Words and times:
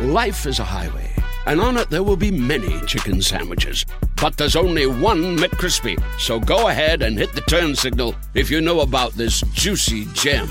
Life 0.00 0.46
is 0.46 0.58
a 0.58 0.64
highway, 0.64 1.08
and 1.46 1.60
on 1.60 1.76
it 1.76 1.88
there 1.88 2.02
will 2.02 2.16
be 2.16 2.32
many 2.32 2.80
chicken 2.84 3.22
sandwiches. 3.22 3.86
But 4.20 4.36
there's 4.36 4.56
only 4.56 4.86
one 4.86 5.36
McCrispy. 5.36 6.02
So 6.18 6.40
go 6.40 6.66
ahead 6.66 7.00
and 7.00 7.16
hit 7.16 7.32
the 7.32 7.42
turn 7.42 7.76
signal 7.76 8.16
if 8.34 8.50
you 8.50 8.60
know 8.60 8.80
about 8.80 9.12
this 9.12 9.40
juicy 9.52 10.06
gem 10.06 10.48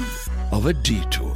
of 0.53 0.65
a 0.65 0.71
detour. 0.71 1.35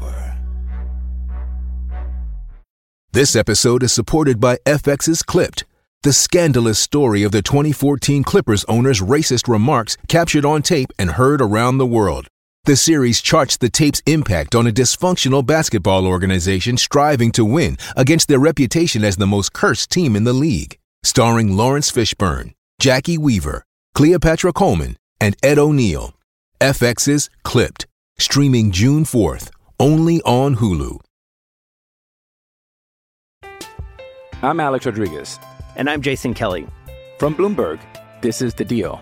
This 3.11 3.35
episode 3.35 3.83
is 3.83 3.91
supported 3.91 4.39
by 4.39 4.55
FX's 4.65 5.21
Clipped, 5.21 5.65
the 6.03 6.13
scandalous 6.13 6.79
story 6.79 7.23
of 7.23 7.33
the 7.33 7.41
2014 7.41 8.23
Clippers 8.23 8.63
owner's 8.69 9.01
racist 9.01 9.49
remarks 9.49 9.97
captured 10.07 10.45
on 10.45 10.61
tape 10.61 10.93
and 10.97 11.11
heard 11.11 11.41
around 11.41 11.77
the 11.77 11.85
world. 11.85 12.29
The 12.67 12.75
series 12.75 13.21
charts 13.21 13.55
the 13.55 13.69
tape's 13.69 14.01
impact 14.05 14.53
on 14.53 14.67
a 14.67 14.73
dysfunctional 14.73 15.45
basketball 15.45 16.05
organization 16.05 16.75
striving 16.75 17.31
to 17.31 17.45
win 17.45 17.77
against 17.95 18.27
their 18.27 18.39
reputation 18.39 19.05
as 19.05 19.15
the 19.15 19.25
most 19.25 19.53
cursed 19.53 19.89
team 19.89 20.17
in 20.17 20.25
the 20.25 20.33
league. 20.33 20.77
Starring 21.01 21.55
Laurence 21.55 21.89
Fishburne, 21.89 22.51
Jacki 22.81 23.17
Weaver, 23.17 23.63
Cleopatra 23.95 24.51
Coleman, 24.51 24.97
and 25.21 25.37
Ed 25.41 25.57
O'Neill. 25.57 26.13
FX's 26.59 27.29
Clipped, 27.43 27.87
streaming 28.17 28.71
June 28.71 29.05
4th, 29.05 29.49
only 29.79 30.21
on 30.23 30.57
Hulu. 30.57 30.99
I'm 34.41 34.59
Alex 34.59 34.85
Rodriguez. 34.85 35.39
And 35.77 35.89
I'm 35.89 36.01
Jason 36.01 36.33
Kelly. 36.33 36.67
From 37.17 37.33
Bloomberg, 37.33 37.79
this 38.21 38.41
is 38.41 38.53
The 38.53 38.65
Deal. 38.65 39.01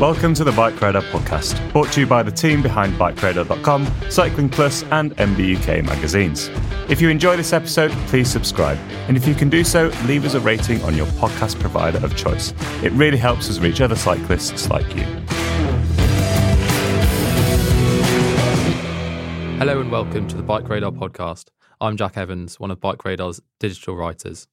Welcome 0.00 0.32
to 0.36 0.44
the 0.44 0.50
BikeRadar 0.52 1.02
podcast, 1.10 1.72
brought 1.72 1.92
to 1.92 2.00
you 2.00 2.06
by 2.06 2.22
the 2.22 2.30
team 2.30 2.62
behind 2.62 2.94
BikeRadar.com, 2.94 3.86
Cycling 4.08 4.48
Plus, 4.48 4.82
and 4.84 5.14
MBUK 5.18 5.84
magazines. 5.84 6.48
If 6.88 7.02
you 7.02 7.10
enjoy 7.10 7.36
this 7.36 7.52
episode, 7.52 7.90
please 8.06 8.30
subscribe. 8.30 8.78
And 9.08 9.16
if 9.18 9.28
you 9.28 9.34
can 9.34 9.50
do 9.50 9.62
so, 9.62 9.92
leave 10.06 10.24
us 10.24 10.32
a 10.32 10.40
rating 10.40 10.82
on 10.84 10.96
your 10.96 11.04
podcast 11.18 11.60
provider 11.60 12.02
of 12.02 12.16
choice. 12.16 12.54
It 12.82 12.92
really 12.92 13.18
helps 13.18 13.50
us 13.50 13.58
reach 13.58 13.82
other 13.82 13.94
cyclists 13.94 14.70
like 14.70 14.88
you. 14.96 15.02
Hello 19.58 19.82
and 19.82 19.92
welcome 19.92 20.26
to 20.28 20.34
the 20.34 20.42
BikeRadar 20.42 20.96
podcast. 20.96 21.48
I'm 21.78 21.98
Jack 21.98 22.16
Evans, 22.16 22.58
one 22.58 22.70
of 22.70 22.80
BikeRadar's 22.80 23.42
digital 23.58 23.96
writers. 23.96 24.48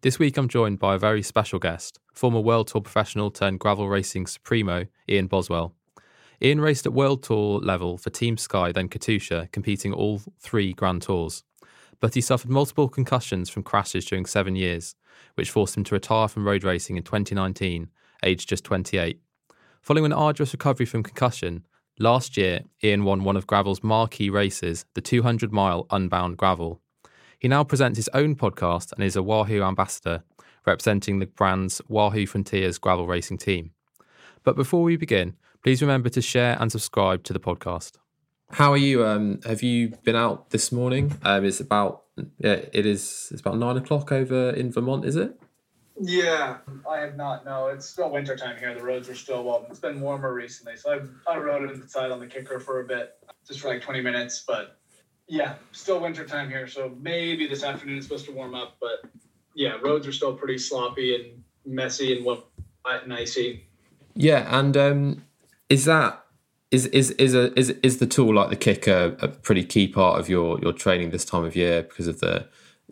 This 0.00 0.18
week 0.18 0.38
I'm 0.38 0.48
joined 0.48 0.78
by 0.78 0.94
a 0.94 0.98
very 0.98 1.20
special 1.22 1.58
guest, 1.58 2.00
former 2.16 2.40
World 2.40 2.68
Tour 2.68 2.80
professional 2.80 3.30
turned 3.30 3.60
gravel 3.60 3.88
racing 3.88 4.26
supremo, 4.26 4.86
Ian 5.08 5.26
Boswell. 5.26 5.74
Ian 6.42 6.60
raced 6.60 6.86
at 6.86 6.92
World 6.92 7.22
Tour 7.22 7.60
level 7.60 7.98
for 7.98 8.10
Team 8.10 8.36
Sky, 8.38 8.72
then 8.72 8.88
Katusha, 8.88 9.52
competing 9.52 9.92
all 9.92 10.22
three 10.40 10.72
Grand 10.72 11.02
Tours. 11.02 11.44
But 12.00 12.14
he 12.14 12.20
suffered 12.20 12.50
multiple 12.50 12.88
concussions 12.88 13.48
from 13.48 13.62
crashes 13.62 14.06
during 14.06 14.26
seven 14.26 14.56
years, 14.56 14.94
which 15.34 15.50
forced 15.50 15.76
him 15.76 15.84
to 15.84 15.94
retire 15.94 16.28
from 16.28 16.46
road 16.46 16.64
racing 16.64 16.96
in 16.96 17.02
2019, 17.02 17.90
aged 18.22 18.48
just 18.48 18.64
28. 18.64 19.20
Following 19.82 20.06
an 20.06 20.12
arduous 20.12 20.52
recovery 20.52 20.86
from 20.86 21.02
concussion, 21.02 21.66
last 21.98 22.36
year 22.36 22.60
Ian 22.82 23.04
won 23.04 23.24
one 23.24 23.36
of 23.36 23.46
gravel's 23.46 23.82
marquee 23.82 24.30
races, 24.30 24.84
the 24.94 25.00
200 25.00 25.52
mile 25.52 25.86
Unbound 25.90 26.36
Gravel. 26.38 26.80
He 27.38 27.48
now 27.48 27.64
presents 27.64 27.98
his 27.98 28.08
own 28.14 28.36
podcast 28.36 28.92
and 28.92 29.04
is 29.04 29.16
a 29.16 29.22
Wahoo 29.22 29.62
ambassador, 29.62 30.22
representing 30.66 31.18
the 31.18 31.26
brand's 31.26 31.80
Wahoo 31.88 32.26
Frontiers 32.26 32.78
gravel 32.78 33.06
racing 33.06 33.38
team. 33.38 33.72
But 34.42 34.56
before 34.56 34.82
we 34.82 34.96
begin, 34.96 35.36
please 35.62 35.80
remember 35.80 36.08
to 36.10 36.20
share 36.20 36.56
and 36.60 36.70
subscribe 36.70 37.24
to 37.24 37.32
the 37.32 37.40
podcast. 37.40 37.92
How 38.50 38.72
are 38.72 38.76
you? 38.76 39.04
Um, 39.04 39.40
have 39.44 39.62
you 39.62 39.88
been 40.04 40.16
out 40.16 40.50
this 40.50 40.70
morning? 40.70 41.18
Um, 41.24 41.44
it's 41.44 41.60
about 41.60 42.04
yeah, 42.38 42.60
it 42.72 42.86
is. 42.86 43.28
It's 43.32 43.40
about 43.40 43.58
nine 43.58 43.76
o'clock 43.76 44.12
over 44.12 44.50
in 44.50 44.70
Vermont, 44.70 45.04
is 45.04 45.16
it? 45.16 45.38
Yeah, 46.00 46.58
I 46.88 46.98
have 46.98 47.16
not. 47.16 47.44
No, 47.44 47.68
it's 47.68 47.86
still 47.86 48.10
winter 48.10 48.36
time 48.36 48.58
here. 48.58 48.74
The 48.74 48.82
roads 48.82 49.08
are 49.08 49.14
still 49.14 49.44
well. 49.44 49.66
It's 49.68 49.80
been 49.80 50.00
warmer 50.00 50.32
recently, 50.32 50.76
so 50.76 51.00
I 51.26 51.32
I 51.32 51.38
rode 51.38 51.68
it 51.68 51.74
inside 51.74 52.10
on 52.10 52.20
the 52.20 52.26
kicker 52.26 52.60
for 52.60 52.80
a 52.80 52.84
bit, 52.84 53.14
just 53.46 53.60
for 53.60 53.68
like 53.68 53.82
20 53.82 54.00
minutes. 54.00 54.44
But 54.46 54.78
yeah, 55.26 55.54
still 55.72 56.00
winter 56.00 56.24
time 56.24 56.48
here, 56.48 56.68
so 56.68 56.94
maybe 57.00 57.46
this 57.46 57.64
afternoon 57.64 57.96
it's 57.96 58.06
supposed 58.06 58.26
to 58.26 58.32
warm 58.32 58.54
up. 58.54 58.76
But 58.80 59.10
yeah, 59.56 59.78
roads 59.82 60.06
are 60.06 60.12
still 60.12 60.34
pretty 60.34 60.58
sloppy 60.58 61.14
and 61.16 61.42
messy 61.64 62.14
and 62.14 62.24
wet 62.24 62.44
and 63.02 63.12
icy. 63.12 63.66
Yeah, 64.14 64.46
and 64.56 64.76
um, 64.76 65.24
is 65.68 65.86
that 65.86 66.24
is 66.70 66.86
is 66.86 67.12
is 67.12 67.34
a 67.34 67.58
is 67.58 67.70
is 67.82 67.98
the 67.98 68.06
tool 68.06 68.34
like 68.34 68.50
the 68.50 68.56
kicker 68.56 69.16
a 69.18 69.28
pretty 69.28 69.64
key 69.64 69.88
part 69.88 70.20
of 70.20 70.28
your 70.28 70.60
your 70.60 70.72
training 70.72 71.10
this 71.10 71.24
time 71.24 71.42
of 71.44 71.56
year 71.56 71.82
because 71.82 72.06
of 72.06 72.20
the 72.20 72.46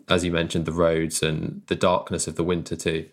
as 0.09 0.25
you 0.25 0.31
mentioned 0.31 0.65
the 0.65 0.71
roads 0.71 1.21
and 1.21 1.61
the 1.67 1.75
darkness 1.75 2.27
of 2.27 2.35
the 2.35 2.43
winter 2.43 2.75
too. 2.75 3.07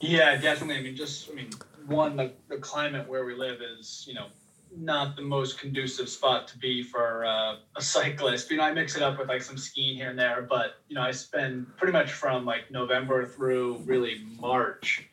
Yeah, 0.00 0.36
definitely. 0.36 0.78
I 0.78 0.82
mean, 0.82 0.96
just 0.96 1.30
I 1.30 1.34
mean, 1.34 1.50
one 1.86 2.16
the, 2.16 2.32
the 2.48 2.56
climate 2.56 3.08
where 3.08 3.24
we 3.24 3.34
live 3.34 3.60
is 3.62 4.04
you 4.08 4.14
know 4.14 4.26
not 4.76 5.16
the 5.16 5.22
most 5.22 5.58
conducive 5.58 6.08
spot 6.08 6.46
to 6.48 6.58
be 6.58 6.82
for 6.82 7.24
uh, 7.24 7.56
a 7.76 7.82
cyclist. 7.82 8.50
You 8.50 8.58
know, 8.58 8.64
I 8.64 8.72
mix 8.72 8.96
it 8.96 9.02
up 9.02 9.18
with 9.18 9.28
like 9.28 9.42
some 9.42 9.56
skiing 9.56 9.96
here 9.96 10.10
and 10.10 10.18
there, 10.18 10.46
but 10.48 10.80
you 10.88 10.94
know, 10.94 11.02
I 11.02 11.10
spend 11.10 11.76
pretty 11.76 11.92
much 11.92 12.12
from 12.12 12.44
like 12.44 12.70
November 12.70 13.26
through 13.26 13.82
really 13.84 14.22
March. 14.38 15.06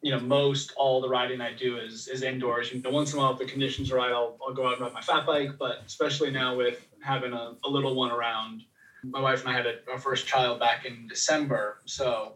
You 0.00 0.12
know, 0.12 0.20
most 0.20 0.72
all 0.76 1.00
the 1.00 1.08
riding 1.08 1.40
I 1.40 1.52
do 1.52 1.76
is 1.76 2.08
is 2.08 2.22
indoors. 2.22 2.72
You 2.72 2.80
know, 2.80 2.90
once 2.90 3.12
in 3.12 3.18
a 3.18 3.22
while, 3.22 3.32
if 3.32 3.38
the 3.38 3.44
conditions 3.44 3.90
are 3.90 3.96
right, 3.96 4.12
I'll, 4.12 4.38
I'll 4.46 4.54
go 4.54 4.66
out 4.66 4.74
and 4.74 4.82
ride 4.82 4.92
my 4.92 5.00
fat 5.00 5.26
bike. 5.26 5.58
But 5.58 5.82
especially 5.86 6.30
now 6.30 6.56
with 6.56 6.86
having 7.02 7.32
a, 7.32 7.54
a 7.64 7.68
little 7.68 7.94
one 7.94 8.10
around, 8.10 8.62
my 9.02 9.20
wife 9.20 9.40
and 9.40 9.50
I 9.50 9.52
had 9.52 9.66
a, 9.66 9.78
our 9.90 9.98
first 9.98 10.26
child 10.26 10.60
back 10.60 10.84
in 10.84 11.08
December. 11.08 11.78
So, 11.84 12.34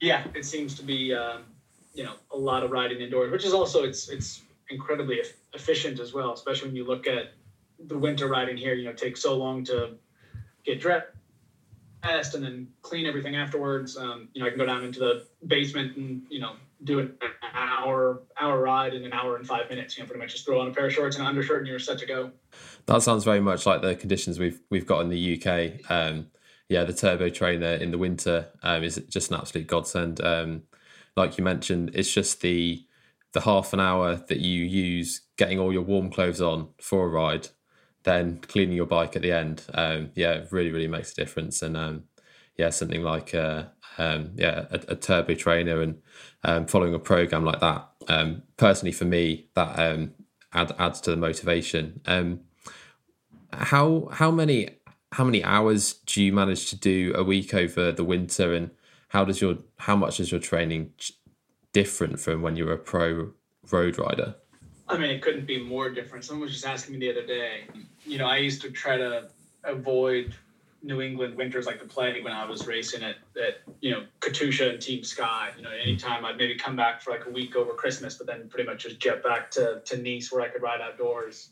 yeah, 0.00 0.24
it 0.34 0.44
seems 0.44 0.74
to 0.76 0.82
be 0.82 1.14
um, 1.14 1.44
you 1.94 2.04
know 2.04 2.14
a 2.32 2.36
lot 2.36 2.62
of 2.62 2.70
riding 2.70 3.00
indoors, 3.00 3.30
which 3.30 3.44
is 3.44 3.54
also 3.54 3.84
it's 3.84 4.08
it's 4.08 4.42
incredibly 4.70 5.20
efficient 5.54 6.00
as 6.00 6.12
well. 6.12 6.32
Especially 6.32 6.68
when 6.68 6.76
you 6.76 6.86
look 6.86 7.06
at 7.06 7.32
the 7.86 7.98
winter 7.98 8.28
riding 8.28 8.56
here, 8.56 8.74
you 8.74 8.84
know, 8.84 8.92
takes 8.92 9.22
so 9.22 9.36
long 9.36 9.64
to 9.64 9.94
get 10.64 10.80
dressed 10.80 12.34
and 12.34 12.44
then 12.44 12.68
clean 12.82 13.06
everything 13.06 13.36
afterwards. 13.36 13.96
Um, 13.96 14.28
you 14.32 14.40
know, 14.40 14.46
I 14.46 14.50
can 14.50 14.58
go 14.58 14.66
down 14.66 14.84
into 14.84 15.00
the 15.00 15.26
basement 15.46 15.96
and 15.96 16.22
you 16.30 16.40
know 16.40 16.52
do 16.84 16.98
an 17.00 17.16
hour 17.54 18.22
hour 18.38 18.60
ride 18.60 18.94
in 18.94 19.04
an 19.04 19.12
hour 19.12 19.36
and 19.36 19.46
five 19.46 19.68
minutes. 19.68 19.96
You 19.96 20.02
know, 20.02 20.08
pretty 20.08 20.20
much 20.20 20.32
just 20.32 20.46
throw 20.46 20.60
on 20.60 20.68
a 20.68 20.70
pair 20.72 20.86
of 20.86 20.92
shorts 20.92 21.16
and 21.16 21.22
an 21.22 21.28
undershirt 21.28 21.58
and 21.58 21.68
you're 21.68 21.78
set 21.78 21.98
to 21.98 22.06
go. 22.06 22.30
That 22.86 23.02
sounds 23.02 23.24
very 23.24 23.40
much 23.40 23.66
like 23.66 23.82
the 23.82 23.94
conditions 23.94 24.38
we've 24.38 24.60
we've 24.70 24.86
got 24.86 25.00
in 25.00 25.08
the 25.08 25.40
UK. 25.42 25.90
Um, 25.90 26.28
yeah, 26.68 26.84
the 26.84 26.92
turbo 26.92 27.28
trainer 27.28 27.74
in 27.74 27.92
the 27.92 27.98
winter 27.98 28.48
um, 28.62 28.82
is 28.82 28.96
just 29.08 29.30
an 29.30 29.38
absolute 29.38 29.66
godsend. 29.66 30.20
Um, 30.20 30.62
like 31.16 31.38
you 31.38 31.44
mentioned, 31.44 31.92
it's 31.94 32.12
just 32.12 32.40
the 32.40 32.84
the 33.36 33.42
half 33.42 33.74
an 33.74 33.80
hour 33.80 34.16
that 34.16 34.40
you 34.40 34.64
use 34.64 35.20
getting 35.36 35.60
all 35.60 35.70
your 35.70 35.82
warm 35.82 36.08
clothes 36.08 36.40
on 36.40 36.68
for 36.80 37.04
a 37.04 37.08
ride, 37.08 37.48
then 38.04 38.38
cleaning 38.38 38.74
your 38.74 38.86
bike 38.86 39.14
at 39.14 39.20
the 39.20 39.30
end. 39.30 39.62
Um, 39.74 40.10
yeah, 40.14 40.32
it 40.32 40.48
really 40.50 40.70
really 40.70 40.88
makes 40.88 41.12
a 41.12 41.16
difference. 41.16 41.60
And 41.60 41.76
um, 41.76 42.04
yeah, 42.56 42.70
something 42.70 43.02
like 43.02 43.34
uh, 43.34 43.64
um, 43.98 44.30
yeah 44.36 44.64
a, 44.70 44.80
a 44.88 44.96
turbo 44.96 45.34
trainer 45.34 45.82
and 45.82 45.98
um, 46.44 46.66
following 46.66 46.94
a 46.94 46.98
program 46.98 47.44
like 47.44 47.60
that. 47.60 47.86
Um, 48.08 48.42
personally, 48.56 48.92
for 48.92 49.04
me, 49.04 49.50
that 49.54 49.78
um, 49.78 50.14
add, 50.54 50.74
adds 50.78 51.02
to 51.02 51.10
the 51.10 51.18
motivation. 51.18 52.00
How 53.52 54.08
how 54.12 54.30
many 54.30 54.70
how 55.12 55.24
many 55.24 55.44
hours 55.44 55.92
do 56.06 56.22
you 56.22 56.32
manage 56.32 56.70
to 56.70 56.76
do 56.76 57.12
a 57.14 57.22
week 57.22 57.52
over 57.52 57.92
the 57.92 58.04
winter, 58.04 58.54
and 58.54 58.70
how 59.08 59.26
does 59.26 59.42
your 59.42 59.58
how 59.76 59.94
much 59.94 60.16
does 60.16 60.30
your 60.30 60.40
training 60.40 60.92
different 61.76 62.18
from 62.18 62.40
when 62.40 62.56
you 62.56 62.64
were 62.64 62.72
a 62.72 62.78
pro 62.78 63.30
road 63.70 63.98
rider? 63.98 64.34
I 64.88 64.96
mean, 64.96 65.10
it 65.10 65.20
couldn't 65.20 65.46
be 65.46 65.62
more 65.62 65.90
different. 65.90 66.24
Someone 66.24 66.44
was 66.44 66.54
just 66.54 66.64
asking 66.64 66.94
me 66.94 67.00
the 67.00 67.10
other 67.10 67.26
day. 67.26 67.64
You 68.06 68.16
know, 68.16 68.26
I 68.26 68.38
used 68.38 68.62
to 68.62 68.70
try 68.70 68.96
to 68.96 69.28
avoid 69.62 70.34
New 70.82 71.02
England 71.02 71.36
winters 71.36 71.66
like 71.66 71.78
the 71.78 71.84
plague 71.86 72.24
when 72.24 72.32
I 72.32 72.48
was 72.48 72.66
racing 72.66 73.02
at, 73.02 73.16
at 73.36 73.60
you 73.82 73.90
know 73.90 74.04
Katusha 74.20 74.70
and 74.70 74.80
Team 74.80 75.04
Sky. 75.04 75.50
You 75.58 75.64
know, 75.64 75.70
anytime 75.70 76.24
I'd 76.24 76.38
maybe 76.38 76.54
come 76.54 76.76
back 76.76 77.02
for 77.02 77.10
like 77.10 77.26
a 77.26 77.30
week 77.30 77.56
over 77.56 77.72
Christmas, 77.72 78.14
but 78.14 78.26
then 78.26 78.48
pretty 78.48 78.66
much 78.66 78.84
just 78.84 78.98
jet 78.98 79.22
back 79.22 79.50
to 79.50 79.82
to 79.84 79.98
Nice 79.98 80.32
where 80.32 80.40
I 80.40 80.48
could 80.48 80.62
ride 80.62 80.80
outdoors. 80.80 81.50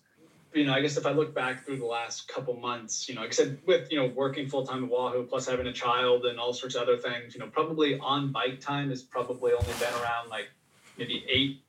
You 0.55 0.65
know, 0.65 0.73
I 0.73 0.81
guess 0.81 0.97
if 0.97 1.05
I 1.05 1.11
look 1.11 1.35
back 1.35 1.65
through 1.65 1.79
the 1.79 1.87
last 1.87 2.29
couple 2.29 2.55
months, 2.57 3.09
you 3.09 3.15
know, 3.15 3.29
said, 3.31 3.59
with 3.67 3.91
you 3.91 3.99
know 3.99 4.07
working 4.07 4.49
full 4.49 4.67
time 4.67 4.85
at 4.85 4.91
Wahoo 4.91 5.25
plus 5.25 5.47
having 5.47 5.67
a 5.67 5.73
child 5.73 6.27
and 6.27 6.39
all 6.39 6.53
sorts 6.53 6.77
of 6.77 6.83
other 6.83 6.97
things, 6.97 7.35
you 7.35 7.41
know, 7.41 7.49
probably 7.49 7.99
on 7.99 8.31
bike 8.31 8.61
time 8.61 8.91
has 8.91 9.03
probably 9.03 9.53
only 9.53 9.73
been 9.81 9.93
around 10.03 10.29
like 10.29 10.49
maybe 10.97 11.25
eight 11.29 11.63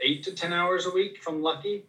eight 0.00 0.24
to 0.24 0.32
ten 0.32 0.52
hours 0.52 0.86
a 0.86 0.90
week 0.90 1.20
I'm 1.28 1.40
lucky 1.40 1.84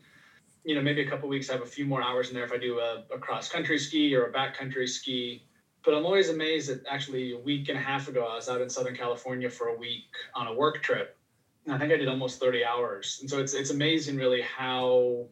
you 0.63 0.75
know, 0.75 0.81
maybe 0.81 1.01
a 1.01 1.09
couple 1.09 1.27
weeks 1.27 1.49
I 1.49 1.53
have 1.53 1.61
a 1.61 1.67
few 1.67 1.85
more 1.85 2.01
hours 2.01 2.29
in 2.29 2.35
there 2.35 2.45
if 2.45 2.51
I 2.51 2.57
do 2.57 2.79
a, 2.79 3.03
a 3.13 3.19
cross 3.19 3.49
country 3.49 3.77
ski 3.77 4.15
or 4.15 4.25
a 4.25 4.31
backcountry 4.31 4.87
ski. 4.87 5.43
But 5.83 5.93
I'm 5.93 6.05
always 6.05 6.29
amazed 6.29 6.69
that 6.69 6.85
actually 6.89 7.33
a 7.33 7.37
week 7.37 7.67
and 7.67 7.77
a 7.77 7.81
half 7.81 8.07
ago 8.07 8.25
I 8.25 8.35
was 8.35 8.47
out 8.47 8.61
in 8.61 8.69
Southern 8.69 8.95
California 8.95 9.49
for 9.49 9.67
a 9.67 9.77
week 9.77 10.05
on 10.33 10.47
a 10.47 10.53
work 10.53 10.81
trip. 10.81 11.17
And 11.65 11.75
I 11.75 11.77
think 11.77 11.91
I 11.91 11.97
did 11.97 12.07
almost 12.07 12.39
30 12.39 12.63
hours. 12.63 13.19
And 13.21 13.29
so 13.29 13.39
it's 13.39 13.53
it's 13.53 13.71
amazing 13.71 14.15
really 14.15 14.41
how 14.41 15.25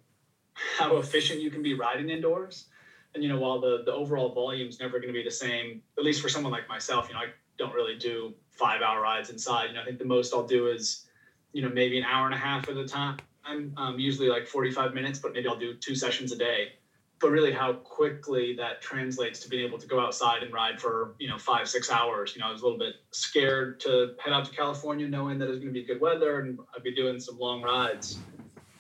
how 0.78 0.98
efficient 0.98 1.42
you 1.42 1.52
can 1.52 1.62
be 1.62 1.74
riding 1.74 2.10
indoors. 2.10 2.66
And 3.14 3.24
you 3.24 3.30
know, 3.30 3.40
while 3.40 3.60
the 3.60 3.84
the 3.86 3.94
overall 3.94 4.34
volume 4.34 4.70
is 4.70 4.80
never 4.80 5.00
going 5.00 5.14
to 5.14 5.14
be 5.14 5.24
the 5.24 5.32
same, 5.32 5.82
at 5.98 6.04
least 6.04 6.22
for 6.22 6.30
someone 6.30 6.52
like 6.52 6.68
myself, 6.70 7.08
you 7.08 7.14
know, 7.14 7.20
I 7.20 7.28
don't 7.58 7.74
really 7.74 7.98
do 7.98 8.34
five 8.52 8.82
hour 8.82 9.02
rides 9.02 9.30
inside. 9.30 9.66
You 9.70 9.74
know, 9.74 9.82
I 9.82 9.86
think 9.86 10.00
the 10.00 10.06
most 10.06 10.34
I'll 10.34 10.48
do 10.48 10.68
is, 10.68 11.08
you 11.52 11.62
know, 11.62 11.70
maybe 11.70 11.98
an 11.98 12.06
hour 12.06 12.26
and 12.26 12.34
a 12.34 12.38
half 12.38 12.70
at 12.70 12.78
a 12.78 12.88
time 12.88 13.18
I'm 13.46 13.74
um, 13.78 14.00
usually 14.00 14.30
like 14.30 14.48
45 14.48 14.94
minutes, 14.94 15.20
but 15.20 15.34
maybe 15.34 15.48
I'll 15.48 15.56
do 15.56 15.74
two 15.74 15.96
sessions 15.96 16.32
a 16.32 16.38
day. 16.38 16.74
But 17.20 17.30
really, 17.30 17.52
how 17.52 17.74
quickly 17.74 18.56
that 18.56 18.82
translates 18.82 19.40
to 19.42 19.50
being 19.50 19.66
able 19.66 19.78
to 19.78 19.88
go 19.88 20.00
outside 20.00 20.42
and 20.42 20.52
ride 20.52 20.82
for 20.82 21.14
you 21.20 21.30
know 21.30 21.38
five 21.38 21.70
six 21.70 21.92
hours. 21.92 22.34
You 22.36 22.42
know, 22.42 22.48
I 22.48 22.52
was 22.52 22.62
a 22.62 22.64
little 22.64 22.80
bit 22.80 22.96
scared 23.12 23.80
to 23.82 24.16
head 24.24 24.34
out 24.34 24.46
to 24.46 24.52
California, 24.52 25.08
knowing 25.08 25.38
that 25.38 25.48
it's 25.48 25.60
going 25.60 25.72
to 25.72 25.80
be 25.80 25.84
good 25.84 26.02
weather 26.02 26.40
and 26.40 26.58
I'd 26.76 26.82
be 26.82 26.96
doing 26.96 27.20
some 27.20 27.38
long 27.38 27.62
rides. 27.62 28.18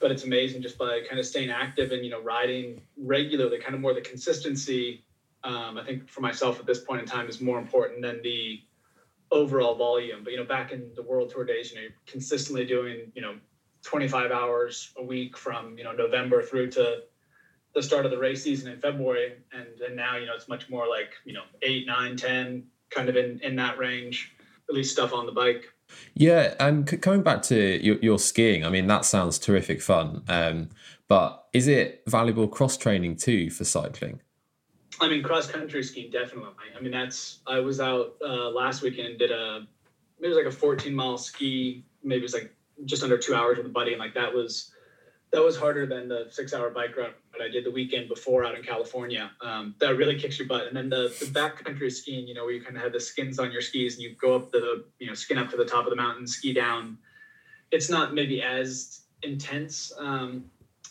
But 0.01 0.11
it's 0.11 0.23
amazing 0.23 0.61
just 0.61 0.77
by 0.77 1.01
kind 1.07 1.19
of 1.19 1.25
staying 1.25 1.51
active 1.51 1.91
and 1.91 2.03
you 2.03 2.09
know 2.09 2.21
riding 2.21 2.81
regularly, 2.97 3.59
kind 3.59 3.75
of 3.75 3.81
more 3.81 3.93
the 3.93 4.01
consistency. 4.01 5.05
Um, 5.43 5.77
I 5.77 5.83
think 5.85 6.09
for 6.09 6.21
myself 6.21 6.59
at 6.59 6.65
this 6.65 6.79
point 6.79 7.01
in 7.01 7.07
time 7.07 7.29
is 7.29 7.39
more 7.39 7.59
important 7.59 8.01
than 8.01 8.21
the 8.21 8.61
overall 9.31 9.75
volume. 9.75 10.23
But 10.23 10.33
you 10.33 10.37
know, 10.37 10.45
back 10.45 10.71
in 10.71 10.91
the 10.95 11.03
World 11.03 11.29
Tour 11.29 11.45
days, 11.45 11.71
you 11.71 11.77
know, 11.77 11.81
you're 11.83 11.91
consistently 12.05 12.65
doing 12.65 13.11
you 13.15 13.21
know 13.21 13.35
25 13.83 14.31
hours 14.31 14.93
a 14.97 15.03
week 15.03 15.37
from 15.37 15.77
you 15.77 15.83
know 15.83 15.91
November 15.91 16.43
through 16.43 16.71
to 16.71 17.03
the 17.73 17.81
start 17.81 18.05
of 18.05 18.11
the 18.11 18.17
race 18.17 18.43
season 18.43 18.71
in 18.71 18.79
February, 18.79 19.37
and 19.53 19.79
and 19.81 19.95
now 19.95 20.17
you 20.17 20.25
know 20.25 20.35
it's 20.35 20.47
much 20.47 20.69
more 20.69 20.87
like 20.87 21.13
you 21.25 21.33
know 21.33 21.43
eight, 21.61 21.87
nine, 21.87 22.15
ten, 22.15 22.63
kind 22.89 23.09
of 23.09 23.15
in 23.15 23.39
in 23.41 23.55
that 23.55 23.77
range. 23.77 24.35
At 24.69 24.75
least 24.75 24.91
stuff 24.91 25.13
on 25.13 25.25
the 25.25 25.31
bike. 25.31 25.65
Yeah, 26.13 26.55
and 26.59 27.01
coming 27.01 27.23
back 27.23 27.41
to 27.43 27.83
your, 27.83 27.97
your, 28.01 28.19
skiing, 28.19 28.65
I 28.65 28.69
mean 28.69 28.87
that 28.87 29.05
sounds 29.05 29.39
terrific 29.39 29.81
fun. 29.81 30.23
Um, 30.27 30.69
but 31.07 31.45
is 31.53 31.67
it 31.67 32.03
valuable 32.07 32.47
cross 32.47 32.77
training 32.77 33.17
too 33.17 33.49
for 33.49 33.63
cycling? 33.63 34.21
I 34.99 35.07
mean, 35.09 35.23
cross 35.23 35.49
country 35.49 35.83
skiing 35.83 36.11
definitely. 36.11 36.67
I 36.77 36.81
mean, 36.81 36.91
that's 36.91 37.39
I 37.47 37.59
was 37.59 37.79
out 37.79 38.15
uh, 38.23 38.49
last 38.49 38.81
weekend 38.81 39.07
and 39.07 39.19
did 39.19 39.31
a 39.31 39.67
it 40.21 40.27
was 40.27 40.37
like 40.37 40.45
a 40.45 40.51
14 40.51 40.93
mile 40.93 41.17
ski. 41.17 41.83
Maybe 42.03 42.19
it 42.19 42.23
was 42.23 42.33
like 42.33 42.53
just 42.85 43.03
under 43.03 43.17
two 43.17 43.35
hours 43.35 43.57
with 43.57 43.65
a 43.65 43.69
buddy, 43.69 43.93
and 43.93 43.99
like 43.99 44.13
that 44.13 44.33
was 44.33 44.71
that 45.31 45.41
was 45.41 45.57
harder 45.57 45.85
than 45.85 46.07
the 46.07 46.27
six 46.29 46.53
hour 46.53 46.69
bike 46.69 46.95
ride 46.97 47.13
I 47.41 47.49
did 47.49 47.63
the 47.63 47.71
weekend 47.71 48.07
before 48.07 48.43
out 48.45 48.55
in 48.55 48.63
California. 48.63 49.31
Um, 49.41 49.75
that 49.79 49.97
really 49.97 50.17
kicks 50.17 50.39
your 50.39 50.47
butt. 50.47 50.67
And 50.67 50.75
then 50.75 50.89
the, 50.89 51.13
the 51.19 51.25
backcountry 51.25 51.91
skiing, 51.91 52.27
you 52.27 52.33
know, 52.33 52.43
where 52.43 52.53
you 52.53 52.61
kind 52.61 52.75
of 52.75 52.83
have 52.83 52.93
the 52.93 52.99
skins 52.99 53.39
on 53.39 53.51
your 53.51 53.61
skis 53.61 53.95
and 53.95 54.03
you 54.03 54.15
go 54.15 54.35
up 54.35 54.51
the, 54.51 54.85
you 54.99 55.07
know, 55.07 55.13
skin 55.13 55.37
up 55.37 55.49
to 55.51 55.57
the 55.57 55.65
top 55.65 55.85
of 55.85 55.89
the 55.89 55.95
mountain, 55.95 56.27
ski 56.27 56.53
down. 56.53 56.97
It's 57.71 57.89
not 57.89 58.13
maybe 58.13 58.41
as 58.41 59.01
intense 59.23 59.91
um, 59.97 60.45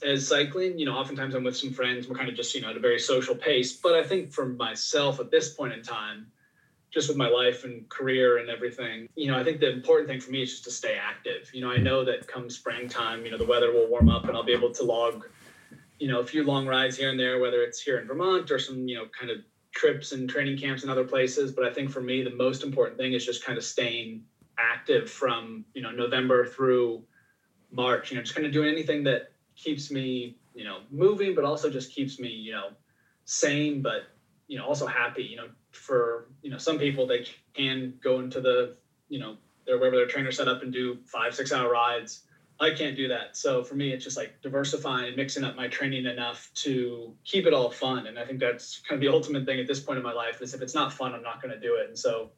as 0.04 0.26
cycling. 0.26 0.78
You 0.78 0.86
know, 0.86 0.94
oftentimes 0.94 1.34
I'm 1.34 1.44
with 1.44 1.56
some 1.56 1.72
friends. 1.72 2.08
We're 2.08 2.16
kind 2.16 2.28
of 2.28 2.34
just, 2.34 2.54
you 2.54 2.60
know, 2.60 2.70
at 2.70 2.76
a 2.76 2.80
very 2.80 2.98
social 2.98 3.34
pace. 3.34 3.72
But 3.72 3.94
I 3.94 4.02
think 4.02 4.32
for 4.32 4.46
myself 4.46 5.20
at 5.20 5.30
this 5.30 5.54
point 5.54 5.72
in 5.72 5.82
time, 5.82 6.26
just 6.90 7.08
with 7.08 7.16
my 7.16 7.28
life 7.28 7.62
and 7.64 7.88
career 7.88 8.38
and 8.38 8.50
everything, 8.50 9.08
you 9.14 9.30
know, 9.30 9.38
I 9.38 9.44
think 9.44 9.60
the 9.60 9.70
important 9.70 10.08
thing 10.08 10.20
for 10.20 10.32
me 10.32 10.42
is 10.42 10.50
just 10.50 10.64
to 10.64 10.70
stay 10.70 10.96
active. 11.00 11.48
You 11.52 11.60
know, 11.60 11.70
I 11.70 11.76
know 11.76 12.04
that 12.04 12.26
come 12.26 12.50
springtime, 12.50 13.24
you 13.24 13.30
know, 13.30 13.38
the 13.38 13.44
weather 13.44 13.72
will 13.72 13.88
warm 13.88 14.08
up 14.08 14.24
and 14.24 14.36
I'll 14.36 14.42
be 14.42 14.52
able 14.52 14.72
to 14.72 14.82
log, 14.82 15.24
you 16.00 16.08
know, 16.08 16.20
a 16.20 16.26
few 16.26 16.42
long 16.42 16.66
rides 16.66 16.96
here 16.96 17.10
and 17.10 17.20
there, 17.20 17.38
whether 17.38 17.62
it's 17.62 17.80
here 17.80 17.98
in 17.98 18.06
Vermont 18.06 18.50
or 18.50 18.58
some, 18.58 18.88
you 18.88 18.96
know, 18.96 19.06
kind 19.18 19.30
of 19.30 19.38
trips 19.72 20.12
and 20.12 20.28
training 20.28 20.58
camps 20.58 20.82
and 20.82 20.90
other 20.90 21.04
places. 21.04 21.52
But 21.52 21.64
I 21.64 21.72
think 21.72 21.90
for 21.90 22.00
me, 22.00 22.22
the 22.22 22.34
most 22.34 22.64
important 22.64 22.98
thing 22.98 23.12
is 23.12 23.24
just 23.24 23.44
kind 23.44 23.56
of 23.56 23.64
staying 23.64 24.24
active 24.58 25.08
from, 25.08 25.64
you 25.74 25.82
know, 25.82 25.90
November 25.90 26.46
through 26.46 27.02
March, 27.70 28.10
you 28.10 28.16
know, 28.16 28.22
just 28.22 28.34
kind 28.34 28.46
of 28.46 28.52
doing 28.52 28.68
anything 28.68 29.04
that 29.04 29.32
keeps 29.54 29.90
me, 29.92 30.36
you 30.54 30.64
know, 30.64 30.80
moving, 30.90 31.34
but 31.34 31.44
also 31.44 31.70
just 31.70 31.92
keeps 31.92 32.18
me, 32.18 32.28
you 32.28 32.52
know, 32.52 32.70
sane, 33.26 33.80
but, 33.80 34.08
you 34.48 34.58
know, 34.58 34.64
also 34.64 34.86
happy, 34.86 35.22
you 35.22 35.36
know, 35.36 35.46
for 35.72 36.28
you 36.42 36.50
know 36.50 36.58
some 36.58 36.78
people 36.78 37.06
they 37.06 37.24
can 37.54 37.94
go 38.02 38.20
into 38.20 38.40
the 38.40 38.76
you 39.08 39.18
know 39.18 39.36
their 39.66 39.78
wherever 39.78 39.96
their 39.96 40.06
trainer 40.06 40.32
set 40.32 40.48
up 40.48 40.62
and 40.62 40.72
do 40.72 40.98
five 41.04 41.34
six 41.34 41.52
hour 41.52 41.70
rides 41.70 42.24
i 42.60 42.70
can't 42.70 42.96
do 42.96 43.08
that. 43.08 43.36
So 43.36 43.64
for 43.64 43.74
me 43.74 43.92
it's 43.92 44.04
just 44.04 44.16
like 44.16 44.40
diversifying 44.42 45.08
and 45.08 45.16
mixing 45.16 45.44
up 45.44 45.56
my 45.56 45.68
training 45.68 46.06
enough 46.06 46.50
to 46.56 47.14
keep 47.24 47.46
it 47.46 47.54
all 47.54 47.70
fun. 47.70 48.06
And 48.06 48.18
i 48.18 48.24
think 48.24 48.38
that's 48.40 48.80
kind 48.80 48.98
of 48.98 49.00
the 49.00 49.12
ultimate 49.12 49.46
thing 49.46 49.58
at 49.58 49.66
this 49.66 49.80
point 49.80 49.98
in 49.98 50.04
my 50.04 50.12
life 50.12 50.42
is 50.42 50.54
if 50.54 50.62
it's 50.62 50.74
not 50.74 50.92
fun 50.92 51.14
i'm 51.14 51.22
not 51.22 51.42
going 51.42 51.54
to 51.54 51.60
do 51.60 51.76
it. 51.76 51.88
And 51.88 51.98
so 51.98 52.30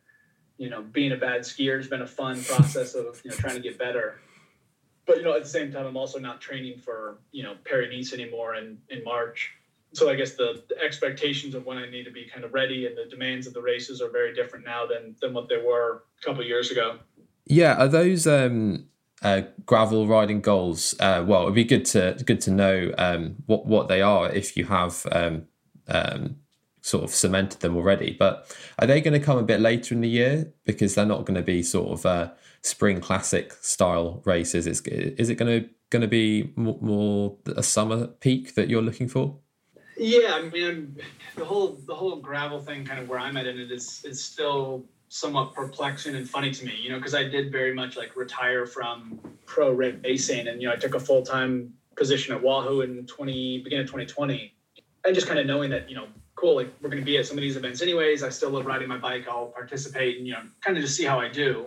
you 0.59 0.71
know 0.71 0.83
being 0.83 1.13
a 1.13 1.17
bad 1.17 1.41
skier 1.43 1.77
has 1.77 1.89
been 1.89 2.03
a 2.03 2.07
fun 2.07 2.43
process 2.43 2.95
of 2.95 3.21
you 3.25 3.31
know 3.31 3.37
trying 3.37 3.57
to 3.57 3.61
get 3.61 3.79
better. 3.79 4.21
But 5.07 5.17
you 5.17 5.25
know 5.25 5.35
at 5.35 5.43
the 5.43 5.49
same 5.49 5.73
time 5.73 5.87
i'm 5.87 5.97
also 5.97 6.19
not 6.19 6.41
training 6.41 6.79
for 6.79 7.19
you 7.33 7.43
know 7.43 7.57
paris 7.65 7.91
nice 7.93 8.13
anymore 8.13 8.55
in 8.55 8.79
in 8.89 9.03
march. 9.05 9.53
So 9.95 10.09
I 10.09 10.15
guess 10.15 10.37
the, 10.37 10.63
the, 10.71 10.79
expectations 10.83 11.55
of 11.55 11.67
when 11.67 11.77
I 11.77 11.87
need 11.87 12.05
to 12.05 12.11
be 12.11 12.25
kind 12.25 12.47
of 12.47 12.55
ready 12.55 12.87
and 12.87 12.97
the 12.97 13.05
demands 13.05 13.47
of 13.47 13.53
the 13.53 13.61
races 13.61 14.01
are 14.01 14.09
very 14.09 14.33
different 14.33 14.65
now 14.65 14.87
than 14.87 15.15
than 15.21 15.35
what 15.35 15.51
they 15.51 15.59
were 15.59 16.05
a 16.19 16.25
couple 16.25 16.43
years 16.43 16.71
ago. 16.71 16.99
Yeah, 17.45 17.75
are 17.75 17.89
those 17.89 18.27
um, 18.27 18.87
uh, 19.23 19.43
gravel 19.67 20.07
riding 20.07 20.41
goals? 20.41 20.95
Uh, 21.01 21.25
well, 21.27 21.43
it'd 21.43 21.55
be 21.55 21.65
good 21.65 21.85
to 21.87 22.17
good 22.25 22.41
to 22.43 22.51
know 22.51 22.93
um, 22.99 23.37
what 23.47 23.67
what 23.67 23.89
they 23.89 24.03
are 24.03 24.31
if 24.31 24.57
you 24.57 24.65
have 24.67 25.07
um, 25.13 25.47
um 25.89 26.37
sort 26.83 27.05
of 27.05 27.11
cemented 27.11 27.61
them 27.61 27.77
already. 27.77 28.15
But 28.19 28.55
are 28.79 28.87
they 28.87 29.01
going 29.01 29.19
to 29.19 29.25
come 29.25 29.39
a 29.39 29.43
bit 29.43 29.61
later 29.61 29.95
in 29.95 30.01
the 30.01 30.09
year 30.09 30.53
because 30.65 30.95
they're 30.95 31.07
not 31.07 31.25
going 31.25 31.37
to 31.37 31.43
be 31.43 31.63
sort 31.63 31.99
of 31.99 32.07
uh, 32.07 32.31
spring 32.61 33.01
classic 33.01 33.53
style 33.55 34.21
races? 34.25 34.67
Is 34.67 34.81
is 34.81 35.31
it 35.31 35.37
going 35.37 35.63
to 35.63 35.69
going 35.91 36.03
to 36.03 36.09
be 36.09 36.53
more, 36.57 36.79
more 36.81 37.37
a 37.57 37.63
summer 37.63 38.07
peak 38.07 38.55
that 38.55 38.69
you're 38.69 38.83
looking 38.83 39.09
for? 39.09 39.39
Yeah, 39.97 40.35
I 40.35 40.43
mean, 40.49 40.65
I'm, 40.65 40.97
the 41.37 41.45
whole 41.45 41.79
the 41.87 41.95
whole 41.95 42.17
gravel 42.17 42.61
thing, 42.61 42.85
kind 42.85 42.99
of 42.99 43.09
where 43.09 43.19
I'm 43.19 43.37
at 43.37 43.47
in 43.47 43.59
it, 43.59 43.71
is 43.71 44.05
is 44.05 44.23
still 44.23 44.85
somewhat 45.13 45.53
perplexing 45.53 46.15
and 46.15 46.29
funny 46.29 46.51
to 46.51 46.65
me. 46.65 46.75
You 46.81 46.91
know, 46.91 46.97
because 46.97 47.15
I 47.15 47.25
did 47.25 47.53
very 47.53 47.75
much 47.75 47.97
like 47.99 48.17
retire 48.17 48.65
from 48.65 49.21
pro 49.45 49.71
racing, 49.71 50.49
and 50.49 50.61
you 50.61 50.69
know, 50.69 50.75
I 50.75 50.77
took 50.77 50.95
a 50.95 51.01
full 51.01 51.23
time 51.23 51.75
position 51.97 52.35
at 52.35 52.43
Wahoo 52.43 52.81
in 52.81 53.07
20 53.07 53.59
beginning 53.59 53.85
of 53.85 53.89
2020, 53.89 54.55
and 55.05 55.15
just 55.15 55.27
kind 55.27 55.39
of 55.39 55.47
knowing 55.47 55.71
that 55.71 55.91
you 55.91 55.97
know, 55.97 56.07
cool, 56.35 56.57
like 56.57 56.73
we're 56.81 56.89
going 56.89 57.03
to 57.03 57.05
be 57.05 57.19
at 57.19 57.27
some 57.27 57.37
of 57.37 57.43
these 57.43 57.57
events 57.57 57.83
anyways. 57.83 58.23
I 58.23 58.31
still 58.31 58.51
love 58.51 58.65
riding 58.65 58.89
my 58.89 58.97
bike. 58.97 59.29
I'll 59.29 59.49
participate, 59.49 60.17
and 60.17 60.27
you 60.27 60.33
know, 60.33 60.41
kind 60.63 60.79
of 60.79 60.83
just 60.83 60.97
see 60.97 61.05
how 61.05 61.21
I 61.21 61.29
do. 61.29 61.67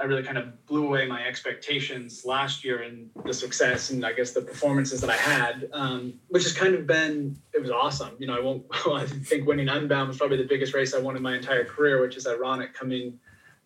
I 0.00 0.04
really 0.04 0.22
kind 0.22 0.38
of 0.38 0.64
blew 0.66 0.86
away 0.86 1.06
my 1.06 1.26
expectations 1.26 2.24
last 2.24 2.64
year 2.64 2.82
and 2.82 3.10
the 3.26 3.34
success 3.34 3.90
and 3.90 4.04
I 4.04 4.14
guess 4.14 4.32
the 4.32 4.40
performances 4.40 5.00
that 5.02 5.10
I 5.10 5.16
had, 5.16 5.68
um, 5.72 6.14
which 6.28 6.44
has 6.44 6.54
kind 6.54 6.74
of 6.74 6.86
been 6.86 7.36
it 7.52 7.60
was 7.60 7.70
awesome. 7.70 8.16
You 8.18 8.26
know, 8.26 8.36
I 8.36 8.40
won't. 8.40 8.64
I 8.86 9.04
think 9.04 9.46
winning 9.46 9.68
Unbound 9.68 10.08
was 10.08 10.16
probably 10.16 10.38
the 10.38 10.48
biggest 10.48 10.72
race 10.72 10.94
I 10.94 10.98
won 10.98 11.16
in 11.16 11.22
my 11.22 11.36
entire 11.36 11.64
career, 11.64 12.00
which 12.00 12.16
is 12.16 12.26
ironic 12.26 12.72
coming, 12.72 13.18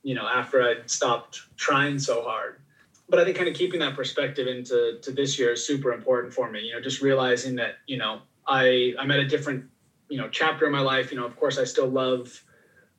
you 0.02 0.14
know, 0.14 0.26
after 0.26 0.62
I 0.62 0.76
stopped 0.86 1.40
trying 1.56 1.98
so 2.00 2.22
hard. 2.22 2.60
But 3.08 3.20
I 3.20 3.24
think 3.24 3.36
kind 3.36 3.48
of 3.48 3.54
keeping 3.54 3.78
that 3.80 3.94
perspective 3.94 4.48
into 4.48 4.98
to 5.02 5.12
this 5.12 5.38
year 5.38 5.52
is 5.52 5.64
super 5.64 5.92
important 5.92 6.34
for 6.34 6.50
me. 6.50 6.62
You 6.62 6.74
know, 6.74 6.80
just 6.80 7.00
realizing 7.00 7.54
that 7.56 7.76
you 7.86 7.96
know 7.96 8.22
I 8.48 8.94
I'm 8.98 9.10
at 9.12 9.20
a 9.20 9.26
different 9.28 9.66
you 10.08 10.18
know 10.18 10.28
chapter 10.28 10.66
in 10.66 10.72
my 10.72 10.80
life. 10.80 11.12
You 11.12 11.18
know, 11.18 11.26
of 11.26 11.36
course 11.36 11.58
I 11.58 11.64
still 11.64 11.88
love 11.88 12.42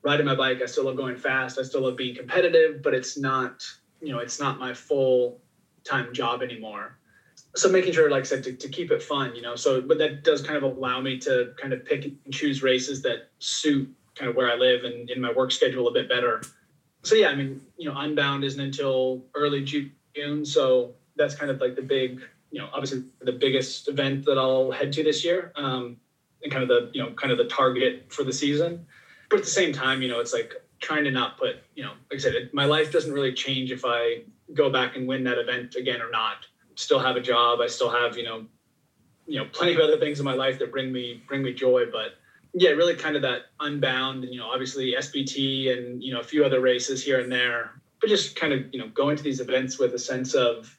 riding 0.05 0.25
my 0.25 0.35
bike. 0.35 0.61
I 0.61 0.67
still 0.67 0.85
love 0.85 0.95
going 0.95 1.17
fast. 1.17 1.57
I 1.59 1.63
still 1.63 1.81
love 1.81 1.97
being 1.97 2.15
competitive, 2.15 2.83
but 2.83 2.93
it's 2.93 3.17
not, 3.17 3.65
you 4.01 4.13
know, 4.13 4.19
it's 4.19 4.39
not 4.39 4.59
my 4.59 4.73
full 4.73 5.41
time 5.83 6.13
job 6.13 6.43
anymore. 6.43 6.97
So 7.55 7.69
making 7.69 7.93
sure, 7.93 8.09
like 8.09 8.21
I 8.21 8.25
said, 8.25 8.43
to, 8.43 8.53
to 8.53 8.69
keep 8.69 8.91
it 8.91 9.01
fun, 9.01 9.35
you 9.35 9.41
know, 9.41 9.55
so, 9.55 9.81
but 9.81 9.97
that 9.97 10.23
does 10.23 10.41
kind 10.41 10.57
of 10.57 10.63
allow 10.63 11.01
me 11.01 11.17
to 11.19 11.53
kind 11.59 11.73
of 11.73 11.83
pick 11.85 12.05
and 12.05 12.33
choose 12.33 12.61
races 12.61 13.01
that 13.01 13.29
suit 13.39 13.93
kind 14.13 14.29
of 14.29 14.35
where 14.35 14.51
I 14.51 14.55
live 14.55 14.83
and 14.83 15.09
in 15.09 15.19
my 15.19 15.31
work 15.33 15.51
schedule 15.51 15.87
a 15.87 15.91
bit 15.91 16.07
better. 16.07 16.41
so 17.03 17.15
yeah, 17.15 17.29
I 17.29 17.35
mean, 17.35 17.61
you 17.77 17.89
know, 17.89 17.97
Unbound 17.97 18.43
isn't 18.43 18.59
until 18.61 19.23
early 19.33 19.63
June, 19.63 20.45
so 20.45 20.93
that's 21.15 21.35
kind 21.35 21.49
of 21.49 21.59
like 21.59 21.75
the 21.75 21.81
big, 21.81 22.21
you 22.51 22.59
know, 22.59 22.69
obviously 22.73 23.03
the 23.21 23.33
biggest 23.33 23.87
event 23.87 24.25
that 24.25 24.37
I'll 24.37 24.71
head 24.71 24.93
to 24.93 25.03
this 25.03 25.25
year, 25.25 25.51
um, 25.55 25.97
and 26.43 26.51
kind 26.51 26.63
of 26.63 26.69
the, 26.69 26.91
you 26.93 27.01
know, 27.01 27.11
kind 27.13 27.31
of 27.31 27.37
the 27.37 27.47
target 27.47 28.05
for 28.09 28.23
the 28.23 28.33
season. 28.33 28.85
But 29.29 29.39
at 29.39 29.45
the 29.45 29.51
same 29.51 29.73
time, 29.73 30.01
you 30.01 30.07
know, 30.07 30.19
it's 30.19 30.33
like 30.33 30.53
trying 30.79 31.03
to 31.05 31.11
not 31.11 31.37
put, 31.37 31.57
you 31.75 31.83
know, 31.83 31.91
like 32.11 32.15
I 32.15 32.17
said, 32.17 32.35
it, 32.35 32.53
my 32.53 32.65
life 32.65 32.91
doesn't 32.91 33.11
really 33.11 33.33
change 33.33 33.71
if 33.71 33.83
I 33.85 34.21
go 34.53 34.69
back 34.69 34.95
and 34.95 35.07
win 35.07 35.23
that 35.23 35.37
event 35.37 35.75
again 35.75 36.01
or 36.01 36.11
not. 36.11 36.45
Still 36.75 36.99
have 36.99 37.15
a 37.15 37.21
job. 37.21 37.59
I 37.61 37.67
still 37.67 37.89
have, 37.89 38.17
you 38.17 38.23
know, 38.23 38.45
you 39.27 39.39
know, 39.39 39.45
plenty 39.51 39.73
of 39.73 39.79
other 39.79 39.97
things 39.97 40.19
in 40.19 40.25
my 40.25 40.33
life 40.33 40.59
that 40.59 40.71
bring 40.71 40.91
me 40.91 41.23
bring 41.27 41.41
me 41.41 41.53
joy. 41.53 41.85
But 41.91 42.15
yeah, 42.53 42.71
really 42.71 42.95
kind 42.95 43.15
of 43.15 43.21
that 43.23 43.47
unbound, 43.59 44.23
and 44.23 44.33
you 44.33 44.39
know, 44.39 44.49
obviously 44.49 44.93
SBT 44.97 45.75
and 45.75 46.03
you 46.03 46.13
know 46.13 46.19
a 46.19 46.23
few 46.23 46.45
other 46.45 46.61
races 46.61 47.03
here 47.03 47.19
and 47.19 47.31
there. 47.31 47.71
But 47.99 48.09
just 48.09 48.35
kind 48.35 48.53
of 48.53 48.71
you 48.71 48.79
know 48.79 48.87
going 48.89 49.15
to 49.17 49.23
these 49.23 49.39
events 49.39 49.79
with 49.79 49.93
a 49.93 49.99
sense 49.99 50.33
of, 50.33 50.77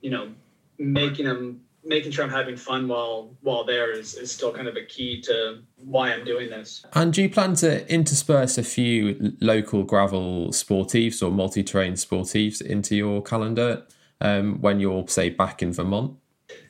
you 0.00 0.10
know, 0.10 0.32
making 0.78 1.26
them 1.26 1.62
making 1.84 2.12
sure 2.12 2.24
I'm 2.24 2.30
having 2.30 2.56
fun 2.56 2.88
while 2.88 3.34
while 3.40 3.64
there 3.64 3.92
is, 3.92 4.14
is 4.14 4.30
still 4.30 4.52
kind 4.52 4.68
of 4.68 4.76
a 4.76 4.84
key 4.84 5.20
to 5.22 5.60
why 5.84 6.12
I'm 6.12 6.24
doing 6.24 6.50
this. 6.50 6.84
And 6.94 7.12
do 7.12 7.22
you 7.22 7.30
plan 7.30 7.54
to 7.56 7.90
intersperse 7.92 8.58
a 8.58 8.62
few 8.62 9.36
local 9.40 9.82
gravel 9.82 10.48
sportives 10.48 11.22
or 11.22 11.30
multi-terrain 11.30 11.94
sportives 11.94 12.60
into 12.60 12.96
your 12.96 13.22
calendar 13.22 13.84
um, 14.20 14.60
when 14.60 14.80
you're 14.80 15.06
say 15.08 15.30
back 15.30 15.62
in 15.62 15.72
Vermont? 15.72 16.16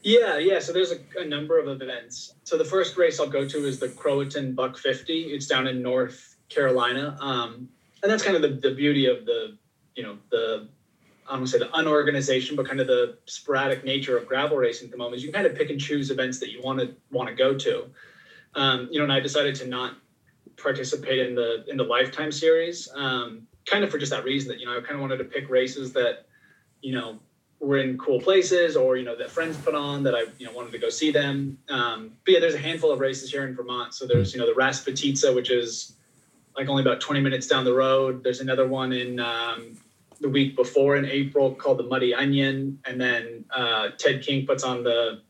Yeah, 0.02 0.38
yeah. 0.38 0.59
So 0.59 0.73
there's 0.73 0.92
a, 0.92 0.99
a, 1.21 1.25
number 1.25 1.59
of 1.59 1.69
events. 1.69 2.35
So 2.45 2.57
the 2.57 2.64
first 2.64 2.97
race 2.97 3.21
I'll 3.21 3.28
go 3.28 3.47
to 3.47 3.66
is 3.66 3.78
the 3.78 3.88
Croatan 3.88 4.54
Buck 4.54 4.76
50. 4.78 5.12
It's 5.25 5.47
down 5.47 5.66
in 5.66 5.83
North 5.83 6.37
Carolina, 6.49 7.16
um, 7.21 7.69
and 8.02 8.11
that's 8.11 8.23
kind 8.23 8.37
of 8.37 8.42
the, 8.42 8.69
the 8.69 8.75
beauty 8.75 9.07
of 9.07 9.25
the 9.26 9.57
you 9.95 10.02
know 10.02 10.19
the 10.31 10.69
I 11.26 11.32
don't 11.32 11.40
want 11.40 11.52
to 11.52 11.58
say 11.58 11.64
the 11.64 11.76
unorganization, 11.76 12.56
but 12.56 12.66
kind 12.66 12.80
of 12.80 12.86
the 12.86 13.16
sporadic 13.26 13.84
nature 13.84 14.16
of 14.16 14.26
gravel 14.26 14.56
racing 14.56 14.86
at 14.86 14.90
the 14.92 14.98
moment 14.98 15.16
is 15.16 15.24
you 15.24 15.32
kind 15.32 15.46
of 15.46 15.54
pick 15.54 15.70
and 15.70 15.80
choose 15.80 16.10
events 16.10 16.40
that 16.40 16.50
you 16.50 16.60
want 16.62 16.80
to 16.80 16.94
want 17.10 17.28
to 17.28 17.34
go 17.34 17.56
to. 17.56 17.86
Um, 18.54 18.88
you 18.90 18.98
know, 18.98 19.04
and 19.04 19.12
I 19.12 19.20
decided 19.20 19.54
to 19.56 19.66
not 19.66 19.96
participate 20.56 21.20
in 21.20 21.34
the 21.34 21.64
in 21.68 21.76
the 21.76 21.84
lifetime 21.84 22.32
series, 22.32 22.88
um, 22.94 23.46
kind 23.66 23.84
of 23.84 23.90
for 23.90 23.98
just 23.98 24.10
that 24.10 24.24
reason 24.24 24.48
that 24.48 24.60
you 24.60 24.66
know 24.66 24.76
I 24.76 24.80
kind 24.80 24.94
of 24.94 25.00
wanted 25.00 25.18
to 25.18 25.24
pick 25.24 25.48
races 25.48 25.92
that 25.92 26.26
you 26.80 26.94
know 26.94 27.18
were 27.60 27.78
in 27.78 27.96
cool 27.96 28.20
places 28.20 28.76
or 28.76 28.96
you 28.96 29.04
know 29.04 29.16
that 29.16 29.30
friends 29.30 29.56
put 29.56 29.74
on 29.74 30.02
that 30.02 30.14
I 30.14 30.24
you 30.38 30.46
know 30.46 30.52
wanted 30.52 30.72
to 30.72 30.78
go 30.78 30.90
see 30.90 31.12
them. 31.12 31.58
Um, 31.68 32.12
but 32.24 32.34
yeah, 32.34 32.40
there's 32.40 32.54
a 32.54 32.58
handful 32.58 32.90
of 32.90 33.00
races 33.00 33.30
here 33.30 33.46
in 33.46 33.54
Vermont. 33.54 33.94
So 33.94 34.06
there's 34.06 34.34
you 34.34 34.40
know 34.40 34.46
the 34.46 34.60
Rasputitsa, 34.60 35.34
which 35.34 35.50
is 35.50 35.94
like 36.56 36.68
only 36.68 36.82
about 36.82 37.00
20 37.00 37.20
minutes 37.20 37.46
down 37.46 37.64
the 37.64 37.72
road. 37.72 38.22
There's 38.22 38.40
another 38.40 38.66
one 38.68 38.92
in 38.92 39.18
um, 39.20 39.78
the 40.22 40.28
week 40.28 40.56
before 40.56 40.96
in 40.96 41.04
April 41.04 41.54
called 41.54 41.78
the 41.78 41.82
Muddy 41.82 42.14
Onion, 42.14 42.78
and 42.86 43.00
then 43.00 43.44
uh, 43.54 43.88
Ted 43.98 44.22
King 44.22 44.46
puts 44.46 44.62
on 44.62 44.82
the 44.82 45.20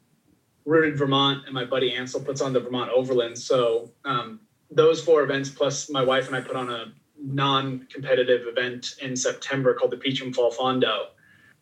Rooted 0.65 0.97
Vermont, 0.97 1.45
and 1.47 1.55
my 1.55 1.65
buddy 1.65 1.95
Ansel 1.95 2.21
puts 2.21 2.41
on 2.41 2.53
the 2.53 2.61
Vermont 2.61 2.91
Overland. 2.95 3.37
So 3.37 3.91
um, 4.05 4.39
those 4.71 5.03
four 5.03 5.23
events, 5.23 5.49
plus 5.49 5.91
my 5.91 6.05
wife 6.05 6.29
and 6.29 6.37
I 6.37 6.41
put 6.41 6.57
on 6.57 6.71
a 6.71 6.93
non-competitive 7.19 8.47
event 8.47 8.97
in 9.01 9.17
September 9.17 9.75
called 9.75 9.93
the 9.93 9.97
Peacham 9.97 10.33
Fall 10.33 10.53
Fondo. 10.53 11.07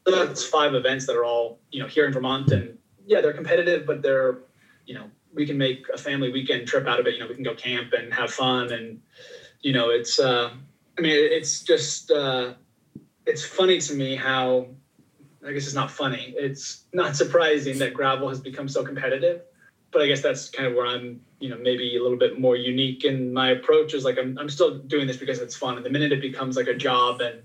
So 0.06 0.14
that's 0.14 0.44
five 0.44 0.74
events 0.74 1.06
that 1.06 1.16
are 1.16 1.24
all 1.24 1.60
you 1.70 1.80
know 1.80 1.88
here 1.88 2.06
in 2.06 2.12
Vermont, 2.12 2.50
and 2.50 2.76
yeah, 3.06 3.20
they're 3.20 3.32
competitive, 3.32 3.86
but 3.86 4.02
they're 4.02 4.38
you 4.86 4.94
know 4.94 5.10
we 5.32 5.46
can 5.46 5.56
make 5.56 5.86
a 5.92 5.98
family 5.98 6.32
weekend 6.32 6.66
trip 6.66 6.86
out 6.86 6.98
of 6.98 7.06
it. 7.06 7.14
You 7.14 7.20
know, 7.20 7.28
we 7.28 7.34
can 7.34 7.44
go 7.44 7.54
camp 7.54 7.92
and 7.92 8.12
have 8.12 8.30
fun, 8.32 8.72
and 8.72 9.00
you 9.60 9.72
know, 9.72 9.90
it's 9.90 10.18
uh, 10.18 10.50
I 10.98 11.00
mean, 11.00 11.12
it's 11.14 11.62
just 11.62 12.10
uh, 12.10 12.54
it's 13.30 13.44
funny 13.44 13.78
to 13.78 13.94
me 13.94 14.16
how 14.16 14.66
I 15.46 15.52
guess 15.52 15.64
it's 15.64 15.74
not 15.74 15.90
funny. 15.90 16.34
It's 16.36 16.84
not 16.92 17.16
surprising 17.22 17.78
that 17.78 17.94
gravel 17.94 18.28
has 18.28 18.40
become 18.40 18.68
so 18.68 18.84
competitive, 18.84 19.42
but 19.92 20.02
I 20.02 20.06
guess 20.06 20.20
that's 20.20 20.50
kind 20.50 20.66
of 20.66 20.74
where 20.74 20.86
I'm, 20.86 21.20
you 21.38 21.48
know, 21.48 21.56
maybe 21.56 21.96
a 21.96 22.02
little 22.02 22.18
bit 22.18 22.38
more 22.38 22.56
unique 22.56 23.04
in 23.04 23.32
my 23.32 23.50
approach. 23.50 23.94
Is 23.94 24.04
like 24.04 24.18
I'm, 24.18 24.36
I'm 24.38 24.50
still 24.50 24.78
doing 24.78 25.06
this 25.06 25.16
because 25.16 25.38
it's 25.38 25.56
fun, 25.56 25.76
and 25.76 25.86
the 25.86 25.90
minute 25.90 26.12
it 26.12 26.20
becomes 26.20 26.56
like 26.56 26.66
a 26.66 26.74
job 26.74 27.20
and 27.20 27.42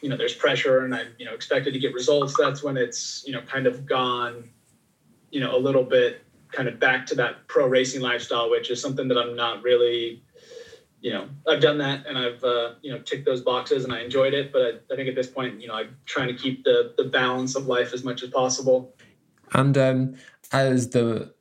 you 0.00 0.08
know 0.08 0.16
there's 0.16 0.34
pressure 0.34 0.84
and 0.84 0.94
I'm, 0.94 1.08
you 1.18 1.26
know, 1.26 1.34
expected 1.34 1.72
to 1.74 1.78
get 1.78 1.94
results, 1.94 2.34
that's 2.38 2.62
when 2.62 2.76
it's, 2.76 3.24
you 3.26 3.32
know, 3.32 3.42
kind 3.42 3.66
of 3.66 3.86
gone, 3.86 4.50
you 5.30 5.40
know, 5.40 5.56
a 5.56 5.60
little 5.60 5.84
bit 5.84 6.22
kind 6.52 6.68
of 6.68 6.78
back 6.80 7.06
to 7.06 7.14
that 7.16 7.46
pro 7.48 7.66
racing 7.66 8.00
lifestyle, 8.00 8.50
which 8.50 8.70
is 8.70 8.80
something 8.80 9.08
that 9.08 9.18
I'm 9.18 9.36
not 9.36 9.62
really 9.62 10.22
you 11.06 11.12
know, 11.12 11.28
I've 11.46 11.60
done 11.60 11.78
that 11.78 12.04
and 12.04 12.18
I've, 12.18 12.42
uh, 12.42 12.70
you 12.82 12.90
know, 12.90 12.98
ticked 12.98 13.26
those 13.26 13.40
boxes 13.40 13.84
and 13.84 13.92
I 13.92 14.00
enjoyed 14.00 14.34
it. 14.34 14.52
But 14.52 14.62
I, 14.62 14.70
I, 14.92 14.96
think 14.96 15.08
at 15.08 15.14
this 15.14 15.28
point, 15.28 15.60
you 15.60 15.68
know, 15.68 15.74
I'm 15.74 15.96
trying 16.04 16.26
to 16.26 16.34
keep 16.34 16.64
the, 16.64 16.94
the 16.96 17.04
balance 17.04 17.54
of 17.54 17.68
life 17.68 17.92
as 17.92 18.02
much 18.02 18.24
as 18.24 18.30
possible. 18.30 18.92
And 19.52 19.78
um, 19.78 20.16
as 20.50 20.90
the, 20.90 21.32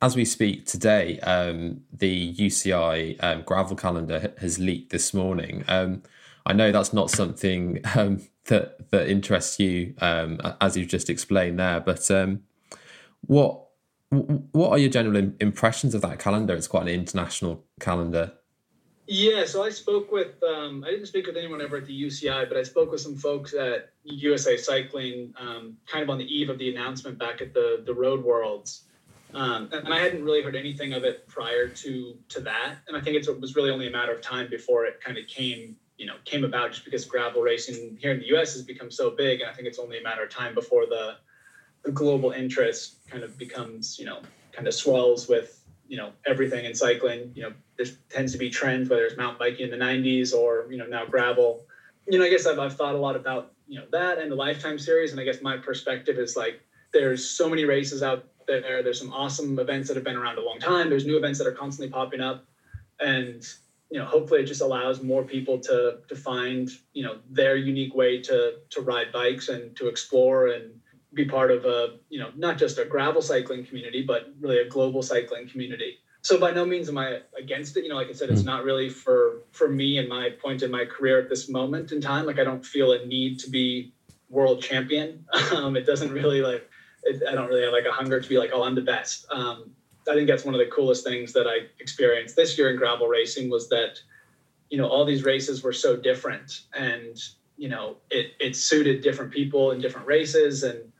as 0.00 0.16
we 0.16 0.24
speak 0.24 0.64
today, 0.64 1.20
um, 1.20 1.82
the 1.92 2.34
UCI 2.36 3.22
um, 3.22 3.42
gravel 3.42 3.76
calendar 3.76 4.32
has 4.40 4.58
leaked 4.58 4.92
this 4.92 5.12
morning. 5.12 5.62
Um, 5.68 6.02
I 6.46 6.54
know 6.54 6.72
that's 6.72 6.94
not 6.94 7.10
something 7.10 7.80
um, 7.96 8.22
that 8.46 8.90
that 8.92 9.10
interests 9.10 9.60
you, 9.60 9.94
um, 10.00 10.40
as 10.62 10.74
you've 10.74 10.88
just 10.88 11.10
explained 11.10 11.58
there. 11.58 11.80
But 11.80 12.10
what 13.26 13.62
what 14.08 14.70
are 14.70 14.78
your 14.78 14.88
general 14.88 15.32
impressions 15.38 15.94
of 15.94 16.00
that 16.00 16.18
calendar? 16.18 16.54
It's 16.54 16.68
quite 16.68 16.84
an 16.84 16.94
international 16.94 17.62
calendar. 17.78 18.32
Yeah, 19.08 19.44
so 19.44 19.62
I 19.62 19.70
spoke 19.70 20.10
with 20.10 20.42
um, 20.42 20.82
I 20.84 20.90
didn't 20.90 21.06
speak 21.06 21.26
with 21.26 21.36
anyone 21.36 21.62
ever 21.62 21.76
at 21.76 21.86
the 21.86 22.02
UCI, 22.02 22.48
but 22.48 22.56
I 22.56 22.64
spoke 22.64 22.90
with 22.90 23.00
some 23.00 23.14
folks 23.14 23.54
at 23.54 23.90
USA 24.02 24.56
Cycling, 24.56 25.32
um, 25.38 25.76
kind 25.86 26.02
of 26.02 26.10
on 26.10 26.18
the 26.18 26.24
eve 26.24 26.50
of 26.50 26.58
the 26.58 26.70
announcement 26.70 27.16
back 27.16 27.40
at 27.40 27.54
the 27.54 27.82
the 27.86 27.94
Road 27.94 28.24
Worlds, 28.24 28.82
um, 29.32 29.68
and 29.72 29.92
I 29.92 30.00
hadn't 30.00 30.24
really 30.24 30.42
heard 30.42 30.56
anything 30.56 30.92
of 30.92 31.04
it 31.04 31.26
prior 31.28 31.68
to 31.68 32.16
to 32.30 32.40
that, 32.40 32.78
and 32.88 32.96
I 32.96 33.00
think 33.00 33.16
it 33.16 33.40
was 33.40 33.54
really 33.54 33.70
only 33.70 33.86
a 33.86 33.92
matter 33.92 34.12
of 34.12 34.22
time 34.22 34.48
before 34.50 34.86
it 34.86 35.00
kind 35.00 35.16
of 35.18 35.26
came 35.28 35.76
you 35.98 36.06
know 36.06 36.16
came 36.24 36.42
about, 36.42 36.72
just 36.72 36.84
because 36.84 37.04
gravel 37.04 37.42
racing 37.42 37.96
here 38.00 38.10
in 38.10 38.18
the 38.18 38.26
U.S. 38.26 38.54
has 38.54 38.62
become 38.62 38.90
so 38.90 39.10
big, 39.10 39.40
and 39.40 39.48
I 39.48 39.52
think 39.52 39.68
it's 39.68 39.78
only 39.78 39.98
a 39.98 40.02
matter 40.02 40.24
of 40.24 40.30
time 40.30 40.52
before 40.52 40.86
the 40.86 41.16
the 41.84 41.92
global 41.92 42.32
interest 42.32 42.96
kind 43.08 43.22
of 43.22 43.38
becomes 43.38 44.00
you 44.00 44.04
know 44.04 44.20
kind 44.50 44.66
of 44.66 44.74
swells 44.74 45.28
with 45.28 45.55
you 45.88 45.96
know 45.96 46.12
everything 46.26 46.64
in 46.64 46.74
cycling. 46.74 47.30
You 47.34 47.44
know, 47.44 47.52
there 47.76 47.86
tends 48.08 48.32
to 48.32 48.38
be 48.38 48.50
trends 48.50 48.88
whether 48.88 49.04
it's 49.04 49.16
mountain 49.16 49.38
biking 49.38 49.64
in 49.64 49.70
the 49.70 49.84
90s 49.84 50.34
or 50.34 50.66
you 50.70 50.76
know 50.76 50.86
now 50.86 51.04
gravel. 51.04 51.64
You 52.06 52.18
know, 52.18 52.24
I 52.24 52.28
guess 52.28 52.46
I've, 52.46 52.58
I've 52.58 52.74
thought 52.74 52.94
a 52.94 52.98
lot 52.98 53.16
about 53.16 53.50
you 53.66 53.78
know 53.78 53.86
that 53.90 54.18
and 54.18 54.30
the 54.30 54.36
lifetime 54.36 54.78
series, 54.78 55.10
and 55.12 55.20
I 55.20 55.24
guess 55.24 55.40
my 55.40 55.56
perspective 55.56 56.18
is 56.18 56.36
like 56.36 56.60
there's 56.92 57.24
so 57.24 57.48
many 57.48 57.64
races 57.64 58.02
out 58.02 58.24
there. 58.46 58.82
There's 58.82 58.98
some 58.98 59.10
awesome 59.12 59.58
events 59.58 59.88
that 59.88 59.96
have 59.96 60.04
been 60.04 60.16
around 60.16 60.38
a 60.38 60.42
long 60.42 60.58
time. 60.58 60.88
There's 60.88 61.04
new 61.04 61.16
events 61.16 61.38
that 61.38 61.46
are 61.46 61.52
constantly 61.52 61.90
popping 61.90 62.20
up, 62.20 62.44
and 63.00 63.46
you 63.90 63.98
know 63.98 64.04
hopefully 64.06 64.40
it 64.40 64.44
just 64.44 64.60
allows 64.60 65.00
more 65.00 65.22
people 65.22 65.58
to 65.60 65.98
to 66.08 66.14
find 66.14 66.70
you 66.92 67.02
know 67.02 67.18
their 67.28 67.56
unique 67.56 67.94
way 67.94 68.20
to 68.22 68.54
to 68.70 68.80
ride 68.80 69.12
bikes 69.12 69.48
and 69.48 69.74
to 69.76 69.88
explore 69.88 70.48
and 70.48 70.78
be 71.16 71.24
part 71.24 71.50
of 71.50 71.64
a 71.64 71.96
you 72.08 72.20
know 72.20 72.30
not 72.36 72.58
just 72.58 72.78
a 72.78 72.84
gravel 72.84 73.22
cycling 73.22 73.64
community 73.64 74.02
but 74.02 74.32
really 74.40 74.58
a 74.58 74.68
global 74.68 75.02
cycling 75.02 75.48
community. 75.48 75.98
So 76.22 76.38
by 76.38 76.50
no 76.50 76.64
means 76.64 76.88
am 76.88 76.98
i 76.98 77.20
against 77.38 77.76
it. 77.76 77.84
You 77.84 77.90
know 77.90 77.96
like 77.96 78.08
i 78.08 78.12
said 78.12 78.30
it's 78.30 78.42
hmm. 78.42 78.46
not 78.46 78.64
really 78.64 78.88
for 78.88 79.42
for 79.50 79.68
me 79.68 79.98
and 79.98 80.08
my 80.08 80.30
point 80.30 80.62
in 80.62 80.70
my 80.70 80.84
career 80.84 81.18
at 81.18 81.28
this 81.28 81.48
moment 81.48 81.90
in 81.92 82.00
time. 82.00 82.26
Like 82.26 82.38
i 82.38 82.44
don't 82.44 82.64
feel 82.64 82.92
a 82.92 83.04
need 83.06 83.40
to 83.40 83.50
be 83.50 83.92
world 84.28 84.62
champion. 84.62 85.24
Um, 85.52 85.76
it 85.76 85.86
doesn't 85.86 86.12
really 86.12 86.40
like 86.40 86.68
it, 87.04 87.22
i 87.28 87.34
don't 87.34 87.48
really 87.48 87.62
have 87.62 87.72
like 87.72 87.86
a 87.86 87.92
hunger 87.92 88.20
to 88.20 88.28
be 88.28 88.38
like 88.38 88.50
oh 88.52 88.62
i'm 88.62 88.74
the 88.74 88.82
best. 88.82 89.26
Um, 89.30 89.70
i 90.08 90.14
think 90.14 90.28
that's 90.28 90.44
one 90.44 90.54
of 90.54 90.58
the 90.58 90.66
coolest 90.66 91.04
things 91.04 91.32
that 91.32 91.46
i 91.46 91.66
experienced 91.80 92.36
this 92.36 92.58
year 92.58 92.70
in 92.70 92.76
gravel 92.76 93.08
racing 93.08 93.48
was 93.48 93.68
that 93.68 94.00
you 94.70 94.78
know 94.78 94.88
all 94.88 95.04
these 95.04 95.24
races 95.24 95.62
were 95.62 95.72
so 95.72 95.96
different 95.96 96.62
and 96.74 97.16
you 97.56 97.68
know 97.68 97.96
it 98.10 98.32
it 98.38 98.56
suited 98.56 99.02
different 99.02 99.32
people 99.32 99.70
in 99.70 99.80
different 99.80 100.06
races 100.06 100.62
and 100.62 100.92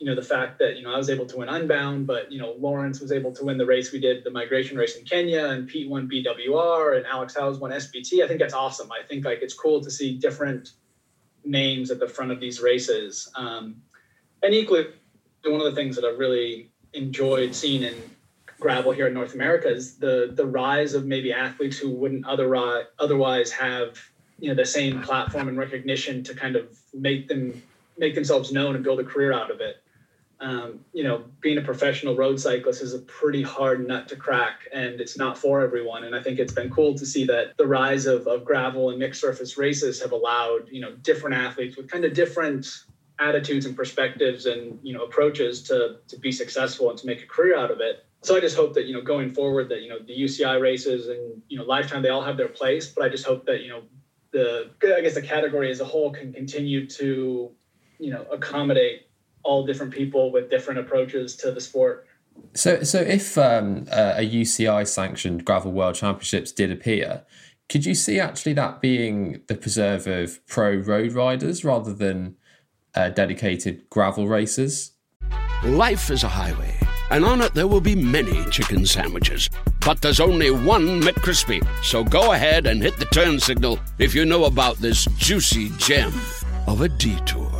you 0.00 0.06
know 0.06 0.14
the 0.14 0.22
fact 0.22 0.58
that 0.58 0.78
you 0.78 0.82
know 0.82 0.94
I 0.94 0.96
was 0.96 1.10
able 1.10 1.26
to 1.26 1.36
win 1.36 1.50
Unbound, 1.50 2.06
but 2.06 2.32
you 2.32 2.38
know 2.38 2.54
Laurens 2.58 3.00
was 3.02 3.12
able 3.12 3.32
to 3.32 3.44
win 3.44 3.58
the 3.58 3.66
race 3.66 3.92
we 3.92 4.00
did, 4.00 4.24
the 4.24 4.30
migration 4.30 4.78
race 4.78 4.96
in 4.96 5.04
Kenya, 5.04 5.48
and 5.48 5.68
Pete 5.68 5.90
won 5.90 6.08
BWR, 6.08 6.96
and 6.96 7.06
Alex 7.06 7.36
Howes 7.36 7.58
won 7.58 7.70
SBT. 7.70 8.24
I 8.24 8.26
think 8.26 8.40
that's 8.40 8.54
awesome. 8.54 8.90
I 8.90 9.06
think 9.06 9.26
like 9.26 9.42
it's 9.42 9.52
cool 9.52 9.82
to 9.82 9.90
see 9.90 10.16
different 10.16 10.72
names 11.44 11.90
at 11.90 12.00
the 12.00 12.08
front 12.08 12.32
of 12.32 12.40
these 12.40 12.62
races. 12.62 13.30
Um, 13.36 13.82
and 14.42 14.54
equally, 14.54 14.86
one 15.44 15.60
of 15.60 15.66
the 15.66 15.74
things 15.74 15.96
that 15.96 16.04
I've 16.06 16.18
really 16.18 16.70
enjoyed 16.94 17.54
seeing 17.54 17.82
in 17.82 17.94
gravel 18.58 18.92
here 18.92 19.06
in 19.06 19.14
North 19.14 19.34
America 19.34 19.68
is 19.68 19.96
the 19.96 20.32
the 20.34 20.46
rise 20.46 20.94
of 20.94 21.04
maybe 21.04 21.30
athletes 21.30 21.76
who 21.76 21.90
wouldn't 21.90 22.26
otherwise 22.26 22.86
otherwise 22.98 23.52
have 23.52 23.98
you 24.38 24.48
know 24.48 24.54
the 24.54 24.64
same 24.64 25.02
platform 25.02 25.48
and 25.48 25.58
recognition 25.58 26.24
to 26.24 26.34
kind 26.34 26.56
of 26.56 26.74
make 26.94 27.28
them 27.28 27.62
make 27.98 28.14
themselves 28.14 28.50
known 28.50 28.74
and 28.74 28.82
build 28.82 28.98
a 28.98 29.04
career 29.04 29.34
out 29.34 29.50
of 29.50 29.60
it. 29.60 29.82
Um, 30.40 30.80
you 30.94 31.04
know, 31.04 31.24
being 31.40 31.58
a 31.58 31.62
professional 31.62 32.16
road 32.16 32.40
cyclist 32.40 32.80
is 32.80 32.94
a 32.94 33.00
pretty 33.00 33.42
hard 33.42 33.86
nut 33.86 34.08
to 34.08 34.16
crack, 34.16 34.60
and 34.72 35.00
it's 35.00 35.18
not 35.18 35.36
for 35.36 35.60
everyone. 35.60 36.04
And 36.04 36.16
I 36.16 36.22
think 36.22 36.38
it's 36.38 36.52
been 36.52 36.70
cool 36.70 36.94
to 36.94 37.04
see 37.04 37.24
that 37.26 37.56
the 37.58 37.66
rise 37.66 38.06
of, 38.06 38.26
of 38.26 38.44
gravel 38.44 38.88
and 38.90 38.98
mixed 38.98 39.20
surface 39.20 39.58
races 39.58 40.00
have 40.00 40.12
allowed, 40.12 40.68
you 40.70 40.80
know, 40.80 40.92
different 41.02 41.36
athletes 41.36 41.76
with 41.76 41.90
kind 41.90 42.06
of 42.06 42.14
different 42.14 42.66
attitudes 43.18 43.66
and 43.66 43.76
perspectives 43.76 44.46
and 44.46 44.78
you 44.82 44.94
know 44.94 45.04
approaches 45.04 45.62
to 45.62 45.96
to 46.08 46.18
be 46.18 46.32
successful 46.32 46.88
and 46.88 46.98
to 46.98 47.06
make 47.06 47.22
a 47.22 47.26
career 47.26 47.56
out 47.56 47.70
of 47.70 47.80
it. 47.80 48.06
So 48.22 48.34
I 48.34 48.40
just 48.40 48.56
hope 48.56 48.72
that 48.74 48.86
you 48.86 48.94
know 48.94 49.02
going 49.02 49.30
forward 49.30 49.68
that 49.68 49.82
you 49.82 49.90
know 49.90 49.98
the 49.98 50.18
UCI 50.18 50.60
races 50.60 51.08
and 51.08 51.42
you 51.48 51.58
know 51.58 51.64
lifetime 51.64 52.02
they 52.02 52.08
all 52.08 52.22
have 52.22 52.38
their 52.38 52.48
place, 52.48 52.88
but 52.88 53.04
I 53.04 53.10
just 53.10 53.26
hope 53.26 53.44
that 53.44 53.60
you 53.60 53.68
know 53.68 53.82
the 54.32 54.70
I 54.96 55.02
guess 55.02 55.14
the 55.14 55.22
category 55.22 55.70
as 55.70 55.80
a 55.80 55.84
whole 55.84 56.10
can 56.10 56.32
continue 56.32 56.86
to 56.86 57.50
you 57.98 58.10
know 58.10 58.24
accommodate 58.32 59.09
all 59.42 59.66
different 59.66 59.92
people 59.92 60.32
with 60.32 60.50
different 60.50 60.80
approaches 60.80 61.36
to 61.36 61.50
the 61.50 61.60
sport. 61.60 62.06
So, 62.54 62.82
so 62.82 63.00
if 63.00 63.36
um, 63.38 63.86
a 63.90 64.28
UCI 64.28 64.86
sanctioned 64.86 65.44
gravel 65.44 65.72
world 65.72 65.94
championships 65.94 66.52
did 66.52 66.70
appear, 66.70 67.24
could 67.68 67.86
you 67.86 67.94
see 67.94 68.18
actually 68.18 68.54
that 68.54 68.80
being 68.80 69.42
the 69.46 69.54
preserve 69.54 70.06
of 70.06 70.44
pro 70.46 70.76
road 70.76 71.12
riders 71.12 71.64
rather 71.64 71.92
than 71.92 72.36
uh, 72.94 73.10
dedicated 73.10 73.88
gravel 73.90 74.26
racers? 74.26 74.92
Life 75.64 76.10
is 76.10 76.24
a 76.24 76.28
highway, 76.28 76.74
and 77.10 77.24
on 77.24 77.40
it 77.42 77.54
there 77.54 77.68
will 77.68 77.80
be 77.80 77.94
many 77.94 78.44
chicken 78.50 78.84
sandwiches. 78.84 79.48
But 79.84 80.02
there's 80.02 80.20
only 80.20 80.50
one 80.50 81.00
McCrispy, 81.00 81.64
so 81.84 82.02
go 82.02 82.32
ahead 82.32 82.66
and 82.66 82.82
hit 82.82 82.96
the 82.96 83.04
turn 83.06 83.38
signal 83.38 83.78
if 83.98 84.14
you 84.14 84.24
know 84.24 84.44
about 84.44 84.78
this 84.78 85.04
juicy 85.16 85.70
gem 85.78 86.12
of 86.66 86.80
a 86.80 86.88
detour. 86.88 87.59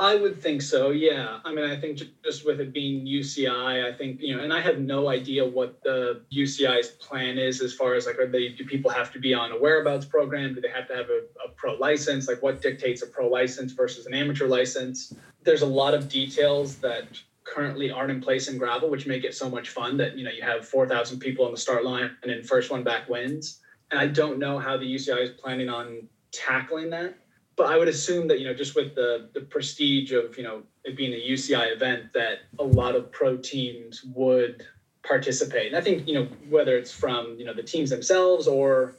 I 0.00 0.14
would 0.14 0.40
think 0.40 0.62
so, 0.62 0.92
yeah. 0.92 1.40
I 1.44 1.52
mean, 1.52 1.70
I 1.70 1.78
think 1.78 2.00
just 2.24 2.46
with 2.46 2.58
it 2.58 2.72
being 2.72 3.04
UCI, 3.04 3.86
I 3.86 3.92
think 3.94 4.18
you 4.22 4.34
know, 4.34 4.42
and 4.42 4.50
I 4.50 4.58
have 4.62 4.78
no 4.78 5.10
idea 5.10 5.46
what 5.46 5.82
the 5.82 6.22
UCI's 6.32 6.88
plan 6.88 7.36
is 7.36 7.60
as 7.60 7.74
far 7.74 7.92
as 7.92 8.06
like, 8.06 8.18
are 8.18 8.26
they 8.26 8.48
do 8.48 8.64
people 8.64 8.90
have 8.90 9.12
to 9.12 9.18
be 9.18 9.34
on 9.34 9.52
a 9.52 9.60
whereabouts 9.60 10.06
program? 10.06 10.54
Do 10.54 10.62
they 10.62 10.70
have 10.70 10.88
to 10.88 10.96
have 10.96 11.10
a, 11.10 11.24
a 11.44 11.50
pro 11.54 11.74
license? 11.74 12.28
Like, 12.28 12.42
what 12.42 12.62
dictates 12.62 13.02
a 13.02 13.08
pro 13.08 13.28
license 13.28 13.72
versus 13.72 14.06
an 14.06 14.14
amateur 14.14 14.48
license? 14.48 15.12
There's 15.42 15.60
a 15.60 15.66
lot 15.66 15.92
of 15.92 16.08
details 16.08 16.76
that 16.76 17.04
currently 17.44 17.90
aren't 17.90 18.10
in 18.10 18.22
place 18.22 18.48
in 18.48 18.56
gravel, 18.56 18.88
which 18.88 19.06
make 19.06 19.24
it 19.24 19.34
so 19.34 19.50
much 19.50 19.68
fun. 19.68 19.98
That 19.98 20.16
you 20.16 20.24
know, 20.24 20.30
you 20.30 20.42
have 20.42 20.66
4,000 20.66 21.20
people 21.20 21.44
on 21.44 21.50
the 21.52 21.58
start 21.58 21.84
line, 21.84 22.16
and 22.22 22.32
then 22.32 22.42
first 22.42 22.70
one 22.70 22.82
back 22.82 23.06
wins. 23.10 23.60
And 23.90 24.00
I 24.00 24.06
don't 24.06 24.38
know 24.38 24.58
how 24.58 24.78
the 24.78 24.94
UCI 24.94 25.24
is 25.24 25.30
planning 25.30 25.68
on 25.68 26.08
tackling 26.32 26.88
that 26.88 27.18
but 27.60 27.70
I 27.70 27.76
would 27.76 27.88
assume 27.88 28.26
that 28.28 28.40
you 28.40 28.46
know 28.46 28.54
just 28.54 28.74
with 28.74 28.94
the 28.94 29.28
the 29.34 29.42
prestige 29.42 30.12
of 30.12 30.38
you 30.38 30.44
know 30.44 30.62
it 30.84 30.96
being 30.96 31.12
a 31.12 31.30
UCI 31.32 31.74
event 31.74 32.10
that 32.14 32.38
a 32.58 32.64
lot 32.64 32.94
of 32.94 33.12
pro 33.12 33.36
teams 33.36 34.02
would 34.14 34.64
participate. 35.02 35.66
And 35.66 35.76
I 35.76 35.82
think 35.82 36.08
you 36.08 36.14
know 36.14 36.26
whether 36.48 36.78
it's 36.78 36.90
from 36.90 37.36
you 37.38 37.44
know 37.44 37.52
the 37.52 37.62
teams 37.62 37.90
themselves 37.90 38.46
or 38.46 38.96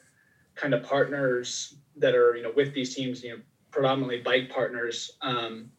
kind 0.53 0.75
of 0.75 0.83
partners 0.83 1.73
that 1.95 2.13
are 2.13 2.35
you 2.35 2.43
know 2.43 2.51
with 2.55 2.71
these 2.75 2.93
teams, 2.93 3.23
you 3.23 3.31
know 3.31 3.41
predominantly 3.71 4.19
bike 4.19 4.51
partners. 4.51 5.17
Um, 5.23 5.71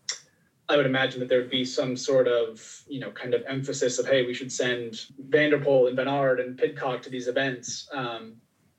I 0.69 0.77
would 0.77 0.87
imagine 0.87 1.21
that 1.21 1.29
there 1.29 1.39
would 1.39 1.51
be 1.51 1.65
some 1.65 1.97
sort 1.97 2.27
of 2.27 2.83
you 2.89 2.99
know 2.99 3.13
kind 3.13 3.33
of 3.33 3.45
emphasis 3.47 4.01
of 4.01 4.09
hey 4.09 4.27
we 4.27 4.35
should 4.35 4.51
send 4.51 5.07
van 5.29 5.51
der 5.51 5.61
Poel 5.61 5.87
and 5.87 5.97
Bernard 5.97 6.41
and 6.41 6.59
Pidcock 6.59 7.01
to 7.03 7.11
these 7.11 7.29
events 7.29 7.89
um, 7.93 8.35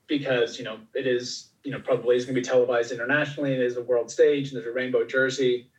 because 0.08 0.58
you 0.58 0.64
know 0.64 0.76
it 0.92 1.06
is 1.06 1.53
you 1.64 1.70
know 1.72 1.80
probably 1.80 2.16
is 2.16 2.24
going 2.24 2.34
to 2.34 2.40
be 2.40 2.44
televised 2.46 2.92
internationally 2.92 3.52
and 3.52 3.62
it 3.62 3.66
is 3.66 3.76
a 3.76 3.82
world 3.82 4.10
stage 4.10 4.48
and 4.48 4.56
there's 4.56 4.66
a 4.66 4.72
rainbow 4.72 5.04
jersey 5.04 5.70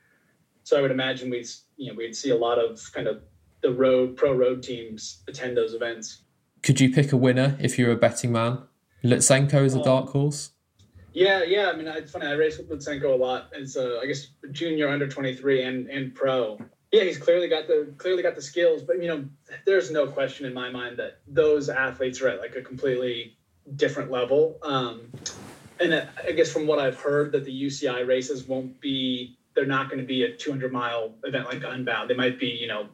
so 0.64 0.78
i 0.78 0.82
would 0.82 0.92
imagine 0.92 1.30
we'd 1.30 1.48
you 1.78 1.92
know 1.92 1.96
we'd 1.98 2.16
see 2.16 2.32
a 2.32 2.36
lot 2.36 2.58
of 2.58 2.82
kind 2.94 3.08
of 3.08 3.22
the 3.62 3.72
road 3.72 4.16
pro 4.18 4.34
road 4.34 4.62
teams 4.62 5.24
attend 5.28 5.56
those 5.56 5.74
events 5.74 6.24
Could 6.64 6.80
you 6.80 6.92
pick 6.92 7.12
a 7.12 7.18
winner 7.18 7.56
if 7.60 7.78
you're 7.80 7.92
a 7.92 7.96
betting 7.96 8.32
man? 8.32 8.60
Lutsenko 9.04 9.64
is 9.64 9.76
a 9.76 9.84
dark 9.84 10.10
horse. 10.10 10.52
yeah 11.14 11.44
yeah 11.44 11.70
i 11.72 11.76
mean 11.76 11.88
it's 11.88 12.12
funny 12.12 12.26
i 12.28 12.32
race 12.34 12.58
with 12.58 12.70
lutsenko 12.70 13.14
a 13.14 13.16
lot 13.16 13.52
as 13.60 13.78
uh, 13.78 14.00
i 14.02 14.06
guess 14.06 14.28
junior 14.52 14.88
under 14.90 15.08
23 15.08 15.64
and 15.64 15.88
and 15.90 16.14
pro 16.16 16.58
yeah 16.92 17.04
he's 17.04 17.18
clearly 17.18 17.48
got 17.48 17.68
the 17.68 17.94
clearly 17.98 18.24
got 18.24 18.36
the 18.36 18.42
skills 18.42 18.82
but 18.82 19.02
you 19.02 19.08
know 19.08 19.24
there's 19.66 19.92
no 19.92 20.08
question 20.08 20.46
in 20.46 20.54
my 20.54 20.70
mind 20.70 20.98
that 20.98 21.20
those 21.28 21.70
athletes 21.70 22.20
are 22.22 22.30
at 22.30 22.40
like 22.40 22.56
a 22.56 22.62
completely 22.62 23.38
different 23.76 24.12
level 24.12 24.58
um, 24.64 25.12
and 25.80 25.94
uh, 25.94 26.06
I 26.26 26.32
guess 26.32 26.52
from 26.52 26.68
what 26.68 26.80
I've 26.80 27.00
heard, 27.00 27.32
that 27.34 27.46
the 27.46 27.64
UCI 27.64 28.08
races 28.08 28.48
won't 28.48 28.80
be, 28.80 29.38
they're 29.54 29.66
not 29.66 29.90
going 29.90 30.00
to 30.00 30.06
be 30.06 30.24
a 30.24 30.36
200 30.36 30.72
mile 30.72 31.14
event 31.24 31.46
like 31.46 31.64
Unbound. 31.64 32.10
They 32.10 32.16
might 32.16 32.40
be, 32.40 32.48
you 32.48 32.68
know, 32.68 32.88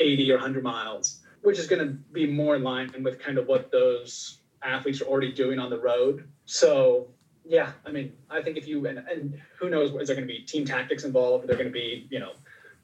80 0.00 0.32
or 0.32 0.36
100 0.36 0.62
miles, 0.62 1.20
which 1.42 1.58
is 1.58 1.66
going 1.66 1.86
to 1.86 1.92
be 1.92 2.26
more 2.26 2.56
in 2.56 2.62
line 2.62 2.90
with 3.02 3.20
kind 3.20 3.38
of 3.38 3.46
what 3.46 3.70
those 3.70 4.38
athletes 4.62 5.00
are 5.00 5.06
already 5.06 5.32
doing 5.32 5.58
on 5.58 5.70
the 5.70 5.78
road. 5.78 6.28
So, 6.46 7.08
yeah, 7.44 7.72
I 7.86 7.90
mean, 7.90 8.12
I 8.30 8.42
think 8.42 8.56
if 8.56 8.66
you, 8.66 8.86
and, 8.86 8.98
and 8.98 9.40
who 9.58 9.70
knows, 9.70 9.90
is 9.90 10.08
there 10.08 10.16
going 10.16 10.26
to 10.26 10.32
be 10.32 10.40
team 10.40 10.64
tactics 10.64 11.04
involved? 11.04 11.44
Are 11.44 11.46
there 11.46 11.56
going 11.56 11.68
to 11.68 11.72
be, 11.72 12.06
you 12.10 12.18
know, 12.18 12.32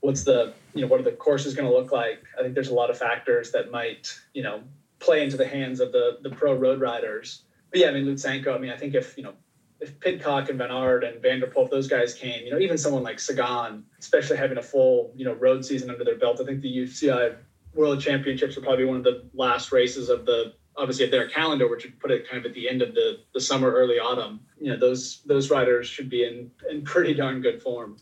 what's 0.00 0.24
the, 0.24 0.52
you 0.74 0.82
know, 0.82 0.86
what 0.86 1.00
are 1.00 1.04
the 1.04 1.12
courses 1.12 1.54
going 1.54 1.68
to 1.68 1.74
look 1.74 1.92
like? 1.92 2.22
I 2.38 2.42
think 2.42 2.54
there's 2.54 2.68
a 2.68 2.74
lot 2.74 2.90
of 2.90 2.98
factors 2.98 3.50
that 3.52 3.70
might, 3.70 4.18
you 4.34 4.42
know, 4.42 4.62
play 4.98 5.22
into 5.22 5.36
the 5.36 5.46
hands 5.46 5.80
of 5.80 5.92
the, 5.92 6.18
the 6.22 6.30
pro 6.30 6.54
road 6.54 6.80
riders 6.80 7.42
yeah, 7.74 7.88
I 7.88 7.92
mean 7.92 8.06
Lutsenko. 8.06 8.54
I 8.54 8.58
mean, 8.58 8.70
I 8.70 8.76
think 8.76 8.94
if 8.94 9.16
you 9.16 9.24
know 9.24 9.34
if 9.80 9.98
Pidcock 10.00 10.48
and 10.48 10.58
Bernard 10.58 11.04
and 11.04 11.20
van 11.22 11.40
der 11.40 11.46
Poel, 11.46 11.64
if 11.64 11.70
those 11.70 11.88
guys 11.88 12.14
came, 12.14 12.44
you 12.44 12.50
know, 12.50 12.58
even 12.58 12.76
someone 12.76 13.02
like 13.02 13.18
Sagan, 13.18 13.84
especially 13.98 14.36
having 14.36 14.58
a 14.58 14.62
full 14.62 15.12
you 15.16 15.24
know 15.24 15.34
road 15.34 15.64
season 15.64 15.90
under 15.90 16.04
their 16.04 16.18
belt, 16.18 16.40
I 16.40 16.44
think 16.44 16.60
the 16.60 16.74
UCI 16.74 17.36
World 17.74 18.00
Championships 18.00 18.56
are 18.56 18.60
probably 18.60 18.84
one 18.84 18.96
of 18.96 19.04
the 19.04 19.28
last 19.34 19.72
races 19.72 20.08
of 20.08 20.26
the 20.26 20.54
obviously 20.76 21.04
of 21.04 21.10
their 21.10 21.28
calendar, 21.28 21.68
which 21.68 21.84
would 21.84 21.98
put 22.00 22.10
it 22.10 22.28
kind 22.28 22.44
of 22.44 22.50
at 22.50 22.54
the 22.54 22.68
end 22.68 22.82
of 22.82 22.94
the 22.94 23.20
the 23.34 23.40
summer, 23.40 23.70
early 23.70 23.98
autumn. 23.98 24.40
You 24.60 24.72
know, 24.72 24.76
those 24.76 25.22
those 25.26 25.50
riders 25.50 25.86
should 25.86 26.10
be 26.10 26.24
in 26.24 26.50
in 26.70 26.82
pretty 26.82 27.14
darn 27.14 27.40
good 27.40 27.62
form. 27.62 27.96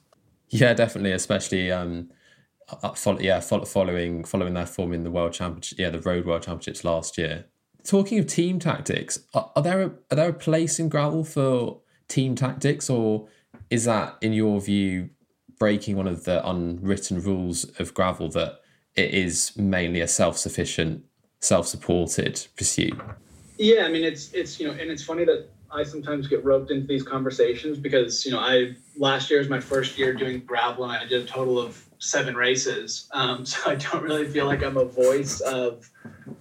Yeah, 0.50 0.72
definitely, 0.72 1.12
especially 1.12 1.70
um, 1.70 2.10
uh, 2.82 2.92
follow, 2.94 3.20
yeah, 3.20 3.40
follow, 3.40 3.64
following 3.64 4.24
following 4.24 4.54
their 4.54 4.66
form 4.66 4.92
in 4.92 5.04
the 5.04 5.10
world 5.10 5.32
championship, 5.32 5.78
yeah, 5.78 5.90
the 5.90 6.00
road 6.00 6.26
world 6.26 6.42
championships 6.42 6.84
last 6.84 7.18
year. 7.18 7.46
Talking 7.88 8.18
of 8.18 8.26
team 8.26 8.58
tactics, 8.58 9.18
are, 9.32 9.50
are 9.56 9.62
there 9.62 9.80
a, 9.80 9.86
are 10.10 10.16
there 10.16 10.28
a 10.28 10.34
place 10.34 10.78
in 10.78 10.90
gravel 10.90 11.24
for 11.24 11.80
team 12.06 12.34
tactics, 12.34 12.90
or 12.90 13.28
is 13.70 13.86
that, 13.86 14.18
in 14.20 14.34
your 14.34 14.60
view, 14.60 15.08
breaking 15.58 15.96
one 15.96 16.06
of 16.06 16.24
the 16.24 16.46
unwritten 16.46 17.22
rules 17.22 17.64
of 17.80 17.94
gravel 17.94 18.28
that 18.28 18.60
it 18.94 19.14
is 19.14 19.56
mainly 19.56 20.02
a 20.02 20.06
self 20.06 20.36
sufficient, 20.36 21.02
self 21.40 21.66
supported 21.66 22.46
pursuit? 22.58 22.92
Yeah, 23.56 23.84
I 23.86 23.88
mean 23.88 24.04
it's 24.04 24.34
it's 24.34 24.60
you 24.60 24.66
know, 24.66 24.74
and 24.74 24.90
it's 24.90 25.02
funny 25.02 25.24
that 25.24 25.48
I 25.72 25.82
sometimes 25.82 26.28
get 26.28 26.44
roped 26.44 26.70
into 26.70 26.86
these 26.86 27.02
conversations 27.02 27.78
because 27.78 28.26
you 28.26 28.32
know 28.32 28.38
I 28.38 28.74
last 28.98 29.30
year 29.30 29.38
was 29.38 29.48
my 29.48 29.60
first 29.60 29.96
year 29.96 30.12
doing 30.12 30.40
gravel 30.40 30.84
and 30.84 30.92
I 30.92 31.06
did 31.06 31.22
a 31.22 31.26
total 31.26 31.58
of 31.58 31.87
seven 31.98 32.34
races, 32.34 33.08
um, 33.12 33.44
so 33.50 33.70
I 33.70 33.74
don't 33.74 34.02
really 34.02 34.26
feel 34.26 34.46
like 34.46 34.62
I'm 34.62 34.76
a 34.76 34.84
voice 34.84 35.40
of 35.40 35.90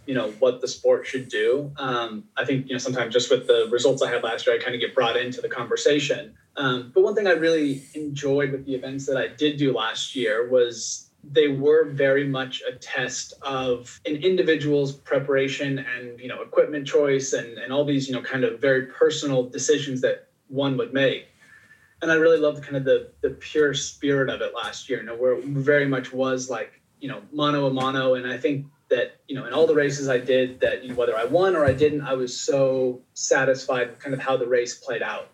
you 0.06 0.14
know 0.14 0.32
what 0.40 0.62
the 0.62 0.68
sport 0.68 1.06
should 1.06 1.30
do. 1.30 1.72
Um, 1.78 2.26
I 2.38 2.46
think 2.46 2.68
you 2.68 2.74
know 2.74 2.80
sometimes 2.80 3.14
just 3.14 3.30
with 3.30 3.48
the 3.48 3.68
results 3.72 4.02
I 4.02 4.10
had 4.10 4.24
last 4.24 4.48
year, 4.48 4.56
I 4.56 4.60
kind 4.60 4.76
of 4.76 4.82
get 4.82 4.96
brought 4.96 5.18
into 5.18 5.42
the 5.42 5.50
conversation. 5.50 6.36
Um, 6.56 6.92
but 6.94 7.04
one 7.04 7.14
thing 7.14 7.28
I 7.28 7.32
really 7.32 7.84
enjoyed 7.94 8.52
with 8.52 8.66
the 8.66 8.74
events 8.74 9.06
that 9.06 9.18
I 9.18 9.28
did 9.28 9.58
do 9.58 9.74
last 9.74 10.16
year 10.16 10.50
was 10.50 11.08
they 11.24 11.48
were 11.48 11.86
very 11.86 12.26
much 12.26 12.64
a 12.68 12.74
test 12.74 13.34
of 13.42 14.00
an 14.06 14.16
individual's 14.18 14.94
preparation 14.94 15.80
and 15.80 16.20
you 16.20 16.28
know 16.28 16.42
equipment 16.42 16.88
choice 16.88 17.34
and 17.34 17.58
and 17.58 17.74
all 17.74 17.86
these 17.86 18.08
you 18.08 18.14
know 18.14 18.22
kind 18.22 18.44
of 18.44 18.60
very 18.60 18.88
personal 18.88 19.44
decisions 19.44 20.02
that 20.02 20.28
one 20.48 20.78
would 20.78 20.94
make 20.94 21.28
and 22.02 22.12
I 22.12 22.16
really 22.16 22.38
loved 22.38 22.64
kind 22.64 22.78
of 22.78 22.86
the 22.86 23.12
the 23.22 23.32
pure 23.32 23.74
spirit 23.74 24.30
of 24.30 24.42
it 24.42 24.54
last 24.54 24.90
year. 24.90 25.00
You 25.00 25.06
know, 25.06 25.16
where 25.16 25.34
it 25.34 25.46
very 25.46 25.88
much 25.88 26.14
was 26.14 26.50
like 26.50 26.82
you 27.00 27.10
know 27.10 27.22
mano 27.32 27.68
a 27.68 27.74
mano, 27.74 28.16
and 28.16 28.28
I 28.28 28.38
think 28.38 28.66
that 28.90 29.20
you 29.28 29.36
know 29.36 29.46
in 29.46 29.54
all 29.54 29.68
the 29.68 29.76
races 29.76 30.08
I 30.08 30.20
did, 30.20 30.60
that 30.62 30.84
you 30.84 30.90
know, 30.90 30.96
whether 30.96 31.18
I 31.18 31.26
won 31.26 31.56
or 31.56 31.66
I 31.66 31.74
didn't, 31.74 32.02
I 32.02 32.14
was 32.14 32.40
so 32.40 33.02
satisfied 33.14 33.90
with 33.90 34.00
kind 34.00 34.14
of 34.14 34.20
how 34.20 34.38
the 34.38 34.48
race 34.48 34.76
played 34.76 35.02
out. 35.02 35.32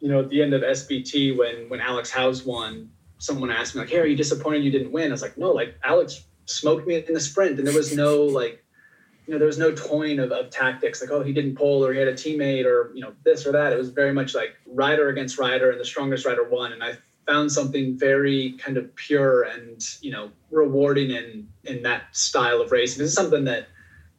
You 0.00 0.08
know, 0.08 0.20
at 0.20 0.28
the 0.28 0.40
end 0.40 0.54
of 0.54 0.62
SBT, 0.62 1.36
when 1.36 1.68
when 1.68 1.80
Alex 1.80 2.10
Howes 2.10 2.44
won, 2.44 2.90
someone 3.18 3.50
asked 3.50 3.74
me 3.74 3.80
like, 3.80 3.90
"Hey, 3.90 3.98
are 3.98 4.06
you 4.06 4.16
disappointed 4.16 4.62
you 4.62 4.70
didn't 4.70 4.92
win?" 4.92 5.08
I 5.08 5.12
was 5.12 5.22
like, 5.22 5.36
"No, 5.36 5.50
like 5.50 5.76
Alex 5.84 6.24
smoked 6.46 6.86
me 6.86 7.04
in 7.06 7.14
the 7.14 7.20
sprint, 7.20 7.58
and 7.58 7.66
there 7.66 7.74
was 7.74 7.94
no 7.94 8.22
like." 8.22 8.64
You 9.28 9.34
know, 9.34 9.38
there 9.38 9.46
was 9.46 9.58
no 9.58 9.72
toying 9.72 10.18
of, 10.18 10.32
of 10.32 10.50
tactics 10.50 11.00
like, 11.00 11.10
oh, 11.10 11.22
he 11.22 11.32
didn't 11.32 11.54
pull 11.54 11.84
or 11.84 11.92
he 11.92 11.98
had 11.98 12.08
a 12.08 12.14
teammate 12.14 12.64
or, 12.64 12.90
you 12.94 13.02
know, 13.02 13.12
this 13.24 13.46
or 13.46 13.52
that. 13.52 13.72
It 13.72 13.76
was 13.76 13.90
very 13.90 14.12
much 14.12 14.34
like 14.34 14.56
rider 14.66 15.10
against 15.10 15.38
rider 15.38 15.70
and 15.70 15.78
the 15.78 15.84
strongest 15.84 16.24
rider 16.24 16.48
won. 16.48 16.72
And 16.72 16.82
I 16.82 16.96
found 17.28 17.52
something 17.52 17.96
very 17.96 18.52
kind 18.52 18.78
of 18.78 18.92
pure 18.96 19.42
and 19.42 19.86
you 20.00 20.10
know 20.10 20.30
rewarding 20.50 21.10
in 21.10 21.46
in 21.64 21.82
that 21.82 22.04
style 22.12 22.60
of 22.60 22.72
racing. 22.72 22.98
This 22.98 23.10
is 23.10 23.14
something 23.14 23.44
that 23.44 23.68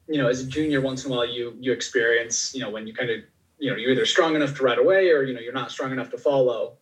you 0.07 0.19
know 0.19 0.29
as 0.29 0.41
a 0.41 0.45
junior 0.45 0.79
once 0.79 1.03
in 1.03 1.11
a 1.11 1.15
while 1.15 1.25
you 1.25 1.57
you 1.59 1.71
experience 1.71 2.53
you 2.53 2.61
know 2.61 2.69
when 2.69 2.85
you 2.85 2.93
kind 2.93 3.09
of 3.09 3.21
you 3.57 3.71
know 3.71 3.77
you're 3.77 3.91
either 3.91 4.05
strong 4.05 4.35
enough 4.35 4.55
to 4.57 4.63
ride 4.63 4.77
away 4.77 5.09
or 5.09 5.23
you 5.23 5.33
know 5.33 5.39
you're 5.39 5.53
not 5.53 5.71
strong 5.71 5.91
enough 5.91 6.11
to 6.11 6.17
follow. 6.17 6.77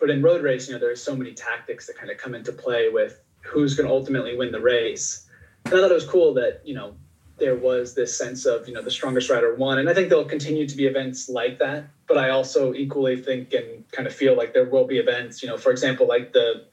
But 0.00 0.10
in 0.10 0.22
road 0.22 0.42
race, 0.42 0.66
you 0.66 0.74
know 0.74 0.80
there's 0.80 1.02
so 1.02 1.14
many 1.14 1.32
tactics 1.32 1.86
that 1.86 1.96
kind 1.96 2.10
of 2.10 2.18
come 2.18 2.34
into 2.34 2.52
play 2.52 2.88
with 2.88 3.20
who's 3.42 3.74
going 3.74 3.88
to 3.88 3.94
ultimately 3.94 4.36
win 4.36 4.50
the 4.50 4.60
race. 4.60 5.28
And 5.66 5.74
I 5.74 5.80
thought 5.80 5.90
it 5.90 5.94
was 5.94 6.06
cool 6.06 6.34
that 6.34 6.62
you 6.64 6.74
know 6.74 6.96
there 7.40 7.56
was 7.56 7.94
this 7.94 8.16
sense 8.16 8.46
of 8.46 8.68
you 8.68 8.74
know 8.74 8.82
the 8.82 8.90
strongest 8.90 9.30
rider 9.30 9.54
won. 9.54 9.78
And 9.78 9.88
i 9.88 9.94
think 9.94 10.08
there'll 10.08 10.24
continue 10.24 10.66
to 10.66 10.76
be 10.76 10.86
events 10.86 11.28
like 11.28 11.58
that. 11.58 11.84
But 12.06 12.18
i 12.18 12.30
also 12.30 12.74
equally 12.74 13.16
think 13.20 13.52
and 13.52 13.90
kind 13.90 14.06
of 14.06 14.14
feel 14.14 14.36
like 14.36 14.52
there 14.52 14.66
will 14.66 14.86
be 14.86 14.98
events 14.98 15.42
you 15.42 15.48
know 15.48 15.56
for 15.56 15.70
example 15.70 16.06
like 16.06 16.32
the 16.32 16.66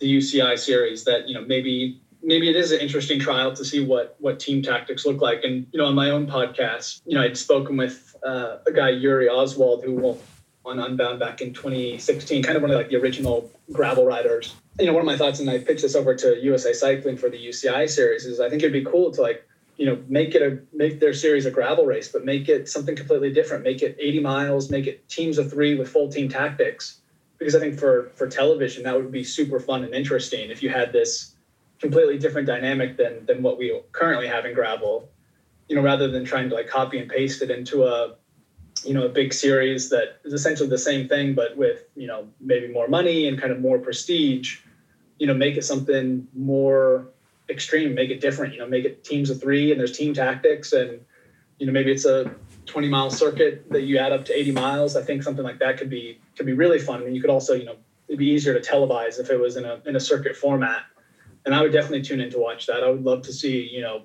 the 0.00 0.16
uci 0.16 0.58
series 0.58 1.04
that 1.04 1.28
you 1.28 1.34
know 1.34 1.44
maybe 1.44 2.00
maybe 2.22 2.48
it 2.48 2.56
is 2.56 2.72
an 2.72 2.80
interesting 2.80 3.18
trial 3.18 3.54
to 3.54 3.64
see 3.64 3.84
what 3.84 4.16
what 4.18 4.38
team 4.40 4.62
tactics 4.62 5.04
look 5.06 5.20
like. 5.20 5.44
And 5.44 5.66
you 5.72 5.78
know 5.78 5.86
on 5.86 5.94
my 5.94 6.10
own 6.10 6.26
podcast 6.26 7.00
you 7.06 7.14
know 7.14 7.22
i'd 7.22 7.36
spoken 7.36 7.76
with 7.76 8.16
uh, 8.26 8.58
a 8.66 8.72
guy 8.72 8.90
yuri 8.90 9.28
hauswald 9.28 9.84
who 9.84 9.94
won 9.94 10.18
on 10.64 10.78
unbound 10.78 11.18
back 11.18 11.40
in 11.40 11.52
2016 11.52 12.42
kind 12.42 12.56
of 12.56 12.62
one 12.62 12.70
of 12.70 12.76
like 12.76 12.88
the 12.88 12.96
original 12.96 13.50
gravel 13.72 14.06
riders. 14.06 14.54
You 14.78 14.86
know 14.86 14.92
one 14.92 15.00
of 15.00 15.06
my 15.06 15.16
thoughts 15.16 15.40
and 15.40 15.50
i 15.50 15.58
pitched 15.58 15.82
this 15.82 15.94
over 15.94 16.14
to 16.14 16.40
usa 16.40 16.72
cycling 16.72 17.16
for 17.16 17.28
the 17.28 17.36
uci 17.36 17.88
series 17.88 18.24
is 18.24 18.40
i 18.40 18.48
think 18.48 18.62
it'd 18.62 18.72
be 18.72 18.84
cool 18.84 19.10
to 19.12 19.20
like 19.20 19.46
you 19.76 19.86
know 19.86 20.02
make 20.08 20.34
it 20.34 20.42
a 20.42 20.58
make 20.76 21.00
their 21.00 21.14
series 21.14 21.46
a 21.46 21.50
gravel 21.50 21.84
race 21.84 22.08
but 22.08 22.24
make 22.24 22.48
it 22.48 22.68
something 22.68 22.96
completely 22.96 23.32
different. 23.32 23.64
Make 23.64 23.82
it 23.82 23.96
80 23.98 24.20
miles 24.20 24.70
make 24.70 24.86
it 24.86 25.08
teams 25.08 25.38
of 25.38 25.50
three 25.50 25.74
with 25.76 25.88
full 25.88 26.10
team 26.10 26.28
tactics. 26.28 26.98
Because 27.38 27.56
i 27.56 27.58
think 27.58 27.78
for 27.78 28.10
for 28.14 28.28
television 28.28 28.84
that 28.84 28.94
would 28.94 29.10
be 29.10 29.24
super 29.24 29.58
fun 29.58 29.82
and 29.82 29.94
interesting 29.94 30.50
if 30.50 30.62
you 30.62 30.68
had 30.68 30.92
this 30.92 31.34
completely 31.80 32.16
different 32.16 32.46
dynamic 32.46 32.96
than 32.96 33.26
than 33.26 33.42
what 33.42 33.58
we 33.58 33.76
currently 33.90 34.28
have 34.28 34.46
in 34.46 34.54
gravel 34.54 35.08
you 35.68 35.74
know 35.74 35.82
rather 35.82 36.08
than 36.08 36.24
trying 36.24 36.48
to 36.48 36.54
like 36.54 36.68
copy 36.68 36.98
and 36.98 37.10
paste 37.10 37.42
it 37.42 37.50
into 37.50 37.82
a 37.84 38.14
you 38.84 38.94
know 38.94 39.04
a 39.04 39.08
big 39.08 39.32
series 39.32 39.88
that 39.90 40.20
is 40.24 40.32
essentially 40.32 40.68
the 40.68 40.78
same 40.78 41.08
thing 41.08 41.34
but 41.34 41.56
with 41.56 41.84
you 41.96 42.06
know 42.06 42.28
maybe 42.40 42.68
more 42.68 42.88
money 42.88 43.26
and 43.26 43.40
kind 43.40 43.52
of 43.52 43.60
more 43.60 43.78
prestige 43.78 44.60
you 45.18 45.26
know 45.26 45.34
make 45.34 45.56
it 45.56 45.64
something 45.64 46.26
more 46.34 47.08
extreme, 47.48 47.94
make 47.94 48.10
it 48.10 48.20
different. 48.20 48.52
You 48.54 48.60
know, 48.60 48.68
make 48.68 48.84
it 48.84 49.04
teams 49.04 49.30
of 49.30 49.40
three, 49.40 49.70
and 49.70 49.80
there's 49.80 49.96
team 49.96 50.14
tactics, 50.14 50.72
and 50.72 51.00
you 51.58 51.66
know 51.66 51.72
maybe 51.72 51.92
it's 51.92 52.04
a 52.04 52.34
20 52.66 52.88
mile 52.88 53.10
circuit 53.10 53.68
that 53.70 53.82
you 53.82 53.98
add 53.98 54.12
up 54.12 54.24
to 54.26 54.38
80 54.38 54.52
miles. 54.52 54.96
I 54.96 55.02
think 55.02 55.22
something 55.22 55.44
like 55.44 55.58
that 55.58 55.78
could 55.78 55.90
be 55.90 56.20
could 56.36 56.46
be 56.46 56.52
really 56.52 56.78
fun. 56.78 57.00
I 57.00 57.04
mean, 57.04 57.14
you 57.14 57.20
could 57.20 57.30
also 57.30 57.54
you 57.54 57.64
know 57.64 57.76
it'd 58.08 58.18
be 58.18 58.26
easier 58.26 58.58
to 58.58 58.60
televise 58.60 59.18
if 59.18 59.30
it 59.30 59.40
was 59.40 59.56
in 59.56 59.64
a 59.64 59.80
in 59.86 59.96
a 59.96 60.00
circuit 60.00 60.36
format. 60.36 60.84
And 61.44 61.54
I 61.54 61.60
would 61.60 61.72
definitely 61.72 62.02
tune 62.02 62.20
in 62.20 62.30
to 62.30 62.38
watch 62.38 62.66
that. 62.66 62.84
I 62.84 62.88
would 62.88 63.04
love 63.04 63.22
to 63.22 63.32
see 63.32 63.68
you 63.68 63.80
know 63.80 64.02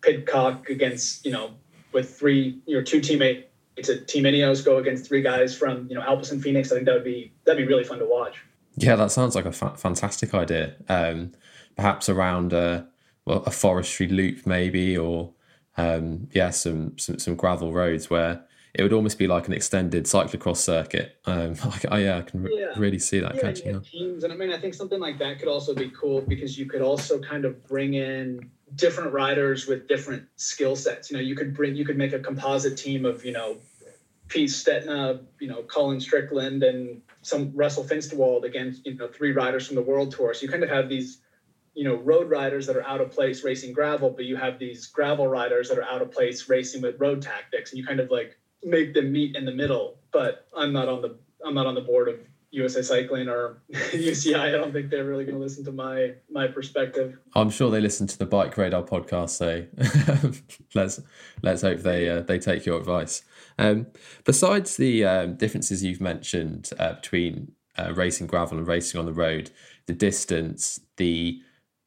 Pidcock 0.00 0.70
against 0.70 1.24
you 1.24 1.32
know 1.32 1.50
with 1.92 2.16
three 2.18 2.60
your 2.66 2.82
two 2.82 3.00
teammates 3.00 3.48
at 3.88 4.08
Team 4.08 4.24
Ineos 4.24 4.64
go 4.64 4.78
against 4.78 5.06
three 5.06 5.22
guys 5.22 5.56
from 5.56 5.86
you 5.88 5.94
know 5.94 6.00
Alpecin-Fenix. 6.00 6.72
I 6.72 6.76
think 6.76 6.86
that 6.86 6.94
would 6.94 7.04
be 7.04 7.32
that'd 7.44 7.58
be 7.58 7.70
really 7.70 7.84
fun 7.84 7.98
to 7.98 8.06
watch. 8.06 8.42
Yeah, 8.76 8.96
that 8.96 9.10
sounds 9.10 9.34
like 9.34 9.44
a 9.44 9.52
fa- 9.52 9.76
fantastic 9.76 10.34
idea. 10.34 10.74
Um, 10.88 11.32
perhaps 11.78 12.10
around 12.10 12.52
a 12.52 12.86
well 13.24 13.42
a 13.44 13.50
forestry 13.50 14.08
loop 14.08 14.46
maybe 14.46 14.98
or 14.98 15.32
um, 15.78 16.28
yeah 16.32 16.50
some, 16.50 16.98
some 16.98 17.18
some 17.18 17.36
gravel 17.36 17.72
roads 17.72 18.10
where 18.10 18.44
it 18.74 18.82
would 18.82 18.92
almost 18.92 19.18
be 19.18 19.26
like 19.26 19.46
an 19.46 19.54
extended 19.54 20.04
cyclocross 20.04 20.58
circuit. 20.58 21.16
Um, 21.24 21.54
I, 21.90 22.00
yeah, 22.00 22.18
I 22.18 22.22
can 22.22 22.42
re- 22.42 22.56
yeah. 22.60 22.78
really 22.78 22.98
see 22.98 23.18
that 23.20 23.36
yeah, 23.36 23.40
catching 23.40 23.74
on. 23.74 23.82
Teams, 23.82 24.24
and 24.24 24.32
I 24.32 24.36
mean, 24.36 24.52
I 24.52 24.58
think 24.58 24.74
something 24.74 25.00
like 25.00 25.18
that 25.20 25.38
could 25.38 25.48
also 25.48 25.74
be 25.74 25.90
cool 25.90 26.20
because 26.20 26.58
you 26.58 26.66
could 26.66 26.82
also 26.82 27.18
kind 27.18 27.44
of 27.44 27.66
bring 27.66 27.94
in 27.94 28.50
different 28.74 29.12
riders 29.12 29.66
with 29.66 29.88
different 29.88 30.24
skill 30.36 30.76
sets. 30.76 31.10
You 31.10 31.16
know, 31.16 31.22
you 31.22 31.34
could 31.34 31.54
bring, 31.54 31.74
you 31.74 31.86
could 31.86 31.96
make 31.96 32.12
a 32.12 32.18
composite 32.18 32.76
team 32.76 33.06
of, 33.06 33.24
you 33.24 33.32
know, 33.32 33.56
Pete 34.28 34.50
Stetina, 34.50 35.20
you 35.40 35.48
know, 35.48 35.62
Colin 35.62 36.00
Strickland, 36.00 36.62
and 36.62 37.00
some 37.22 37.50
Russell 37.54 37.84
Finsterwald 37.84 38.44
against, 38.44 38.84
you 38.84 38.94
know, 38.94 39.08
three 39.08 39.32
riders 39.32 39.66
from 39.66 39.76
the 39.76 39.82
World 39.82 40.12
Tour. 40.12 40.34
So 40.34 40.42
you 40.42 40.50
kind 40.50 40.62
of 40.62 40.68
have 40.68 40.88
these 40.88 41.22
you 41.78 41.84
know 41.84 41.94
road 41.94 42.28
riders 42.28 42.66
that 42.66 42.76
are 42.76 42.82
out 42.82 43.00
of 43.00 43.08
place 43.12 43.44
racing 43.44 43.72
gravel 43.72 44.10
but 44.10 44.24
you 44.24 44.34
have 44.34 44.58
these 44.58 44.88
gravel 44.88 45.28
riders 45.28 45.68
that 45.68 45.78
are 45.78 45.84
out 45.84 46.02
of 46.02 46.10
place 46.10 46.48
racing 46.48 46.82
with 46.82 46.98
road 46.98 47.22
tactics 47.22 47.70
and 47.70 47.78
you 47.78 47.86
kind 47.86 48.00
of 48.00 48.10
like 48.10 48.36
make 48.64 48.94
them 48.94 49.12
meet 49.12 49.36
in 49.36 49.44
the 49.44 49.52
middle. 49.52 49.96
But 50.10 50.48
i'm 50.56 50.72
not 50.72 50.88
on 50.88 51.02
the 51.02 51.16
i'm 51.46 51.54
not 51.54 51.66
on 51.66 51.76
the 51.76 51.80
board 51.80 52.08
of 52.08 52.18
usa 52.50 52.82
cycling 52.82 53.28
or 53.28 53.62
uci 53.92 54.34
i. 54.34 54.50
Don't 54.50 54.72
think 54.72 54.90
they're 54.90 55.04
really 55.04 55.24
going 55.24 55.36
to 55.36 55.40
listen 55.40 55.64
to 55.66 55.70
my 55.70 56.14
my 56.28 56.48
perspective. 56.48 57.16
I'm 57.36 57.48
sure 57.48 57.70
they 57.70 57.80
listen 57.80 58.08
to 58.08 58.18
the 58.18 58.26
bike 58.26 58.56
radar 58.56 58.82
podcast 58.82 59.30
so 59.30 59.64
let's 60.74 61.00
let's 61.42 61.62
hope 61.62 61.78
they 61.82 62.08
uh, 62.08 62.22
they 62.22 62.40
take 62.40 62.66
your 62.66 62.80
advice. 62.80 63.22
Um, 63.56 63.86
besides 64.24 64.76
the 64.76 65.04
um, 65.04 65.36
differences 65.36 65.84
you've 65.84 66.00
mentioned 66.00 66.70
uh, 66.76 66.94
between 66.94 67.52
uh, 67.78 67.92
racing 67.94 68.26
gravel 68.26 68.58
and 68.58 68.66
racing 68.66 68.98
on 68.98 69.06
the 69.06 69.12
road 69.12 69.52
the 69.86 69.92
distance 69.92 70.80
the 70.96 71.40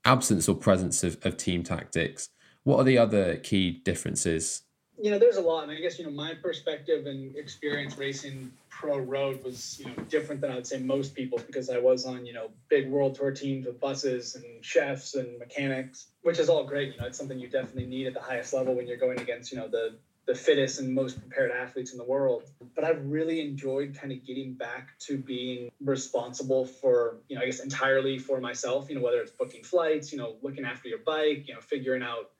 absence 0.05 0.47
or 0.49 0.55
presence 0.55 1.03
of, 1.03 1.17
of 1.23 1.37
team 1.37 1.63
tactics. 1.63 2.29
What 2.63 2.77
are 2.79 2.83
the 2.83 2.97
other 2.97 3.37
key 3.37 3.71
differences? 3.71 4.63
You 4.99 5.09
know, 5.09 5.17
there's 5.17 5.37
a 5.37 5.41
lot. 5.41 5.63
And 5.63 5.71
I 5.71 5.75
guess, 5.75 5.97
you 5.97 6.05
know, 6.05 6.11
my 6.11 6.33
perspective 6.35 7.07
and 7.07 7.35
experience 7.35 7.97
racing 7.97 8.51
pro 8.69 8.99
road 8.99 9.43
was, 9.43 9.79
you 9.79 9.87
know, 9.87 10.03
different 10.09 10.41
than 10.41 10.51
I 10.51 10.55
would 10.55 10.67
say 10.67 10.79
most 10.79 11.15
people's 11.15 11.41
because 11.43 11.69
I 11.69 11.79
was 11.79 12.05
on, 12.05 12.25
you 12.25 12.33
know, 12.33 12.51
big 12.69 12.87
world 12.89 13.15
tour 13.15 13.31
teams 13.31 13.65
with 13.65 13.79
buses 13.79 14.35
and 14.35 14.63
chefs 14.63 15.15
and 15.15 15.39
mechanics, 15.39 16.07
which 16.21 16.37
is 16.37 16.49
all 16.49 16.65
great. 16.65 16.93
You 16.93 17.01
know, 17.01 17.07
it's 17.07 17.17
something 17.17 17.39
you 17.39 17.47
definitely 17.47 17.87
need 17.87 18.07
at 18.07 18.13
the 18.13 18.21
highest 18.21 18.53
level 18.53 18.75
when 18.75 18.87
you're 18.87 18.97
going 18.97 19.19
against, 19.19 19.51
you 19.51 19.57
know, 19.57 19.67
the 19.67 19.95
the 20.27 20.35
fittest 20.35 20.79
and 20.79 20.93
most 20.93 21.19
prepared 21.19 21.51
athletes 21.51 21.91
in 21.91 21.97
the 21.97 22.03
world. 22.03 22.43
But 22.75 22.83
I've 22.83 23.03
really 23.05 23.41
enjoyed 23.41 23.97
kind 23.99 24.13
of 24.13 24.25
getting 24.25 24.53
back 24.53 24.97
to 24.99 25.17
being 25.17 25.71
responsible 25.83 26.65
for, 26.65 27.17
you 27.27 27.35
know, 27.35 27.41
I 27.41 27.45
guess 27.45 27.59
entirely 27.59 28.19
for 28.19 28.39
myself, 28.39 28.89
you 28.89 28.95
know, 28.95 29.01
whether 29.01 29.19
it's 29.19 29.31
booking 29.31 29.63
flights, 29.63 30.11
you 30.11 30.19
know, 30.19 30.35
looking 30.41 30.63
after 30.63 30.87
your 30.87 30.99
bike, 30.99 31.45
you 31.47 31.53
know, 31.53 31.59
figuring 31.59 32.03
out, 32.03 32.31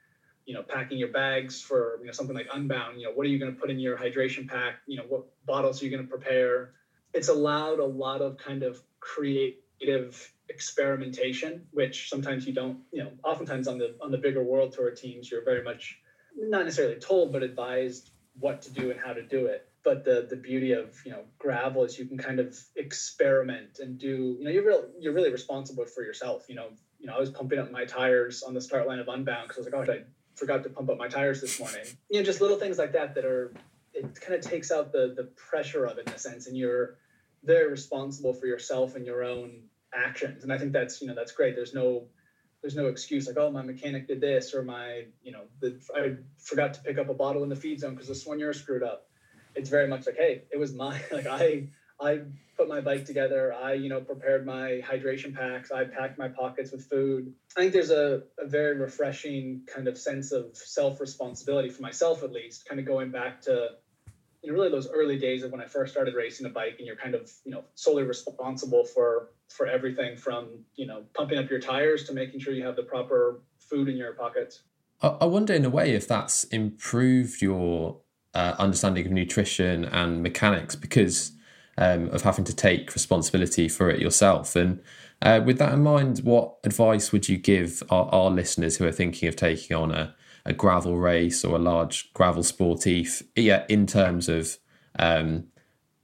you 0.46 0.54
know, 0.54 0.64
packing 0.64 0.98
your 0.98 1.10
bags 1.10 1.62
for, 1.62 1.98
you 2.02 2.06
know, 2.06 2.12
something 2.12 2.36
like 2.36 2.48
Unbound, 2.54 3.00
you 3.00 3.08
know, 3.08 3.14
what 3.14 3.26
are 3.26 3.30
you 3.30 3.40
going 3.40 3.54
to 3.54 3.60
put 3.60 3.72
in 3.72 3.80
your 3.80 3.98
hydration 3.98 4.48
pack? 4.48 4.76
You 4.86 4.98
know, 4.98 5.04
what 5.08 5.26
bottles 5.46 5.82
are 5.82 5.86
you 5.86 5.92
going 5.92 6.04
to 6.04 6.10
prepare? 6.10 6.74
It's 7.14 7.30
allowed 7.30 7.80
a 7.80 7.86
lot 7.86 8.22
of 8.22 8.38
kind 8.38 8.64
of 8.64 8.82
creative 9.00 10.32
experimentation, 10.50 11.66
which 11.72 12.10
sometimes 12.10 12.46
you 12.46 12.54
don't, 12.54 12.78
you 12.92 13.04
know, 13.04 13.12
oftentimes 13.24 13.68
on 13.68 13.80
the 13.80 13.96
on 14.02 14.12
the 14.12 14.18
bigger 14.18 14.44
world 14.44 14.74
tour 14.74 14.92
teams, 14.92 15.32
you're 15.32 15.44
very 15.44 15.64
much 15.64 16.00
not 16.38 16.66
necessarily 16.66 16.96
told, 16.96 17.32
but 17.32 17.44
advised 17.44 18.12
what 18.40 18.62
to 18.64 18.72
do 18.72 18.92
and 18.92 19.00
how 19.00 19.14
to 19.14 19.22
do 19.22 19.48
it. 19.48 19.68
But 19.84 20.04
the 20.04 20.28
the 20.30 20.36
beauty 20.36 20.74
of 20.74 20.96
you 21.06 21.12
know 21.12 21.24
gravel 21.40 21.84
is 21.84 21.98
you 21.98 22.06
can 22.06 22.18
kind 22.18 22.40
of 22.40 22.58
experiment 22.76 23.80
and 23.80 23.98
do 23.98 24.38
you 24.38 24.44
know 24.44 24.52
you're 24.52 24.66
real 24.66 24.86
you're 25.00 25.14
really 25.14 25.32
responsible 25.32 25.86
for 25.86 26.04
yourself. 26.04 26.46
You 26.48 26.56
know 26.56 26.68
you 27.00 27.08
know 27.08 27.16
I 27.16 27.20
was 27.20 27.32
pumping 27.32 27.58
up 27.58 27.72
my 27.72 27.86
tires 27.86 28.44
on 28.44 28.54
the 28.54 28.62
start 28.62 28.88
line 28.88 29.00
of 29.00 29.08
Unbound 29.08 29.48
because 29.48 29.58
I 29.58 29.62
was 29.62 29.88
like, 29.88 29.90
oh, 29.90 29.94
I 29.94 30.04
forgot 30.36 30.64
to 30.64 30.70
pump 30.70 30.90
up 30.90 30.98
my 30.98 31.08
tires 31.08 31.42
this 31.42 31.60
morning. 31.60 31.86
You 32.10 32.20
know, 32.20 32.26
just 32.26 32.42
little 32.42 32.58
things 32.58 32.78
like 32.78 32.94
that 32.94 33.16
that 33.16 33.26
are 33.26 33.54
it 33.94 34.22
kind 34.22 34.36
of 34.36 34.42
takes 34.42 34.72
out 34.72 34.92
the 34.92 35.14
the 35.16 35.30
pressure 35.36 35.86
of 35.86 35.98
it 35.98 36.08
in 36.08 36.14
a 36.14 36.18
sense, 36.20 36.48
and 36.48 36.56
you're 36.56 36.98
very 37.44 37.70
responsible 37.70 38.34
for 38.34 38.46
yourself 38.46 38.96
and 38.96 39.06
your 39.06 39.24
own 39.24 39.64
actions. 39.94 40.44
And 40.44 40.54
I 40.54 40.58
think 40.58 40.74
that's 40.74 41.02
you 41.02 41.08
know 41.08 41.16
that's 41.16 41.32
great. 41.32 41.56
There's 41.56 41.74
no 41.74 42.06
there's 42.62 42.76
no 42.76 42.88
excuse 42.88 43.28
like, 43.28 43.38
oh, 43.38 43.52
my 43.52 43.64
mechanic 43.64 44.08
did 44.08 44.22
this 44.22 44.54
or 44.54 44.64
my, 44.64 45.06
you 45.24 45.32
know, 45.32 45.44
the, 45.60 45.80
I 45.96 46.18
forgot 46.38 46.76
to 46.76 46.82
pick 46.82 46.98
up 46.98 47.10
a 47.10 47.14
bottle 47.14 47.44
in 47.44 47.50
the 47.50 47.56
feed 47.56 47.80
zone 47.80 47.92
because 47.92 48.08
this 48.08 48.24
the 48.24 48.30
soigneur 48.30 48.54
screwed 48.54 48.84
up. 48.84 49.08
It's 49.56 49.70
very 49.70 49.88
much 49.88 50.06
like, 50.06 50.18
hey, 50.18 50.44
it 50.52 50.58
was 50.58 50.74
my 50.74 51.02
like 51.12 51.28
I 51.28 51.70
I 52.00 52.22
put 52.58 52.68
my 52.68 52.82
bike 52.82 53.06
together. 53.06 53.54
I, 53.54 53.74
you 53.74 53.90
know, 53.90 54.02
prepared 54.02 54.46
my 54.46 54.82
hydration 54.84 55.36
packs. 55.36 55.72
I 55.72 55.86
packed 55.86 56.18
my 56.18 56.28
pockets 56.28 56.72
with 56.72 56.90
food. 56.90 57.34
I 57.56 57.62
think 57.62 57.74
there's 57.74 57.92
a, 57.92 58.24
a 58.40 58.48
very 58.48 58.78
refreshing 58.78 59.62
kind 59.74 59.88
of 59.88 59.98
sense 59.98 60.32
of 60.32 60.56
self 60.56 61.00
responsibility 61.00 61.70
for 61.70 61.82
myself, 61.82 62.24
at 62.24 62.32
least, 62.32 62.68
kind 62.68 62.80
of 62.80 62.86
going 62.88 63.12
back 63.12 63.42
to, 63.42 63.70
you 64.42 64.52
know, 64.52 64.58
really 64.58 64.70
those 64.70 64.90
early 64.90 65.18
days 65.18 65.44
of 65.44 65.52
when 65.52 65.62
I 65.62 65.68
first 65.68 65.94
started 65.94 66.16
racing 66.16 66.48
a 66.48 66.50
bike 66.50 66.76
and 66.80 66.88
you're 66.88 66.96
kind 66.96 67.14
of, 67.14 67.32
you 67.46 67.52
know, 67.52 67.64
solely 67.76 68.04
responsible 68.04 68.86
for, 68.86 69.30
for 69.52 69.68
everything 69.68 70.18
from, 70.18 70.50
you 70.76 70.86
know, 70.86 71.04
pumping 71.14 71.38
up 71.38 71.50
your 71.50 71.60
tires 71.60 72.04
to 72.06 72.14
making 72.14 72.40
sure 72.40 72.54
you 72.54 72.66
have 72.66 72.76
the 72.76 72.84
proper 72.84 73.42
food 73.60 73.88
in 73.90 73.98
your 73.98 74.14
pockets. 74.14 74.64
I 75.02 75.26
wonder, 75.26 75.54
in 75.54 75.66
a 75.66 75.70
way, 75.70 75.94
if 75.94 76.08
that's 76.08 76.44
improved 76.46 77.42
your 77.42 78.02
uh, 78.36 78.56
understanding 78.60 79.06
of 79.06 79.12
nutrition 79.12 79.86
and 79.86 80.22
mechanics 80.22 80.76
because 80.76 81.32
um, 81.78 82.10
of 82.10 82.22
having 82.22 82.46
to 82.46 82.56
take 82.56 82.94
responsibility 82.94 83.68
for 83.68 83.90
it 83.90 84.00
yourself. 84.00 84.56
And 84.56 84.82
uh, 85.22 85.42
with 85.44 85.58
that 85.58 85.74
in 85.74 85.82
mind, 85.82 86.20
what 86.20 86.58
advice 86.64 87.12
would 87.12 87.28
you 87.30 87.38
give 87.38 87.82
our, 87.90 88.06
our 88.14 88.30
listeners 88.30 88.78
who 88.78 88.86
are 88.86 88.92
thinking 88.92 89.28
of 89.28 89.36
taking 89.36 89.76
on 89.76 89.92
a, 89.92 90.16
a 90.46 90.54
gravel 90.54 90.98
race 90.98 91.44
or 91.44 91.56
a 91.56 91.60
large 91.60 92.14
gravel 92.14 92.44
sportive, 92.44 93.24
yeah, 93.36 93.66
in 93.70 93.88
terms 93.88 94.30
of 94.30 94.58
um, 95.00 95.46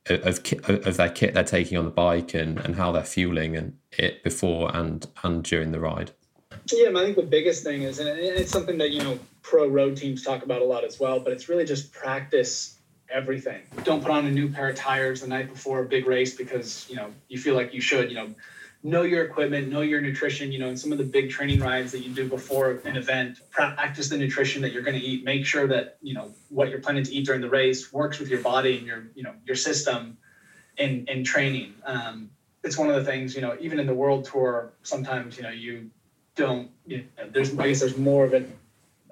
of, 0.10 0.88
of 0.88 0.98
their 0.98 1.10
kit 1.10 1.34
they're 1.34 1.44
taking 1.44 1.78
on 1.78 1.86
the 1.86 1.92
bike 1.92 2.34
and, 2.34 2.60
and 2.60 2.76
how 2.76 2.92
they're 2.92 3.04
fueling 3.04 3.56
and 3.56 3.78
it 3.92 4.24
before 4.24 4.76
and 4.76 5.08
and 5.24 5.44
during 5.44 5.72
the 5.72 5.80
ride? 5.80 6.12
Yeah, 6.72 6.90
I 6.90 7.04
think 7.04 7.16
the 7.16 7.24
biggest 7.24 7.64
thing 7.64 7.84
is, 7.84 8.00
and 8.00 8.10
it's 8.10 8.52
something 8.52 8.78
that 8.80 8.92
you 8.92 9.02
know 9.04 9.20
pro 9.42 9.68
road 9.68 9.96
teams 9.98 10.24
talk 10.24 10.44
about 10.44 10.62
a 10.62 10.66
lot 10.66 10.84
as 10.84 11.00
well, 11.00 11.20
but 11.20 11.32
it's 11.34 11.48
really 11.48 11.66
just 11.66 11.94
practice 11.94 12.78
everything. 13.10 13.62
Don't 13.84 14.02
put 14.02 14.12
on 14.12 14.26
a 14.26 14.32
new 14.32 14.50
pair 14.50 14.70
of 14.70 14.76
tires 14.76 15.22
the 15.22 15.28
night 15.28 15.50
before 15.50 15.82
a 15.82 15.86
big 15.86 16.08
race 16.08 16.36
because, 16.36 16.86
you 16.90 16.96
know, 16.96 17.14
you 17.30 17.38
feel 17.38 17.56
like 17.56 17.74
you 17.74 17.82
should, 17.82 18.10
you 18.10 18.16
know, 18.16 18.30
know 18.88 19.04
your 19.04 19.26
equipment, 19.26 19.68
know 19.68 19.82
your 19.82 20.00
nutrition, 20.00 20.52
you 20.52 20.60
know, 20.60 20.70
and 20.70 20.80
some 20.80 20.94
of 20.94 20.98
the 20.98 21.04
big 21.04 21.30
training 21.30 21.60
rides 21.60 21.92
that 21.92 22.00
you 22.00 22.14
do 22.14 22.28
before 22.28 22.80
an 22.86 22.96
event, 22.96 23.42
practice 23.52 24.08
the 24.08 24.18
nutrition 24.18 24.62
that 24.62 24.72
you're 24.72 24.82
going 24.82 24.98
to 24.98 25.06
eat. 25.06 25.26
Make 25.26 25.46
sure 25.46 25.68
that, 25.68 25.98
you 26.02 26.14
know, 26.14 26.34
what 26.50 26.70
you're 26.70 26.80
planning 26.80 27.04
to 27.04 27.14
eat 27.14 27.26
during 27.26 27.42
the 27.42 27.50
race 27.50 27.92
works 27.92 28.18
with 28.18 28.30
your 28.30 28.42
body 28.42 28.78
and 28.78 28.88
your, 28.88 29.08
you 29.14 29.24
know, 29.24 29.34
your 29.46 29.58
system 29.58 30.18
in, 30.78 31.06
in 31.08 31.26
training. 31.26 31.74
Um, 31.86 32.30
it's 32.64 32.78
one 32.78 32.90
of 32.90 32.96
the 32.96 33.04
things, 33.04 33.36
you 33.36 33.42
know, 33.42 33.58
even 33.60 33.78
in 33.80 33.88
the 33.88 33.94
world 33.94 34.24
tour, 34.24 34.72
sometimes, 34.84 35.36
you 35.36 35.44
know, 35.44 35.50
you 35.50 35.92
don't, 36.36 36.70
you 36.86 37.00
know, 37.18 37.30
there's, 37.30 37.58
I 37.60 37.68
guess 37.68 37.82
there's 37.82 37.98
more 37.98 38.24
of 38.24 38.34
a, 38.34 38.46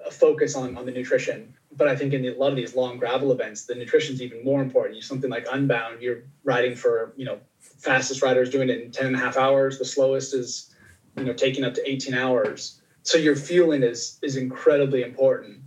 a 0.06 0.10
focus 0.10 0.56
on, 0.56 0.78
on 0.78 0.86
the 0.86 0.92
nutrition 0.92 1.54
but 1.76 1.88
I 1.88 1.96
think 1.96 2.14
in 2.14 2.24
a 2.24 2.30
lot 2.34 2.50
of 2.50 2.56
these 2.56 2.74
long 2.74 2.96
gravel 2.96 3.32
events, 3.32 3.64
the 3.64 3.74
nutrition 3.74 4.14
is 4.14 4.22
even 4.22 4.42
more 4.44 4.62
important. 4.62 4.96
You 4.96 5.02
something 5.02 5.30
like 5.30 5.46
Unbound, 5.50 6.00
you're 6.00 6.22
riding 6.42 6.74
for, 6.74 7.12
you 7.16 7.26
know, 7.26 7.38
fastest 7.86 8.20
riders 8.20 8.50
doing 8.50 8.68
it 8.68 8.82
in 8.82 8.90
10 8.90 9.06
and 9.06 9.16
a 9.16 9.18
half 9.18 9.36
hours. 9.36 9.78
The 9.78 9.84
slowest 9.84 10.34
is, 10.34 10.74
you 11.16 11.24
know, 11.24 11.32
taking 11.32 11.64
up 11.64 11.72
to 11.74 11.90
18 11.90 12.14
hours. 12.14 12.80
So 13.04 13.16
your 13.16 13.36
fueling 13.36 13.84
is 13.84 14.18
is 14.22 14.36
incredibly 14.36 15.02
important. 15.02 15.60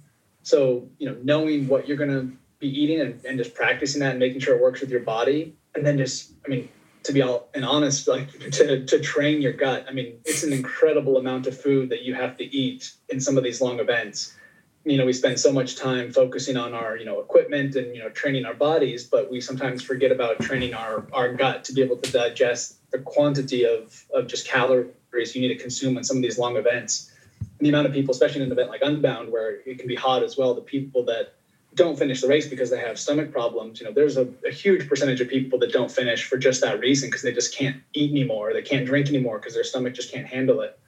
So, 0.43 0.89
you 0.99 1.10
know, 1.10 1.17
knowing 1.23 1.67
what 1.67 1.88
you're 1.88 1.97
gonna 1.97 2.29
be 2.60 2.67
eating 2.67 2.99
and, 2.99 3.23
and 3.25 3.38
just 3.38 3.55
practicing 3.55 4.01
that 4.01 4.12
and 4.12 4.19
making 4.19 4.41
sure 4.41 4.55
it 4.55 4.62
works 4.62 4.82
with 4.82 4.89
your 4.89 4.99
body. 4.99 5.55
And 5.75 5.86
then 5.86 5.97
just, 5.97 6.34
I 6.45 6.49
mean, 6.49 6.67
to 7.03 7.13
be 7.13 7.21
all 7.21 7.47
and 7.53 7.63
honest, 7.63 8.08
like 8.08 8.27
to, 8.51 8.86
to 8.86 8.99
train 8.99 9.41
your 9.41 9.53
gut. 9.53 9.86
I 9.88 9.93
mean, 9.93 10.19
it's 10.25 10.43
an 10.43 10.51
incredible 10.51 11.17
amount 11.17 11.47
of 11.47 11.60
food 11.60 11.89
that 11.89 12.01
you 12.01 12.13
have 12.15 12.36
to 12.38 12.43
eat 12.43 12.91
in 13.08 13.21
some 13.21 13.38
of 13.38 13.43
these 13.45 13.62
long 13.62 13.79
events 13.79 14.36
you 14.85 14.97
know 14.97 15.05
we 15.05 15.13
spend 15.13 15.39
so 15.39 15.51
much 15.51 15.75
time 15.75 16.11
focusing 16.11 16.55
on 16.57 16.73
our 16.73 16.97
you 16.97 17.05
know 17.05 17.19
equipment 17.19 17.75
and 17.75 17.95
you 17.95 18.01
know 18.01 18.09
training 18.09 18.45
our 18.45 18.53
bodies 18.53 19.03
but 19.03 19.29
we 19.29 19.41
sometimes 19.41 19.83
forget 19.83 20.11
about 20.11 20.39
training 20.39 20.73
our 20.73 21.05
our 21.11 21.33
gut 21.33 21.63
to 21.63 21.73
be 21.73 21.81
able 21.81 21.97
to 21.97 22.11
digest 22.11 22.77
the 22.91 22.99
quantity 22.99 23.65
of 23.65 24.05
of 24.13 24.27
just 24.27 24.47
calories 24.47 25.35
you 25.35 25.41
need 25.41 25.49
to 25.49 25.57
consume 25.57 25.97
in 25.97 26.03
some 26.03 26.17
of 26.17 26.23
these 26.23 26.37
long 26.37 26.55
events. 26.55 27.11
And 27.41 27.65
the 27.65 27.69
amount 27.69 27.87
of 27.87 27.93
people 27.93 28.13
especially 28.13 28.41
in 28.41 28.47
an 28.47 28.51
event 28.51 28.69
like 28.69 28.81
unbound 28.81 29.31
where 29.31 29.59
it 29.65 29.79
can 29.79 29.87
be 29.87 29.95
hot 29.95 30.23
as 30.23 30.37
well 30.37 30.53
the 30.53 30.61
people 30.61 31.03
that 31.05 31.33
don't 31.75 31.97
finish 31.99 32.21
the 32.21 32.27
race 32.27 32.47
because 32.47 32.69
they 32.69 32.79
have 32.79 32.97
stomach 32.97 33.31
problems 33.31 33.79
you 33.79 33.85
know 33.85 33.91
there's 33.91 34.17
a, 34.17 34.27
a 34.47 34.51
huge 34.51 34.87
percentage 34.87 35.21
of 35.21 35.27
people 35.27 35.59
that 35.59 35.71
don't 35.71 35.91
finish 35.91 36.23
for 36.23 36.37
just 36.37 36.61
that 36.61 36.79
reason 36.79 37.09
because 37.09 37.21
they 37.21 37.31
just 37.31 37.53
can't 37.53 37.77
eat 37.93 38.11
anymore 38.11 38.53
they 38.53 38.61
can't 38.61 38.85
drink 38.85 39.07
anymore 39.07 39.39
because 39.39 39.53
their 39.53 39.63
stomach 39.63 39.93
just 39.93 40.11
can't 40.11 40.25
handle 40.25 40.61
it. 40.61 40.79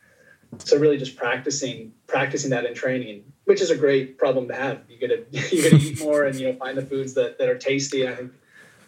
So 0.60 0.78
really 0.78 0.98
just 0.98 1.18
practicing 1.18 1.94
practicing 2.08 2.50
that 2.52 2.66
in 2.66 2.74
training 2.74 3.31
which 3.46 3.62
is 3.62 3.70
a 3.70 3.78
great 3.78 4.18
problem 4.18 4.48
to 4.48 4.56
have. 4.56 4.82
You 4.90 5.00
gotta 5.00 5.26
you 5.56 5.64
gotta 5.64 5.84
eat 5.84 6.00
more 6.00 6.24
and 6.24 6.40
you 6.40 6.52
know 6.52 6.58
find 6.58 6.78
the 6.78 6.86
foods 6.86 7.14
that, 7.16 7.38
that 7.40 7.50
are 7.50 7.58
tasty. 7.58 8.08
I 8.08 8.16
think 8.16 8.32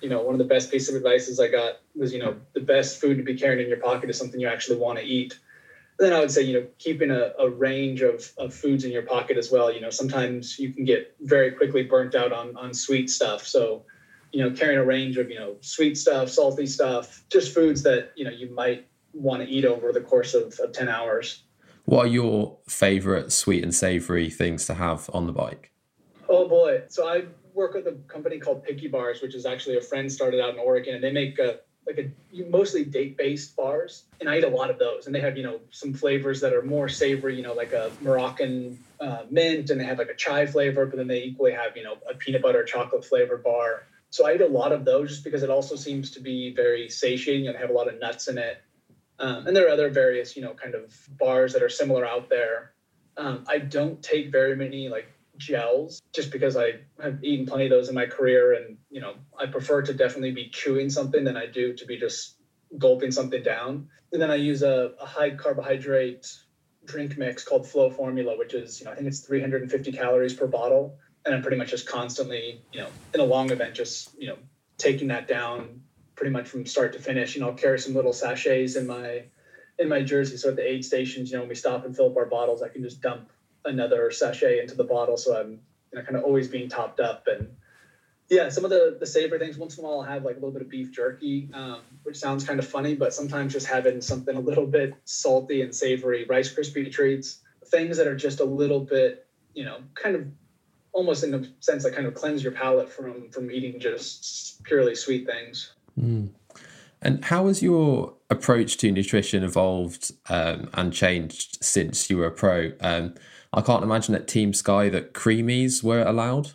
you 0.02 0.10
know 0.10 0.22
one 0.22 0.36
of 0.36 0.40
the 0.40 0.46
best 0.46 0.70
pieces 0.70 0.90
of 0.90 0.96
advice 0.96 1.40
i 1.40 1.48
got 1.48 1.76
was 1.96 2.14
you 2.14 2.20
know 2.20 2.36
the 2.54 2.60
best 2.60 3.00
food 3.00 3.18
to 3.18 3.24
be 3.24 3.36
carrying 3.36 3.62
in 3.62 3.70
your 3.70 3.80
pocket 3.80 4.10
is 4.10 4.18
something 4.18 4.40
you 4.40 4.48
actually 4.48 4.78
want 4.78 5.00
to 5.00 5.06
eat. 5.06 5.40
Then 6.00 6.12
i 6.12 6.20
would 6.20 6.32
say 6.32 6.42
you 6.42 6.60
know 6.60 6.68
keeping 6.78 7.12
a, 7.12 7.32
a 7.40 7.50
range 7.50 8.02
of, 8.02 8.30
of 8.38 8.54
foods 8.54 8.84
in 8.84 8.92
your 8.92 9.04
pocket 9.04 9.38
as 9.38 9.52
well. 9.52 9.72
You 9.72 9.82
know 9.82 9.90
sometimes 9.90 10.60
you 10.60 10.74
can 10.74 10.86
get 10.86 11.16
very 11.22 11.52
quickly 11.52 11.84
burnt 11.84 12.16
out 12.16 12.32
on 12.32 12.56
on 12.58 12.74
sweet 12.74 13.10
stuff. 13.10 13.46
So 13.48 13.86
you 14.34 14.44
know 14.44 14.52
carrying 14.52 14.80
a 14.80 14.84
range 14.84 15.18
of 15.18 15.30
you 15.30 15.40
know 15.40 15.56
sweet 15.62 15.98
stuff 15.98 16.30
salty 16.30 16.66
stuff 16.66 17.24
just 17.30 17.54
foods 17.54 17.84
that 17.84 18.12
you 18.16 18.26
know 18.26 18.32
you 18.32 18.54
might 18.54 18.88
want 19.14 19.44
to 19.44 19.48
eat 19.48 19.64
over 19.64 19.92
the 19.92 20.02
course 20.02 20.34
of, 20.34 20.60
of 20.60 20.72
10 20.74 20.90
hours 20.90 21.44
what 21.86 22.06
are 22.06 22.10
your 22.10 22.58
favorite 22.68 23.32
sweet 23.32 23.64
and 23.64 23.74
savory 23.74 24.30
things 24.30 24.66
to 24.68 24.74
have 24.76 25.10
on 25.14 25.28
the 25.28 25.34
bike? 25.34 25.72
Oh 26.30 26.48
boy. 26.48 26.84
So 26.88 27.08
I 27.08 27.26
work 27.54 27.74
with 27.74 27.88
a 27.88 27.94
company 28.08 28.40
called 28.40 28.64
Picky 28.64 28.88
Bars, 28.88 29.22
which 29.22 29.36
is 29.36 29.46
actually 29.46 29.78
a 29.78 29.82
friend 29.82 30.12
started 30.12 30.42
out 30.42 30.54
in 30.54 30.60
Oregon, 30.60 30.96
and 30.96 31.04
they 31.04 31.12
make 31.12 31.38
a, 31.40 31.60
like 31.86 31.98
a 32.00 32.44
mostly 32.50 32.86
date 32.86 33.18
based 33.18 33.56
bars, 33.56 34.06
and 34.20 34.30
I 34.30 34.38
eat 34.38 34.44
a 34.44 34.50
lot 34.50 34.70
of 34.70 34.80
those. 34.80 35.06
And 35.06 35.14
they 35.14 35.20
have 35.20 35.38
you 35.38 35.44
know 35.44 35.60
some 35.72 35.94
flavors 35.94 36.40
that 36.42 36.54
are 36.54 36.62
more 36.62 36.88
savory, 36.88 37.36
you 37.36 37.44
know, 37.44 37.54
like 37.54 37.74
a 37.74 37.92
Moroccan 38.02 38.80
uh, 39.00 39.24
mint, 39.30 39.70
and 39.70 39.80
they 39.80 39.86
have 39.86 39.98
like 39.98 40.10
a 40.10 40.16
chai 40.16 40.46
flavor, 40.46 40.86
but 40.86 40.98
then 40.98 41.08
they 41.08 41.24
equally 41.24 41.52
have 41.52 41.76
you 41.76 41.84
know 41.84 41.98
a 42.10 42.16
peanut 42.16 42.42
butter 42.42 42.64
chocolate 42.64 43.04
flavor 43.04 43.38
bar. 43.38 43.84
So 44.10 44.28
I 44.28 44.36
eat 44.36 44.42
a 44.42 44.48
lot 44.48 44.72
of 44.72 44.86
those 44.86 45.10
just 45.10 45.24
because 45.24 45.44
it 45.44 45.50
also 45.50 45.76
seems 45.76 46.12
to 46.12 46.20
be 46.20 46.54
very 46.56 46.88
satiating 46.88 47.48
and 47.48 47.58
have 47.58 47.72
a 47.72 47.74
lot 47.74 47.88
of 47.88 48.00
nuts 48.00 48.28
in 48.28 48.38
it. 48.38 48.62
Um, 49.20 49.48
and 49.48 49.56
there 49.56 49.68
are 49.68 49.72
other 49.72 49.90
various, 49.90 50.36
you 50.36 50.42
know, 50.42 50.54
kind 50.54 50.76
of 50.76 50.94
bars 51.18 51.54
that 51.54 51.64
are 51.64 51.70
similar 51.70 52.06
out 52.06 52.30
there. 52.30 52.74
Um, 53.16 53.46
I 53.48 53.60
don't 53.60 54.02
take 54.02 54.32
very 54.32 54.56
many 54.56 54.90
like 54.90 55.08
gels 55.38 56.02
just 56.14 56.32
because 56.32 56.58
I 56.58 56.82
have 57.02 57.24
eaten 57.24 57.46
plenty 57.46 57.66
of 57.66 57.70
those 57.70 57.90
in 57.90 57.96
my 57.96 58.06
career. 58.06 58.54
And, 58.54 58.78
you 58.90 59.02
know, 59.02 59.14
I 59.38 59.46
prefer 59.48 59.82
to 59.84 59.94
definitely 59.94 60.32
be 60.32 60.50
chewing 60.50 60.90
something 60.90 61.24
than 61.24 61.38
I 61.38 61.46
do 61.46 61.74
to 61.74 61.86
be 61.86 61.98
just 61.98 62.36
gulping 62.78 63.12
something 63.12 63.44
down. 63.44 63.90
And 64.12 64.22
then 64.22 64.32
I 64.32 64.36
use 64.36 64.64
a, 64.64 64.94
a 65.00 65.06
high 65.06 65.32
carbohydrate 65.32 66.28
drink 66.86 67.18
mix 67.18 67.44
called 67.44 67.68
Flow 67.68 67.90
Formula, 67.90 68.38
which 68.38 68.54
is, 68.54 68.80
you 68.80 68.86
know, 68.86 68.92
I 68.92 68.96
think 68.96 69.08
it's 69.08 69.22
350 69.22 69.92
calories 69.92 70.34
per 70.34 70.48
bottle. 70.48 70.98
And 71.26 71.34
I'm 71.34 71.42
pretty 71.42 71.58
much 71.58 71.70
just 71.70 71.88
constantly, 71.88 72.62
you 72.74 72.82
know, 72.82 72.90
in 73.14 73.20
a 73.22 73.26
long 73.26 73.52
event, 73.52 73.76
just, 73.76 74.10
you 74.20 74.28
know, 74.28 74.38
taking 74.78 75.08
that 75.08 75.28
down 75.28 75.82
pretty 76.16 76.32
much 76.32 76.48
from 76.48 76.66
start 76.66 76.94
to 76.94 77.00
finish. 77.00 77.36
You 77.36 77.42
know, 77.42 77.48
I'll 77.48 77.54
carry 77.54 77.80
some 77.80 77.94
little 77.94 78.14
sachets 78.14 78.76
in 78.76 78.88
my 78.88 79.24
in 79.80 79.90
my 79.90 80.02
jersey. 80.02 80.38
So 80.38 80.50
at 80.50 80.56
the 80.56 80.70
aid 80.70 80.86
stations, 80.86 81.32
you 81.32 81.38
know, 81.38 81.42
when 81.42 81.50
we 81.50 81.56
stop 81.56 81.86
and 81.86 81.96
fill 81.96 82.08
up 82.08 82.18
our 82.18 82.26
bottles, 82.26 82.62
I 82.62 82.70
can 82.70 82.84
just 82.84 83.02
dump 83.02 83.32
another 83.66 84.12
sachet 84.12 84.60
into 84.60 84.76
the 84.76 84.84
bottle. 84.84 85.18
So 85.18 85.36
I'm 85.36 85.52
you 85.92 86.00
know 86.00 86.02
kind 86.02 86.16
of 86.16 86.24
always 86.24 86.48
being 86.48 86.70
topped 86.70 87.00
up. 87.00 87.28
And 87.28 87.56
yeah, 88.30 88.50
some 88.50 88.64
of 88.64 88.70
the 88.70 88.98
the 89.00 89.06
savory 89.06 89.40
things. 89.40 89.58
Once 89.58 89.78
in 89.78 89.84
a 89.84 89.88
while, 89.88 90.00
I'll 90.00 90.06
have 90.06 90.24
like 90.24 90.36
a 90.36 90.40
little 90.40 90.52
bit 90.52 90.62
of 90.62 90.70
beef 90.70 90.92
jerky, 90.92 91.50
um, 91.54 91.82
which 92.04 92.18
sounds 92.18 92.44
kind 92.44 92.60
of 92.60 92.66
funny, 92.66 92.96
but 92.96 93.14
sometimes 93.14 93.54
just 93.54 93.68
having 93.68 94.02
something 94.02 94.36
a 94.36 94.40
little 94.40 94.66
bit 94.66 94.94
salty 95.06 95.62
and 95.62 95.74
savory, 95.74 96.26
Rice 96.26 96.54
Krispie 96.54 96.92
treats, 96.92 97.42
things 97.68 97.98
that 97.98 98.08
are 98.08 98.16
just 98.16 98.40
a 98.40 98.46
little 98.46 98.80
bit, 98.80 99.28
you 99.54 99.64
know, 99.64 99.80
kind 99.96 100.16
of 100.16 100.28
almost 100.94 101.24
in 101.24 101.34
a 101.34 101.44
sense 101.60 101.84
that 101.84 101.94
kind 101.94 102.08
of 102.08 102.14
cleanse 102.14 102.44
your 102.44 102.52
palate 102.52 102.90
from 102.90 103.30
from 103.30 103.52
eating 103.52 103.80
just 103.80 104.64
purely 104.64 104.96
sweet 104.96 105.26
things. 105.26 105.74
Mm. 106.00 106.30
And 107.02 107.26
how 107.26 107.48
has 107.48 107.62
your 107.62 108.14
approach 108.30 108.78
to 108.78 108.92
nutrition 108.92 109.44
evolved 109.44 110.14
um, 110.30 110.70
and 110.74 110.94
changed 110.94 111.64
since 111.64 112.10
you 112.10 112.18
were 112.18 112.28
a 112.28 112.32
pro? 112.32 112.72
Um, 112.80 113.14
I 113.52 113.62
can't 113.62 113.84
imagine 113.84 114.16
at 114.16 114.28
Team 114.28 114.54
Sky 114.54 114.90
that 114.90 115.14
creemees 115.14 115.84
were 115.84 116.02
allowed. 116.02 116.52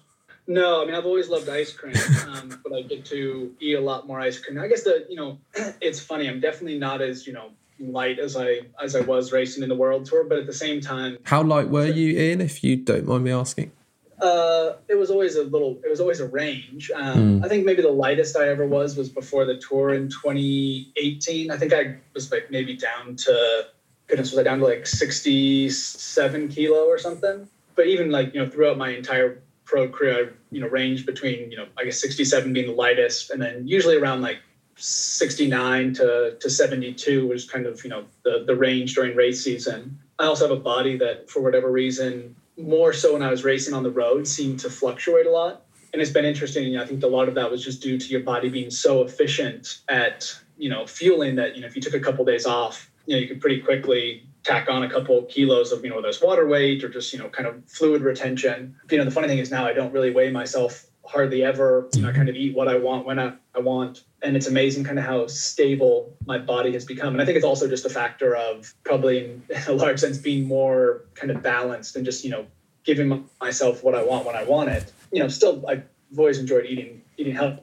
No, 0.46 0.82
I 0.82 0.86
mean 0.86 0.94
I've 0.94 1.04
always 1.04 1.28
loved 1.28 1.48
ice 1.50 1.72
cream, 1.72 1.94
um, 2.26 2.58
but 2.64 2.72
I 2.72 2.80
get 2.80 3.04
to 3.06 3.54
eat 3.60 3.74
a 3.74 3.80
lot 3.80 4.06
more 4.06 4.18
ice 4.18 4.38
cream. 4.38 4.58
I 4.58 4.66
guess 4.66 4.82
that 4.84 5.06
you 5.10 5.16
know, 5.16 5.38
it's 5.82 6.00
funny. 6.00 6.26
I'm 6.26 6.40
definitely 6.40 6.78
not 6.78 7.02
as 7.02 7.26
you 7.26 7.34
know 7.34 7.50
light 7.78 8.18
as 8.18 8.34
I 8.34 8.60
as 8.82 8.96
I 8.96 9.00
was 9.02 9.30
racing 9.30 9.62
in 9.62 9.68
the 9.68 9.74
world 9.74 10.06
tour, 10.06 10.24
but 10.24 10.38
at 10.38 10.46
the 10.46 10.54
same 10.54 10.80
time, 10.80 11.18
how 11.24 11.42
light 11.42 11.68
were 11.68 11.86
you 11.86 12.18
in, 12.18 12.40
if 12.40 12.64
you 12.64 12.76
don't 12.76 13.06
mind 13.06 13.24
me 13.24 13.30
asking? 13.30 13.72
Uh, 14.20 14.72
it 14.88 14.96
was 14.96 15.10
always 15.10 15.36
a 15.36 15.44
little. 15.44 15.78
It 15.84 15.90
was 15.90 16.00
always 16.00 16.20
a 16.20 16.26
range. 16.26 16.90
Um, 16.94 17.40
mm. 17.40 17.44
I 17.44 17.48
think 17.48 17.64
maybe 17.64 17.82
the 17.82 17.90
lightest 17.90 18.36
I 18.36 18.48
ever 18.48 18.66
was 18.66 18.96
was 18.96 19.08
before 19.08 19.44
the 19.44 19.56
tour 19.56 19.94
in 19.94 20.08
2018. 20.08 21.50
I 21.50 21.56
think 21.56 21.72
I 21.72 21.96
was 22.14 22.32
like 22.32 22.50
maybe 22.50 22.76
down 22.76 23.14
to 23.16 23.68
goodness, 24.08 24.32
was 24.32 24.38
I 24.38 24.42
down 24.42 24.58
to 24.58 24.64
like 24.64 24.86
67 24.86 26.48
kilo 26.48 26.86
or 26.86 26.98
something? 26.98 27.46
But 27.76 27.86
even 27.86 28.10
like, 28.10 28.34
you 28.34 28.42
know, 28.42 28.50
throughout 28.50 28.76
my 28.76 28.90
entire 28.90 29.40
pro 29.64 29.88
career, 29.88 30.14
I, 30.14 30.32
you 30.50 30.60
know, 30.60 30.66
range 30.66 31.06
between, 31.06 31.50
you 31.50 31.56
know, 31.56 31.66
I 31.78 31.84
guess 31.84 32.00
67 32.00 32.52
being 32.52 32.66
the 32.66 32.72
lightest 32.72 33.30
and 33.30 33.40
then 33.40 33.68
usually 33.68 33.96
around 33.96 34.22
like 34.22 34.38
69 34.76 35.94
to, 35.94 36.36
to 36.40 36.50
72 36.50 37.28
was 37.28 37.48
kind 37.48 37.66
of, 37.66 37.84
you 37.84 37.90
know, 37.90 38.04
the, 38.24 38.44
the 38.46 38.56
range 38.56 38.94
during 38.94 39.14
race 39.14 39.44
season. 39.44 39.98
I 40.18 40.24
also 40.24 40.48
have 40.48 40.56
a 40.56 40.60
body 40.60 40.96
that, 40.98 41.30
for 41.30 41.40
whatever 41.40 41.70
reason, 41.70 42.34
more 42.58 42.92
so 42.92 43.12
when 43.12 43.22
I 43.22 43.30
was 43.30 43.44
racing 43.44 43.74
on 43.74 43.82
the 43.82 43.90
road, 43.90 44.26
seemed 44.26 44.60
to 44.60 44.70
fluctuate 44.70 45.26
a 45.26 45.30
lot. 45.30 45.64
And 45.92 46.02
it's 46.02 46.10
been 46.10 46.24
interesting. 46.24 46.76
I 46.76 46.84
think 46.84 47.02
a 47.02 47.06
lot 47.06 47.28
of 47.28 47.34
that 47.36 47.50
was 47.50 47.64
just 47.64 47.80
due 47.80 47.98
to 47.98 48.06
your 48.08 48.20
body 48.20 48.48
being 48.48 48.70
so 48.70 49.02
efficient 49.02 49.78
at, 49.88 50.38
you 50.58 50.68
know, 50.68 50.86
fueling 50.86 51.36
that, 51.36 51.54
you 51.54 51.62
know, 51.62 51.66
if 51.66 51.76
you 51.76 51.80
took 51.80 51.94
a 51.94 52.00
couple 52.00 52.24
days 52.24 52.44
off, 52.44 52.90
you 53.06 53.14
know, 53.14 53.20
you 53.20 53.26
could 53.26 53.40
pretty 53.40 53.60
quickly 53.60 54.28
tack 54.44 54.68
on 54.68 54.82
a 54.82 54.90
couple 54.90 55.22
kilos 55.24 55.72
of, 55.72 55.82
you 55.82 55.88
know, 55.88 55.96
whether 55.96 56.08
it's 56.08 56.20
water 56.20 56.46
weight 56.46 56.84
or 56.84 56.88
just, 56.88 57.12
you 57.12 57.18
know, 57.18 57.28
kind 57.28 57.48
of 57.48 57.64
fluid 57.66 58.02
retention. 58.02 58.76
You 58.90 58.98
know, 58.98 59.04
the 59.04 59.10
funny 59.10 59.28
thing 59.28 59.38
is 59.38 59.50
now 59.50 59.66
I 59.66 59.72
don't 59.72 59.92
really 59.92 60.10
weigh 60.10 60.30
myself 60.30 60.86
hardly 61.08 61.42
ever. 61.42 61.88
You 61.94 62.02
know, 62.02 62.08
I 62.08 62.10
mm-hmm. 62.10 62.18
kind 62.18 62.28
of 62.28 62.36
eat 62.36 62.54
what 62.54 62.68
I 62.68 62.78
want 62.78 63.06
when 63.06 63.18
I, 63.18 63.32
I 63.54 63.60
want. 63.60 64.04
And 64.22 64.36
it's 64.36 64.46
amazing 64.46 64.84
kind 64.84 64.98
of 64.98 65.04
how 65.04 65.26
stable 65.26 66.16
my 66.26 66.38
body 66.38 66.72
has 66.72 66.84
become. 66.84 67.14
And 67.14 67.22
I 67.22 67.24
think 67.24 67.36
it's 67.36 67.44
also 67.44 67.68
just 67.68 67.86
a 67.86 67.90
factor 67.90 68.36
of 68.36 68.74
probably 68.84 69.24
in 69.24 69.42
a 69.66 69.72
large 69.72 70.00
sense 70.00 70.18
being 70.18 70.46
more 70.46 71.04
kind 71.14 71.30
of 71.30 71.42
balanced 71.42 71.96
and 71.96 72.04
just, 72.04 72.24
you 72.24 72.30
know, 72.30 72.46
giving 72.84 73.28
myself 73.40 73.82
what 73.82 73.94
I 73.94 74.02
want 74.02 74.26
when 74.26 74.36
I 74.36 74.44
want 74.44 74.70
it. 74.70 74.92
You 75.12 75.22
know, 75.22 75.28
still 75.28 75.64
I've 75.66 75.84
always 76.16 76.38
enjoyed 76.38 76.66
eating 76.66 77.02
eating 77.16 77.34
health, 77.34 77.60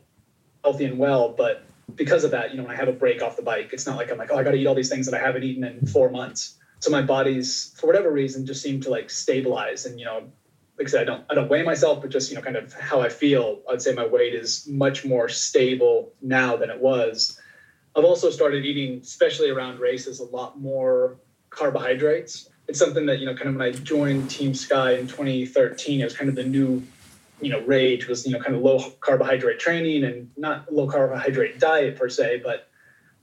healthy 0.64 0.86
and 0.86 0.98
well, 0.98 1.30
but 1.30 1.64
because 1.96 2.24
of 2.24 2.32
that, 2.32 2.52
you 2.52 2.58
know, 2.58 2.64
when 2.64 2.72
I 2.72 2.76
have 2.76 2.88
a 2.88 2.94
break 2.94 3.22
off 3.22 3.36
the 3.36 3.44
bike, 3.44 3.70
it's 3.72 3.86
not 3.86 3.96
like 3.96 4.12
I'm 4.12 4.18
like, 4.18 4.32
oh, 4.32 4.38
I 4.38 4.44
got 4.44 4.52
to 4.52 4.58
eat 4.58 4.66
all 4.66 4.76
these 4.76 4.90
things 4.90 5.06
that 5.06 5.16
I 5.16 5.24
haven't 5.24 5.44
eaten 5.44 5.64
in 5.64 5.86
four 5.86 6.10
months. 6.10 6.58
So 6.80 6.92
my 6.92 7.02
body's, 7.02 7.74
for 7.80 7.88
whatever 7.88 8.12
reason, 8.12 8.46
just 8.46 8.62
seemed 8.62 8.84
to 8.84 8.90
like 8.90 9.10
stabilize. 9.10 9.86
And 9.86 10.00
you 10.00 10.06
know, 10.06 10.24
like 10.78 10.88
I 10.88 10.92
said, 10.92 11.02
I 11.02 11.04
don't 11.06 11.26
I 11.30 11.36
don't 11.36 11.50
weigh 11.50 11.64
myself, 11.64 12.02
but 12.02 12.10
just 12.10 12.30
you 12.30 12.36
know, 12.36 12.42
kind 12.42 12.58
of 12.58 12.74
how 12.74 13.02
I 13.02 13.10
feel. 13.10 13.62
I'd 13.70 13.82
say 13.82 13.94
my 13.94 14.06
weight 14.06 14.34
is 14.34 14.68
much 14.68 15.06
more 15.06 15.30
stable 15.30 16.14
now 16.22 16.56
than 16.56 16.70
it 16.70 16.80
was. 16.80 17.40
I've 17.96 18.04
also 18.04 18.30
started 18.30 18.66
eating, 18.66 19.00
especially 19.02 19.50
around 19.50 19.80
races, 19.80 20.20
a 20.20 20.26
lot 20.26 20.60
more 20.60 21.18
carbohydrates. 21.50 22.50
It's 22.68 22.80
something 22.80 23.06
that 23.06 23.20
you 23.20 23.26
know, 23.26 23.36
kind 23.36 23.50
of 23.50 23.56
when 23.56 23.62
I 23.62 23.72
joined 23.72 24.30
Team 24.30 24.54
Sky 24.54 24.94
in 24.94 25.08
2013, 25.08 26.02
it 26.02 26.04
was 26.04 26.16
kind 26.16 26.30
of 26.30 26.36
the 26.36 26.44
new, 26.44 26.84
you 27.40 27.52
know, 27.52 27.62
rage 27.62 28.08
was 28.08 28.26
you 28.26 28.34
know 28.34 28.40
kind 28.40 28.56
of 28.56 28.62
low 28.62 28.90
carbohydrate 29.00 29.60
training 29.60 30.04
and 30.04 30.30
not 30.36 30.72
low 30.74 30.88
carbohydrate 30.88 31.60
diet 31.60 31.96
per 31.96 32.10
se, 32.10 32.42
but 32.44 32.68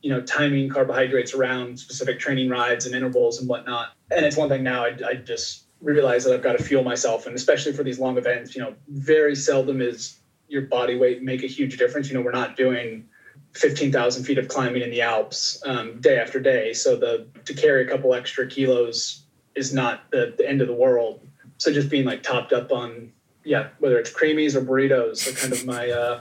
you 0.01 0.11
know, 0.11 0.21
timing 0.23 0.69
carbohydrates 0.69 1.33
around 1.33 1.79
specific 1.79 2.19
training 2.19 2.49
rides 2.49 2.87
and 2.87 2.95
intervals 2.95 3.39
and 3.39 3.49
whatnot. 3.49 3.93
And 4.11 4.25
it's 4.27 4.37
one 4.37 4.49
thing 4.49 4.65
now 4.65 4.85
I, 4.85 4.97
I 5.07 5.15
just 5.15 5.65
realize 5.83 6.25
that 6.25 6.33
I've 6.33 6.43
got 6.43 6.57
to 6.57 6.63
fuel 6.63 6.85
myself. 6.85 7.27
And 7.27 7.35
especially 7.35 7.73
for 7.73 7.83
these 7.83 7.99
long 7.99 8.17
events, 8.17 8.55
you 8.55 8.63
know, 8.63 8.75
very 8.89 9.35
seldom 9.35 9.81
is 9.81 10.19
your 10.49 10.63
body 10.63 10.97
weight 10.97 11.23
make 11.23 11.43
a 11.43 11.47
huge 11.47 11.77
difference. 11.77 12.09
You 12.09 12.15
know, 12.15 12.21
we're 12.21 12.31
not 12.31 12.57
doing 12.57 13.09
15,000 13.55 14.25
feet 14.25 14.39
of 14.39 14.49
climbing 14.49 14.83
in 14.83 14.91
the 14.91 15.03
Alps 15.03 15.61
um, 15.67 16.01
day 16.01 16.19
after 16.19 16.41
day. 16.41 16.73
So 16.73 16.97
the 16.97 17.27
to 17.45 17.55
carry 17.55 17.85
a 17.85 17.89
couple 17.89 18.15
extra 18.15 18.47
kilos 18.47 19.25
is 19.55 19.75
not 19.75 20.11
the, 20.11 20.35
the 20.39 20.49
end 20.49 20.61
of 20.61 20.69
the 20.69 20.75
world. 20.75 21.21
So 21.59 21.73
just 21.73 21.91
being 21.91 22.05
like 22.05 22.23
topped 22.23 22.53
up 22.53 22.73
on, 22.73 23.13
yeah, 23.45 23.69
whether 23.79 23.99
it's 23.99 24.11
creemees 24.11 24.57
or 24.57 24.63
burritos, 24.63 25.29
are 25.29 25.37
kind 25.39 25.53
of 25.53 25.67
my 25.67 25.91
uh, 25.91 26.21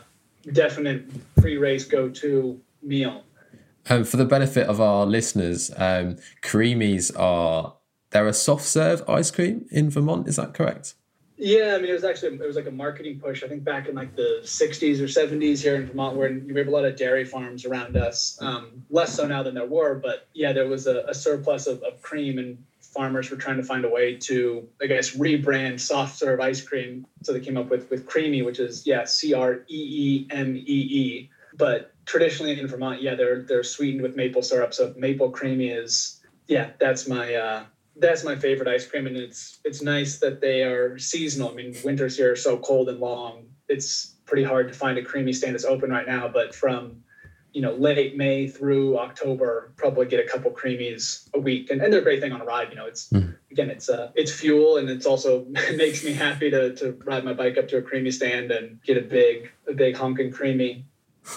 definite 0.51 1.05
pre-race 1.37 1.85
go-to 1.85 2.59
meal. 2.81 3.23
Um, 3.89 4.03
for 4.03 4.17
the 4.17 4.25
benefit 4.25 4.67
of 4.67 4.79
our 4.79 5.05
listeners, 5.05 5.71
um, 5.77 6.17
creemees 6.41 7.11
are 7.11 7.73
they're 8.11 8.27
a 8.27 8.33
soft 8.33 8.65
serve 8.65 9.03
ice 9.09 9.31
cream 9.31 9.65
in 9.71 9.89
Vermont. 9.89 10.27
Is 10.27 10.35
that 10.35 10.53
correct? 10.53 10.95
Yeah, 11.43 11.73
I 11.75 11.81
mean, 11.81 11.89
it 11.89 11.93
was 11.93 12.03
actually 12.03 12.35
it 12.35 12.45
was 12.45 12.55
like 12.55 12.67
a 12.67 12.71
marketing 12.71 13.19
push. 13.19 13.43
I 13.43 13.47
think 13.47 13.63
back 13.63 13.87
in 13.87 13.95
like 13.95 14.15
the 14.15 14.41
'60s 14.43 14.99
or 14.99 15.05
'70s 15.05 15.59
here 15.63 15.75
in 15.75 15.87
Vermont, 15.87 16.15
where 16.15 16.29
we 16.29 16.59
have 16.59 16.67
a 16.67 16.71
lot 16.71 16.85
of 16.85 16.95
dairy 16.95 17.25
farms 17.25 17.65
around 17.65 17.97
us. 17.97 18.37
Um, 18.41 18.85
less 18.91 19.15
so 19.15 19.25
now 19.25 19.41
than 19.41 19.55
there 19.55 19.65
were, 19.65 19.95
but 19.95 20.27
yeah, 20.35 20.53
there 20.53 20.67
was 20.67 20.85
a, 20.85 21.03
a 21.07 21.15
surplus 21.15 21.65
of, 21.65 21.81
of 21.81 21.99
cream, 22.03 22.37
and 22.37 22.63
farmers 22.81 23.31
were 23.31 23.37
trying 23.37 23.57
to 23.57 23.63
find 23.63 23.85
a 23.85 23.89
way 23.89 24.17
to, 24.17 24.67
I 24.81 24.85
guess, 24.85 25.15
rebrand 25.15 25.79
soft 25.79 26.15
serve 26.15 26.39
ice 26.39 26.61
cream. 26.61 27.07
So 27.23 27.33
they 27.33 27.39
came 27.39 27.57
up 27.57 27.71
with 27.71 27.89
with 27.89 28.05
creemee, 28.05 28.43
which 28.43 28.59
is 28.59 28.85
yeah, 28.85 29.05
C 29.05 29.33
R 29.33 29.61
E 29.67 29.67
E 29.67 30.27
M 30.29 30.55
E 30.55 30.61
E. 30.61 31.29
But 31.57 31.91
traditionally 32.05 32.59
in 32.59 32.67
Vermont, 32.67 33.01
yeah, 33.01 33.15
they're 33.15 33.41
they're 33.41 33.63
sweetened 33.63 34.03
with 34.03 34.15
maple 34.15 34.43
syrup. 34.43 34.75
So 34.75 34.93
maple 34.95 35.31
creemee 35.31 35.69
is 35.69 36.21
yeah, 36.47 36.69
that's 36.79 37.07
my 37.07 37.33
uh, 37.33 37.63
that's 37.97 38.23
my 38.23 38.35
favorite 38.35 38.67
ice 38.67 38.85
cream, 38.87 39.07
and 39.07 39.17
it's 39.17 39.59
it's 39.63 39.81
nice 39.81 40.19
that 40.19 40.41
they 40.41 40.63
are 40.63 40.97
seasonal. 40.97 41.49
I 41.49 41.53
mean, 41.53 41.75
winters 41.83 42.17
here 42.17 42.31
are 42.31 42.35
so 42.35 42.57
cold 42.57 42.89
and 42.89 42.99
long; 42.99 43.47
it's 43.67 44.15
pretty 44.25 44.43
hard 44.43 44.67
to 44.69 44.73
find 44.73 44.97
a 44.97 45.03
creemee 45.03 45.33
stand 45.33 45.53
that's 45.53 45.65
open 45.65 45.89
right 45.89 46.07
now. 46.07 46.27
But 46.27 46.55
from 46.55 47.03
you 47.53 47.61
know 47.61 47.73
late 47.73 48.15
May 48.15 48.47
through 48.47 48.97
October, 48.97 49.73
probably 49.75 50.05
get 50.05 50.25
a 50.25 50.27
couple 50.27 50.51
creemees 50.51 51.29
a 51.33 51.39
week, 51.39 51.69
and, 51.69 51.81
and 51.81 51.91
they're 51.91 51.99
a 51.99 52.03
great 52.03 52.21
thing 52.21 52.31
on 52.31 52.41
a 52.41 52.45
ride. 52.45 52.69
You 52.69 52.75
know, 52.75 52.85
it's 52.85 53.09
mm. 53.09 53.35
again, 53.51 53.69
it's 53.69 53.89
uh, 53.89 54.11
it's 54.15 54.31
fuel, 54.31 54.77
and 54.77 54.89
it's 54.89 55.05
also 55.05 55.45
it 55.55 55.77
makes 55.77 56.03
me 56.03 56.13
happy 56.13 56.49
to 56.49 56.73
to 56.75 56.93
ride 57.05 57.25
my 57.25 57.33
bike 57.33 57.57
up 57.57 57.67
to 57.69 57.77
a 57.77 57.81
creemee 57.81 58.11
stand 58.11 58.51
and 58.51 58.81
get 58.83 58.97
a 58.97 59.01
big 59.01 59.51
a 59.67 59.73
big 59.73 59.95
honking 59.97 60.31
creemee. 60.31 60.85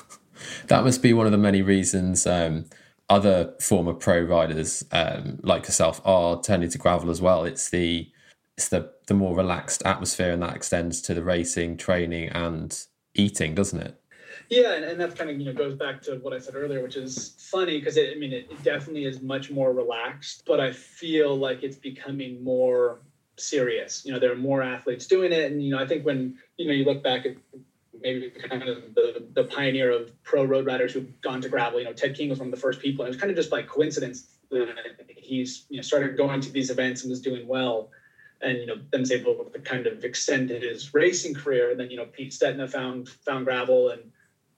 that 0.69 0.85
must 0.85 1.03
be 1.03 1.13
one 1.13 1.27
of 1.27 1.33
the 1.33 1.39
many 1.39 1.63
reasons. 1.63 2.27
Um, 2.27 2.67
other 3.09 3.55
former 3.61 3.93
pro 3.93 4.23
riders 4.23 4.85
um, 4.93 5.39
like 5.43 5.65
yourself 5.65 6.01
are 6.05 6.41
turning 6.43 6.71
to 6.71 6.79
gravel 6.79 7.11
as 7.11 7.21
well. 7.21 7.45
It's 7.45 7.71
the 7.71 8.11
it's 8.57 8.69
the 8.69 8.93
the 9.07 9.15
more 9.15 9.37
relaxed 9.37 9.83
atmosphere, 9.85 10.33
and 10.33 10.43
that 10.43 10.57
extends 10.57 11.03
to 11.03 11.15
the 11.15 11.23
racing, 11.23 11.77
training, 11.77 12.31
and 12.31 12.77
eating, 13.15 13.55
doesn't 13.55 13.81
it? 13.81 14.01
Yeah, 14.49 14.75
and, 14.75 14.85
and 14.85 15.01
that 15.01 15.17
kind 15.17 15.31
of 15.31 15.39
you 15.39 15.47
know 15.47 15.53
goes 15.53 15.75
back 15.75 16.03
to 16.03 16.17
what 16.17 16.33
I 16.33 16.39
said 16.39 16.55
earlier, 16.55 16.83
which 16.83 16.97
is 16.97 17.35
funny 17.51 17.79
because 17.79 17.99
I 17.99 18.15
mean 18.19 18.33
it, 18.33 18.49
it 18.51 18.63
definitely 18.63 19.05
is 19.05 19.21
much 19.23 19.51
more 19.51 19.73
relaxed, 19.73 20.45
but 20.47 20.61
I 20.61 20.73
feel 20.73 21.37
like 21.37 21.63
it's 21.63 21.77
becoming 21.77 22.43
more 22.43 23.01
serious. 23.37 24.05
You 24.05 24.13
know, 24.13 24.19
there 24.19 24.33
are 24.33 24.37
more 24.37 24.63
athletes 24.63 25.07
doing 25.07 25.33
it, 25.33 25.51
and 25.51 25.63
you 25.63 25.71
know 25.71 25.83
I 25.83 25.87
think 25.87 26.05
when 26.05 26.39
you 26.57 26.67
know 26.67 26.73
you 26.73 26.85
look 26.85 27.03
back 27.03 27.27
at 27.27 27.37
maybe 28.05 28.31
kind 28.31 28.63
of 28.63 28.95
the, 28.95 29.27
the 29.33 29.45
pioneer 29.45 29.91
of 29.91 30.13
pro 30.23 30.45
road 30.45 30.67
riders 30.67 30.93
who've 30.93 31.21
gone 31.23 31.41
to 31.41 31.49
gravel. 31.49 31.81
You 31.81 31.87
know, 31.87 31.95
Ted 31.95 32.15
King 32.15 32.29
was 32.29 32.39
one 32.39 32.49
of 32.49 32.55
the 32.55 32.61
first 32.61 32.79
people. 32.79 33.05
And 33.05 33.09
it 33.09 33.17
was 33.17 33.21
kind 33.21 33.31
of 33.31 33.37
just 33.37 33.51
by 33.51 33.63
coincidence 33.63 34.27
that 34.51 34.69
he's 35.09 35.65
you 35.71 35.77
know 35.77 35.83
started 35.83 36.17
going 36.17 36.41
to 36.43 36.53
these 36.53 36.71
events 36.71 37.03
and 37.03 37.11
was 37.11 37.21
doing 37.21 37.49
well, 37.49 37.91
and 38.43 38.59
you 38.59 38.67
know 38.67 38.77
then 38.93 39.01
was 39.01 39.11
able 39.11 39.35
to 39.53 39.59
kind 39.61 39.87
of 39.87 40.05
extend 40.05 40.51
his 40.51 40.93
racing 40.93 41.35
career. 41.35 41.71
And 41.71 41.81
then 41.81 41.91
you 41.91 41.97
know 41.97 42.05
Pete 42.05 42.31
Stetina 42.31 42.71
found 42.71 43.09
found 43.09 43.47
gravel, 43.47 43.89
and 43.89 44.03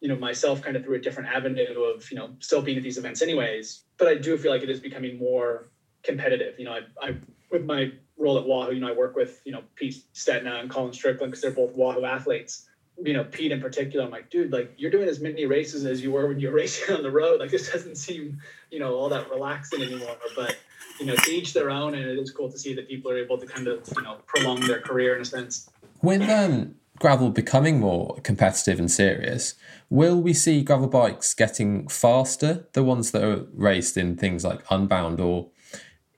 you 0.00 0.08
know 0.08 0.16
myself 0.16 0.60
kind 0.60 0.76
of 0.76 0.84
through 0.84 0.96
a 0.96 1.00
different 1.00 1.28
avenue 1.28 1.80
of 1.82 2.10
you 2.10 2.18
know 2.18 2.30
still 2.40 2.60
being 2.60 2.76
at 2.76 2.82
these 2.82 2.98
events 2.98 3.22
anyways. 3.22 3.84
But 3.96 4.08
I 4.08 4.16
do 4.16 4.36
feel 4.36 4.50
like 4.50 4.62
it 4.62 4.70
is 4.70 4.80
becoming 4.80 5.18
more 5.18 5.68
competitive. 6.02 6.58
You 6.58 6.64
know, 6.66 6.72
I, 6.72 6.80
I 7.00 7.16
with 7.50 7.64
my 7.64 7.92
role 8.18 8.38
at 8.38 8.46
Wahoo, 8.46 8.72
you 8.74 8.80
know, 8.80 8.88
I 8.88 8.92
work 8.92 9.14
with 9.14 9.40
you 9.44 9.52
know 9.52 9.62
Pete 9.76 10.02
Stetina 10.14 10.60
and 10.60 10.68
Colin 10.68 10.92
Strickland 10.92 11.30
because 11.30 11.42
they're 11.42 11.52
both 11.52 11.76
Wahoo 11.76 12.04
athletes 12.04 12.66
you 13.02 13.12
know, 13.12 13.24
Pete 13.24 13.52
in 13.52 13.60
particular, 13.60 14.04
I'm 14.04 14.10
like, 14.10 14.30
dude, 14.30 14.52
like 14.52 14.72
you're 14.76 14.90
doing 14.90 15.08
as 15.08 15.20
many 15.20 15.46
races 15.46 15.84
as 15.84 16.02
you 16.02 16.12
were 16.12 16.28
when 16.28 16.40
you're 16.40 16.52
racing 16.62 16.94
on 16.94 17.02
the 17.02 17.10
road. 17.10 17.40
Like 17.40 17.50
this 17.50 17.70
doesn't 17.70 17.96
seem, 17.96 18.38
you 18.70 18.78
know, 18.78 18.94
all 18.94 19.08
that 19.10 19.30
relaxing 19.30 19.82
anymore. 19.82 20.16
But 20.34 20.56
you 20.98 21.06
know, 21.06 21.14
to 21.14 21.30
each 21.30 21.52
their 21.52 21.70
own, 21.70 21.94
and 21.94 22.04
it 22.04 22.18
is 22.18 22.30
cool 22.30 22.50
to 22.50 22.58
see 22.58 22.74
that 22.74 22.88
people 22.88 23.10
are 23.10 23.18
able 23.18 23.38
to 23.38 23.46
kind 23.46 23.66
of, 23.66 23.86
you 23.94 24.02
know, 24.02 24.18
prolong 24.26 24.60
their 24.60 24.80
career 24.80 25.14
in 25.14 25.22
a 25.22 25.24
sense. 25.24 25.68
With 26.02 26.22
um, 26.22 26.74
gravel 26.98 27.30
becoming 27.30 27.80
more 27.80 28.18
competitive 28.22 28.78
and 28.78 28.90
serious, 28.90 29.54
will 29.90 30.20
we 30.20 30.32
see 30.32 30.62
gravel 30.62 30.88
bikes 30.88 31.34
getting 31.34 31.88
faster, 31.88 32.66
the 32.72 32.82
ones 32.82 33.10
that 33.10 33.22
are 33.22 33.46
raced 33.52 33.96
in 33.96 34.16
things 34.16 34.44
like 34.44 34.64
Unbound, 34.70 35.20
or 35.20 35.48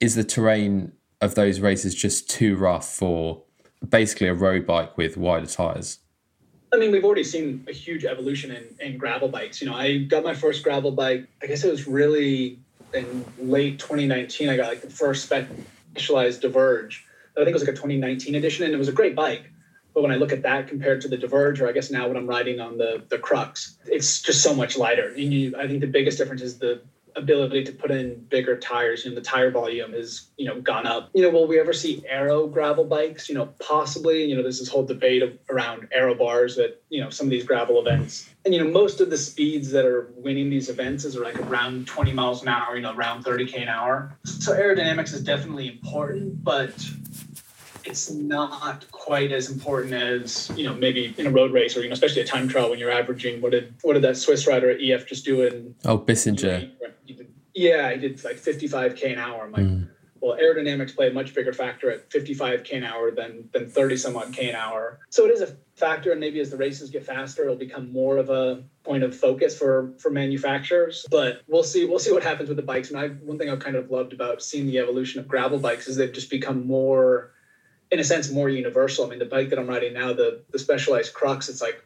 is 0.00 0.14
the 0.14 0.24
terrain 0.24 0.92
of 1.20 1.34
those 1.34 1.60
races 1.60 1.94
just 1.94 2.30
too 2.30 2.56
rough 2.56 2.88
for 2.88 3.42
basically 3.88 4.28
a 4.28 4.34
road 4.34 4.66
bike 4.66 4.96
with 4.96 5.16
wider 5.16 5.46
tires? 5.46 5.98
I 6.72 6.76
mean, 6.76 6.92
we've 6.92 7.04
already 7.04 7.24
seen 7.24 7.64
a 7.68 7.72
huge 7.72 8.04
evolution 8.04 8.50
in, 8.50 8.64
in 8.86 8.98
gravel 8.98 9.28
bikes. 9.28 9.60
You 9.60 9.68
know, 9.68 9.74
I 9.74 9.98
got 9.98 10.22
my 10.22 10.34
first 10.34 10.62
gravel 10.62 10.90
bike, 10.90 11.26
I 11.42 11.46
guess 11.46 11.64
it 11.64 11.70
was 11.70 11.86
really 11.86 12.58
in 12.92 13.24
late 13.38 13.78
2019. 13.78 14.48
I 14.48 14.56
got 14.56 14.68
like 14.68 14.82
the 14.82 14.90
first 14.90 15.24
specialized 15.24 16.42
Diverge. 16.42 17.04
I 17.36 17.44
think 17.44 17.50
it 17.50 17.54
was 17.54 17.62
like 17.62 17.70
a 17.70 17.76
2019 17.76 18.34
edition, 18.34 18.64
and 18.64 18.74
it 18.74 18.78
was 18.78 18.88
a 18.88 18.92
great 18.92 19.14
bike. 19.14 19.50
But 19.94 20.02
when 20.02 20.12
I 20.12 20.16
look 20.16 20.32
at 20.32 20.42
that 20.42 20.68
compared 20.68 21.00
to 21.02 21.08
the 21.08 21.16
Diverge, 21.16 21.60
or 21.60 21.68
I 21.68 21.72
guess 21.72 21.90
now 21.90 22.08
when 22.08 22.16
I'm 22.16 22.26
riding 22.26 22.60
on 22.60 22.78
the 22.78 23.02
the 23.08 23.18
Crux, 23.18 23.78
it's 23.86 24.20
just 24.20 24.42
so 24.42 24.54
much 24.54 24.76
lighter. 24.76 25.08
And 25.08 25.32
you, 25.32 25.54
I 25.56 25.66
think 25.66 25.80
the 25.80 25.86
biggest 25.86 26.18
difference 26.18 26.42
is 26.42 26.58
the 26.58 26.82
ability 27.18 27.64
to 27.64 27.72
put 27.72 27.90
in 27.90 28.24
bigger 28.30 28.56
tires. 28.56 29.04
You 29.04 29.10
know, 29.10 29.16
the 29.16 29.20
tire 29.20 29.50
volume 29.50 29.92
has, 29.92 30.28
you 30.36 30.46
know, 30.46 30.60
gone 30.60 30.86
up. 30.86 31.10
You 31.12 31.22
know, 31.22 31.30
will 31.30 31.46
we 31.46 31.60
ever 31.60 31.72
see 31.72 32.02
aero 32.08 32.46
gravel 32.46 32.84
bikes? 32.84 33.28
You 33.28 33.34
know, 33.34 33.46
possibly. 33.60 34.24
You 34.24 34.36
know, 34.36 34.42
there's 34.42 34.58
this 34.58 34.68
whole 34.68 34.84
debate 34.84 35.22
of, 35.22 35.38
around 35.50 35.88
aero 35.92 36.14
bars 36.14 36.58
at, 36.58 36.80
you 36.88 37.02
know, 37.02 37.10
some 37.10 37.26
of 37.26 37.30
these 37.30 37.44
gravel 37.44 37.80
events. 37.80 38.30
And, 38.44 38.54
you 38.54 38.64
know, 38.64 38.70
most 38.70 39.00
of 39.00 39.10
the 39.10 39.18
speeds 39.18 39.70
that 39.72 39.84
are 39.84 40.10
winning 40.16 40.48
these 40.48 40.70
events 40.70 41.04
is 41.04 41.16
like 41.16 41.38
around 41.40 41.86
20 41.86 42.12
miles 42.12 42.42
an 42.42 42.48
hour, 42.48 42.76
you 42.76 42.82
know, 42.82 42.94
around 42.94 43.24
30K 43.24 43.62
an 43.62 43.68
hour. 43.68 44.16
So 44.24 44.52
aerodynamics 44.52 45.12
is 45.12 45.22
definitely 45.22 45.68
important, 45.68 46.42
but 46.42 46.72
it's 47.88 48.10
not 48.10 48.90
quite 48.90 49.32
as 49.32 49.50
important 49.50 49.94
as 49.94 50.50
you 50.56 50.64
know 50.64 50.74
maybe 50.74 51.14
in 51.16 51.26
a 51.26 51.30
road 51.30 51.52
race 51.52 51.76
or 51.76 51.80
you 51.80 51.88
know 51.88 51.94
especially 51.94 52.22
a 52.22 52.26
time 52.26 52.48
trial 52.48 52.70
when 52.70 52.78
you're 52.78 52.90
averaging 52.90 53.40
what 53.40 53.52
did 53.52 53.74
what 53.82 53.94
did 53.94 54.02
that 54.02 54.16
Swiss 54.16 54.46
rider 54.46 54.70
at 54.70 54.80
EF 54.80 55.06
just 55.06 55.24
do 55.24 55.42
in 55.42 55.74
oh 55.84 55.98
Bissegger. 55.98 56.70
Yeah 57.54 57.92
he 57.92 57.98
did 57.98 58.22
like 58.24 58.36
55k 58.36 59.12
an 59.12 59.18
hour. 59.18 59.44
I'm 59.44 59.52
like 59.52 59.64
mm. 59.64 59.88
well 60.20 60.36
aerodynamics 60.38 60.94
play 60.94 61.08
a 61.08 61.12
much 61.12 61.34
bigger 61.34 61.52
factor 61.52 61.90
at 61.90 62.10
55k 62.10 62.76
an 62.76 62.84
hour 62.84 63.10
than 63.10 63.48
than 63.52 63.68
30 63.68 63.96
some 63.96 64.16
odd 64.16 64.32
k 64.32 64.50
an 64.50 64.54
hour. 64.54 65.00
So 65.10 65.24
it 65.24 65.30
is 65.30 65.40
a 65.40 65.56
factor 65.74 66.10
and 66.10 66.20
maybe 66.20 66.40
as 66.40 66.50
the 66.50 66.56
races 66.56 66.90
get 66.90 67.04
faster 67.04 67.44
it'll 67.44 67.56
become 67.56 67.90
more 67.92 68.18
of 68.18 68.28
a 68.28 68.62
point 68.84 69.02
of 69.02 69.16
focus 69.16 69.58
for 69.58 69.94
for 69.98 70.10
manufacturers. 70.10 71.06
But 71.10 71.42
we'll 71.48 71.64
see 71.64 71.86
we'll 71.86 71.98
see 71.98 72.12
what 72.12 72.22
happens 72.22 72.48
with 72.48 72.56
the 72.56 72.62
bikes. 72.62 72.90
And 72.90 73.00
I 73.00 73.08
one 73.08 73.38
thing 73.38 73.48
I've 73.48 73.60
kind 73.60 73.76
of 73.76 73.90
loved 73.90 74.12
about 74.12 74.42
seeing 74.42 74.66
the 74.66 74.78
evolution 74.78 75.20
of 75.20 75.26
gravel 75.26 75.58
bikes 75.58 75.88
is 75.88 75.96
they've 75.96 76.12
just 76.12 76.30
become 76.30 76.66
more 76.66 77.32
in 77.90 77.98
a 77.98 78.04
sense 78.04 78.30
more 78.30 78.48
universal. 78.48 79.06
I 79.06 79.10
mean, 79.10 79.18
the 79.18 79.24
bike 79.24 79.50
that 79.50 79.58
I'm 79.58 79.68
riding 79.68 79.94
now, 79.94 80.12
the 80.12 80.42
the 80.50 80.58
Specialized 80.58 81.14
Crux, 81.14 81.48
it's 81.48 81.62
like 81.62 81.82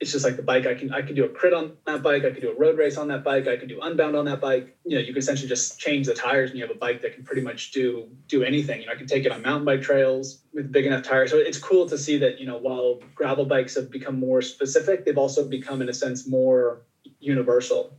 it's 0.00 0.12
just 0.12 0.24
like 0.24 0.36
the 0.36 0.42
bike. 0.42 0.66
I 0.66 0.74
can 0.74 0.92
I 0.92 1.02
can 1.02 1.14
do 1.14 1.24
a 1.24 1.28
crit 1.28 1.52
on 1.52 1.72
that 1.84 2.02
bike. 2.02 2.24
I 2.24 2.30
can 2.30 2.40
do 2.40 2.50
a 2.50 2.54
road 2.54 2.78
race 2.78 2.96
on 2.96 3.08
that 3.08 3.22
bike. 3.22 3.46
I 3.46 3.58
can 3.58 3.68
do 3.68 3.80
unbound 3.82 4.16
on 4.16 4.24
that 4.24 4.40
bike. 4.40 4.76
You 4.84 4.96
know, 4.96 5.00
you 5.00 5.12
can 5.12 5.18
essentially 5.18 5.48
just 5.48 5.78
change 5.78 6.06
the 6.06 6.14
tires, 6.14 6.50
and 6.50 6.58
you 6.58 6.66
have 6.66 6.74
a 6.74 6.78
bike 6.78 7.02
that 7.02 7.14
can 7.14 7.22
pretty 7.22 7.42
much 7.42 7.70
do 7.70 8.08
do 8.26 8.42
anything. 8.42 8.80
You 8.80 8.86
know, 8.86 8.92
I 8.92 8.96
can 8.96 9.06
take 9.06 9.26
it 9.26 9.32
on 9.32 9.42
mountain 9.42 9.66
bike 9.66 9.82
trails 9.82 10.40
with 10.54 10.72
big 10.72 10.86
enough 10.86 11.04
tires. 11.04 11.30
So 11.30 11.36
it's 11.36 11.58
cool 11.58 11.86
to 11.86 11.98
see 11.98 12.16
that 12.18 12.40
you 12.40 12.46
know 12.46 12.56
while 12.56 13.00
gravel 13.14 13.44
bikes 13.44 13.74
have 13.76 13.90
become 13.90 14.18
more 14.18 14.40
specific, 14.40 15.04
they've 15.04 15.18
also 15.18 15.46
become 15.46 15.82
in 15.82 15.90
a 15.90 15.94
sense 15.94 16.26
more 16.26 16.80
universal. 17.20 17.94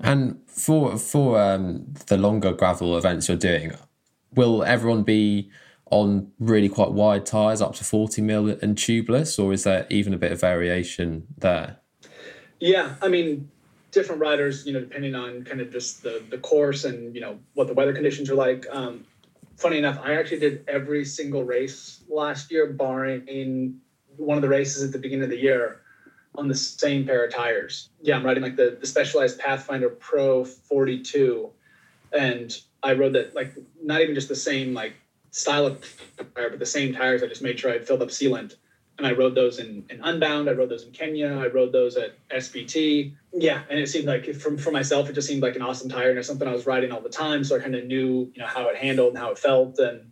And 0.00 0.40
for 0.46 0.98
for 0.98 1.40
um, 1.40 1.94
the 2.06 2.18
longer 2.18 2.52
gravel 2.52 2.98
events 2.98 3.26
you're 3.26 3.38
doing, 3.38 3.72
will 4.34 4.62
everyone 4.62 5.02
be 5.02 5.50
on 5.90 6.32
really 6.38 6.68
quite 6.68 6.92
wide 6.92 7.26
tyres 7.26 7.60
up 7.60 7.74
to 7.76 7.84
40 7.84 8.22
mil 8.22 8.48
and 8.48 8.76
tubeless, 8.76 9.42
or 9.42 9.52
is 9.52 9.64
there 9.64 9.86
even 9.90 10.14
a 10.14 10.18
bit 10.18 10.32
of 10.32 10.40
variation 10.40 11.26
there? 11.36 11.78
Yeah, 12.60 12.94
I 13.00 13.08
mean, 13.08 13.50
different 13.90 14.20
riders, 14.20 14.66
you 14.66 14.72
know, 14.72 14.80
depending 14.80 15.14
on 15.14 15.44
kind 15.44 15.60
of 15.60 15.70
just 15.70 16.02
the, 16.02 16.22
the 16.30 16.38
course 16.38 16.84
and, 16.84 17.14
you 17.14 17.20
know, 17.20 17.38
what 17.54 17.66
the 17.66 17.74
weather 17.74 17.92
conditions 17.92 18.30
are 18.30 18.34
like. 18.34 18.66
Um, 18.70 19.04
funny 19.56 19.78
enough, 19.78 19.98
I 20.02 20.14
actually 20.14 20.40
did 20.40 20.64
every 20.68 21.04
single 21.04 21.44
race 21.44 22.02
last 22.08 22.50
year, 22.50 22.72
barring 22.72 23.26
in 23.26 23.80
one 24.16 24.36
of 24.36 24.42
the 24.42 24.48
races 24.48 24.82
at 24.82 24.92
the 24.92 24.98
beginning 24.98 25.24
of 25.24 25.30
the 25.30 25.38
year 25.38 25.82
on 26.34 26.48
the 26.48 26.54
same 26.54 27.06
pair 27.06 27.24
of 27.24 27.32
tires. 27.32 27.90
Yeah, 28.02 28.16
I'm 28.16 28.24
riding 28.24 28.42
like 28.42 28.56
the, 28.56 28.76
the 28.80 28.86
Specialized 28.86 29.38
Pathfinder 29.38 29.88
Pro 29.88 30.44
42. 30.44 31.50
And 32.12 32.56
I 32.82 32.94
rode 32.94 33.14
that, 33.14 33.34
like, 33.34 33.54
not 33.82 34.00
even 34.00 34.14
just 34.14 34.28
the 34.28 34.36
same, 34.36 34.74
like, 34.74 34.94
style 35.30 35.66
of 35.66 35.84
tire, 36.34 36.50
but 36.50 36.58
the 36.58 36.66
same 36.66 36.94
tires. 36.94 37.22
I 37.22 37.26
just 37.26 37.42
made 37.42 37.58
sure 37.58 37.70
I 37.70 37.78
filled 37.78 38.02
up 38.02 38.08
sealant. 38.08 38.56
And 38.98 39.06
I 39.06 39.12
rode 39.12 39.36
those 39.36 39.60
in, 39.60 39.84
in 39.90 40.00
Unbound. 40.02 40.48
I 40.48 40.52
rode 40.52 40.70
those 40.70 40.82
in 40.82 40.90
Kenya. 40.90 41.28
I 41.28 41.46
rode 41.46 41.70
those 41.70 41.96
at 41.96 42.16
SBT. 42.30 43.14
Yeah, 43.32 43.62
and 43.70 43.78
it 43.78 43.88
seemed 43.88 44.06
like 44.06 44.34
from 44.34 44.58
for 44.58 44.72
myself, 44.72 45.08
it 45.08 45.12
just 45.12 45.28
seemed 45.28 45.40
like 45.40 45.54
an 45.54 45.62
awesome 45.62 45.88
tire 45.88 46.10
and 46.10 46.18
it's 46.18 46.26
something 46.26 46.48
I 46.48 46.52
was 46.52 46.66
riding 46.66 46.90
all 46.90 47.00
the 47.00 47.08
time. 47.08 47.44
So 47.44 47.54
I 47.54 47.60
kind 47.60 47.76
of 47.76 47.84
knew, 47.84 48.30
you 48.34 48.42
know, 48.42 48.46
how 48.46 48.68
it 48.68 48.76
handled 48.76 49.10
and 49.10 49.18
how 49.18 49.30
it 49.30 49.38
felt. 49.38 49.78
And 49.78 50.10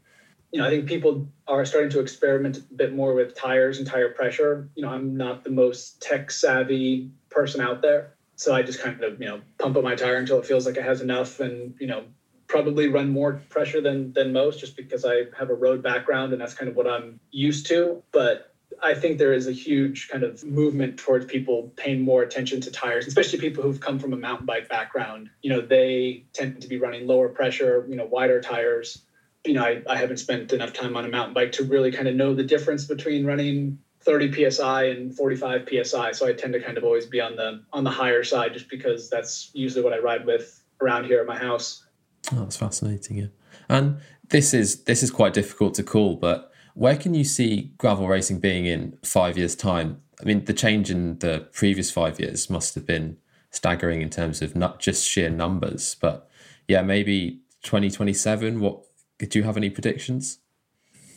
you 0.53 0.61
know, 0.61 0.69
I 0.69 0.71
think 0.71 0.87
people 0.87 1.29
are 1.49 1.65
starting 1.65 1.91
to 1.91 2.01
experiment 2.01 2.59
a 2.59 2.75
bit 2.75 2.95
more 2.95 3.15
with 3.15 3.35
tires 3.35 3.79
and 3.79 3.87
tire 3.87 4.11
pressure. 4.11 4.71
You 4.75 4.85
know, 4.85 4.91
I'm 4.91 5.17
not 5.17 5.45
the 5.45 5.51
most 5.51 6.01
tech 6.01 6.31
savvy 6.31 7.11
person 7.29 7.61
out 7.61 7.83
there. 7.83 8.15
So 8.37 8.55
I 8.55 8.63
just 8.63 8.81
kind 8.81 9.03
of, 9.03 9.21
you 9.21 9.27
know, 9.27 9.41
pump 9.59 9.77
up 9.77 9.83
my 9.83 9.95
tire 9.95 10.17
until 10.17 10.39
it 10.39 10.47
feels 10.47 10.67
like 10.67 10.77
it 10.77 10.85
has 10.85 11.01
enough 11.01 11.41
and, 11.41 11.75
you 11.81 11.87
know, 11.87 12.05
probably 12.49 12.89
run 12.89 13.11
more 13.11 13.43
pressure 13.49 13.81
than 13.81 14.13
than 14.13 14.33
most 14.33 14.61
just 14.61 14.77
because 14.77 15.05
I 15.05 15.25
have 15.39 15.51
a 15.51 15.55
road 15.55 15.83
background 15.83 16.33
and 16.33 16.41
that's 16.41 16.55
kind 16.55 16.69
of 16.69 16.77
what 16.77 16.87
I'm 16.87 17.21
used 17.31 17.67
to. 17.69 18.03
But 18.13 18.53
I 18.83 18.95
think 18.95 19.19
there 19.19 19.33
is 19.33 19.47
a 19.47 19.53
huge 19.53 20.09
kind 20.09 20.23
of 20.23 20.45
movement 20.45 20.99
towards 20.99 21.27
people 21.27 21.73
paying 21.77 22.03
more 22.03 22.23
attention 22.23 22.61
to 22.63 22.71
tires, 22.71 23.07
especially 23.07 23.39
people 23.39 23.63
who've 23.63 23.81
come 23.81 23.99
from 23.99 24.13
a 24.13 24.17
mountain 24.17 24.47
bike 24.47 24.69
background. 24.69 25.31
You 25.43 25.51
know, 25.51 25.61
they 25.61 26.25
tend 26.33 26.61
to 26.63 26.69
be 26.69 26.79
running 26.79 27.07
lower 27.07 27.29
pressure, 27.29 27.87
you 27.89 27.97
know, 27.97 28.05
wider 28.05 28.41
tires. 28.41 29.03
You 29.45 29.55
know, 29.55 29.63
I, 29.63 29.83
I 29.89 29.97
haven't 29.97 30.19
spent 30.19 30.53
enough 30.53 30.73
time 30.73 30.97
on 30.97 31.05
a 31.05 31.09
mountain 31.09 31.35
bike 31.35 31.53
to 31.53 31.65
really 31.65 31.93
kind 31.93 32.09
of 32.09 32.17
know 32.17 32.35
the 32.35 32.43
difference 32.43 32.85
between 32.85 33.25
running 33.25 33.79
30 34.01 34.51
psi 34.51 34.85
and 34.85 35.15
45 35.15 35.69
psi. 35.69 36.13
So 36.13 36.27
I 36.27 36.33
tend 36.33 36.53
to 36.53 36.61
kind 36.61 36.77
of 36.77 36.85
always 36.85 37.07
be 37.07 37.21
on 37.21 37.37
the 37.37 37.63
on 37.73 37.85
the 37.85 37.91
higher 37.91 38.25
side 38.25 38.53
just 38.53 38.69
because 38.69 39.09
that's 39.09 39.51
usually 39.53 39.83
what 39.83 39.93
I 39.93 39.99
ride 39.99 40.27
with 40.27 40.63
around 40.81 41.05
here 41.05 41.21
at 41.21 41.27
my 41.27 41.39
house. 41.39 41.86
Oh, 42.33 42.41
that's 42.41 42.57
fascinating. 42.57 43.19
Yeah, 43.19 43.27
and 43.69 43.99
this 44.29 44.53
is 44.53 44.85
this 44.85 45.03
is 45.03 45.11
quite 45.11 45.35
difficult 45.35 45.75
to 45.75 45.83
call, 45.83 46.17
but 46.17 46.53
where 46.75 46.97
can 46.97 47.15
you 47.15 47.25
see 47.25 47.73
gravel 47.79 48.09
racing 48.09 48.41
being 48.41 48.67
in 48.67 48.99
five 49.03 49.39
years' 49.39 49.55
time? 49.55 50.03
I 50.21 50.25
mean, 50.25 50.45
the 50.45 50.53
change 50.53 50.91
in 50.91 51.19
the 51.19 51.49
previous 51.53 51.91
five 51.91 52.19
years 52.21 52.51
must 52.51 52.75
have 52.75 52.87
been 52.87 53.19
staggering 53.51 54.03
in 54.03 54.11
terms 54.11 54.43
of 54.43 54.57
not 54.57 54.81
just 54.81 55.09
sheer 55.09 55.31
numbers, 55.31 55.97
but 56.01 56.29
yeah, 56.69 56.83
maybe 56.83 57.41
2027. 57.63 58.61
What 58.61 58.83
do 59.19 59.39
you 59.39 59.45
have 59.45 59.57
any 59.57 59.71
predictions? 59.71 60.39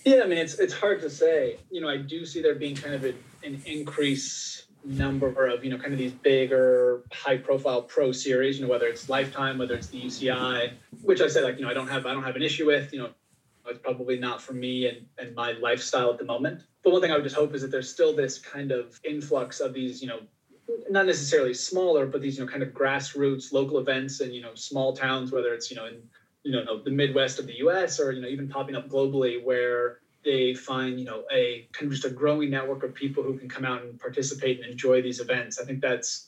Yeah, 0.06 0.22
I 0.24 0.28
mean, 0.28 0.38
it's 0.38 0.58
it's 0.60 0.74
hard 0.74 1.02
to 1.02 1.10
say. 1.10 1.58
You 1.70 1.82
know, 1.82 1.90
I 1.90 1.98
do 1.98 2.26
see 2.26 2.42
there 2.42 2.56
being 2.56 2.76
kind 2.76 2.96
of 2.96 3.04
a, 3.04 3.14
an 3.44 3.62
increase 3.66 4.64
number 4.84 5.48
of 5.48 5.64
you 5.64 5.70
know 5.70 5.78
kind 5.78 5.92
of 5.92 6.00
these 6.00 6.14
bigger 6.14 7.04
high 7.12 7.38
profile 7.38 7.82
pro 7.82 8.12
series 8.12 8.58
you 8.58 8.66
know 8.66 8.72
whether 8.72 8.88
it's 8.88 9.10
lifetime 9.10 9.58
whether 9.58 9.76
it's 9.76 9.88
the 9.88 10.02
uci 10.02 10.72
which 11.02 11.22
i 11.22 11.28
said 11.28 11.44
like 11.44 11.58
you 11.58 11.64
know 11.64 11.70
i 11.70 11.74
don't 11.74 11.88
have 11.88 12.06
i 12.06 12.14
don't 12.14 12.24
have 12.24 12.38
an 12.38 12.42
issue 12.42 12.66
with 12.66 12.94
you 12.94 13.00
know 13.00 13.10
it's 13.68 13.80
probably 13.80 14.18
not 14.18 14.42
for 14.42 14.54
me 14.54 14.88
and, 14.88 15.06
and 15.20 15.36
my 15.36 15.52
lifestyle 15.54 16.10
at 16.10 16.18
the 16.18 16.24
moment 16.24 16.64
but 16.84 16.92
one 16.92 17.02
thing 17.02 17.12
i 17.12 17.16
would 17.16 17.24
just 17.24 17.36
hope 17.36 17.54
is 17.54 17.62
that 17.62 17.72
there's 17.72 17.90
still 17.90 18.16
this 18.16 18.40
kind 18.40 18.72
of 18.72 19.00
influx 19.04 19.60
of 19.60 19.74
these 19.74 20.02
you 20.02 20.08
know 20.08 20.20
not 20.90 21.06
necessarily 21.06 21.54
smaller 21.54 22.06
but 22.06 22.22
these 22.22 22.38
you 22.38 22.46
know 22.46 22.50
kind 22.50 22.64
of 22.64 22.70
grassroots 22.70 23.52
local 23.52 23.80
events 23.80 24.22
and 24.22 24.34
you 24.34 24.42
know 24.42 24.56
small 24.56 24.96
towns 24.96 25.32
whether 25.32 25.54
it's 25.54 25.70
you 25.70 25.76
know 25.76 25.88
in 25.88 26.02
you 26.44 26.52
know 26.52 26.82
the 26.82 26.92
midwest 26.92 27.38
of 27.38 27.48
the 27.48 27.54
us 27.54 28.00
or 28.00 28.12
you 28.12 28.22
know 28.22 28.28
even 28.28 28.48
popping 28.48 28.76
up 28.76 28.88
globally 28.88 29.44
where 29.44 30.00
they 30.30 30.54
find 30.54 31.00
you 31.00 31.06
know 31.06 31.24
a 31.32 31.68
kind 31.72 31.88
of 31.88 31.92
just 31.92 32.06
a 32.06 32.10
growing 32.10 32.50
network 32.50 32.84
of 32.84 32.94
people 32.94 33.24
who 33.24 33.38
can 33.38 33.50
come 33.50 33.66
out 33.66 33.82
and 33.84 34.00
participate 34.00 34.60
and 34.60 34.72
enjoy 34.72 35.02
these 35.02 35.20
events. 35.20 35.60
I 35.60 35.66
think 35.66 35.82
that's 35.82 36.28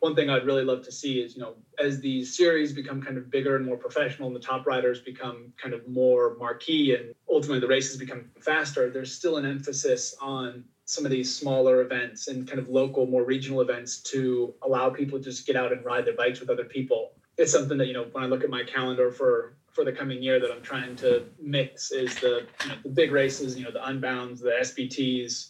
one 0.00 0.14
thing 0.14 0.30
i'd 0.30 0.46
really 0.46 0.64
love 0.64 0.82
to 0.82 0.90
see 0.90 1.20
is 1.20 1.36
you 1.36 1.42
know 1.42 1.52
as 1.78 2.00
these 2.00 2.34
series 2.34 2.72
become 2.72 3.02
kind 3.02 3.18
of 3.18 3.30
bigger 3.30 3.56
and 3.56 3.66
more 3.66 3.76
professional 3.76 4.28
and 4.28 4.34
the 4.34 4.40
top 4.40 4.66
riders 4.66 4.98
become 5.00 5.52
kind 5.62 5.74
of 5.74 5.86
more 5.86 6.36
marquee 6.38 6.94
and 6.94 7.14
ultimately 7.28 7.60
the 7.60 7.66
races 7.66 7.98
become 7.98 8.24
faster 8.40 8.88
there's 8.88 9.14
still 9.14 9.36
an 9.36 9.44
emphasis 9.44 10.14
on 10.22 10.64
some 10.90 11.04
of 11.04 11.12
these 11.12 11.32
smaller 11.32 11.82
events 11.82 12.26
and 12.26 12.48
kind 12.48 12.58
of 12.58 12.68
local 12.68 13.06
more 13.06 13.22
regional 13.22 13.60
events 13.60 14.00
to 14.00 14.52
allow 14.62 14.90
people 14.90 15.18
to 15.18 15.24
just 15.24 15.46
get 15.46 15.54
out 15.54 15.72
and 15.72 15.84
ride 15.84 16.04
their 16.04 16.16
bikes 16.16 16.40
with 16.40 16.50
other 16.50 16.64
people. 16.64 17.12
It's 17.38 17.52
something 17.52 17.78
that 17.78 17.86
you 17.86 17.94
know 17.94 18.06
when 18.10 18.24
i 18.24 18.26
look 18.26 18.42
at 18.42 18.50
my 18.50 18.64
calendar 18.64 19.12
for 19.12 19.54
for 19.80 19.90
the 19.90 19.96
coming 19.96 20.22
year 20.22 20.38
that 20.38 20.50
I'm 20.52 20.60
trying 20.60 20.94
to 20.96 21.24
mix 21.40 21.90
is 21.90 22.14
the 22.16 22.46
you 22.62 22.68
know 22.68 22.74
the 22.82 22.90
big 22.90 23.12
races, 23.12 23.58
you 23.58 23.64
know 23.64 23.70
the 23.70 23.78
unbounds, 23.78 24.40
the 24.40 24.52
SBTs, 24.60 25.48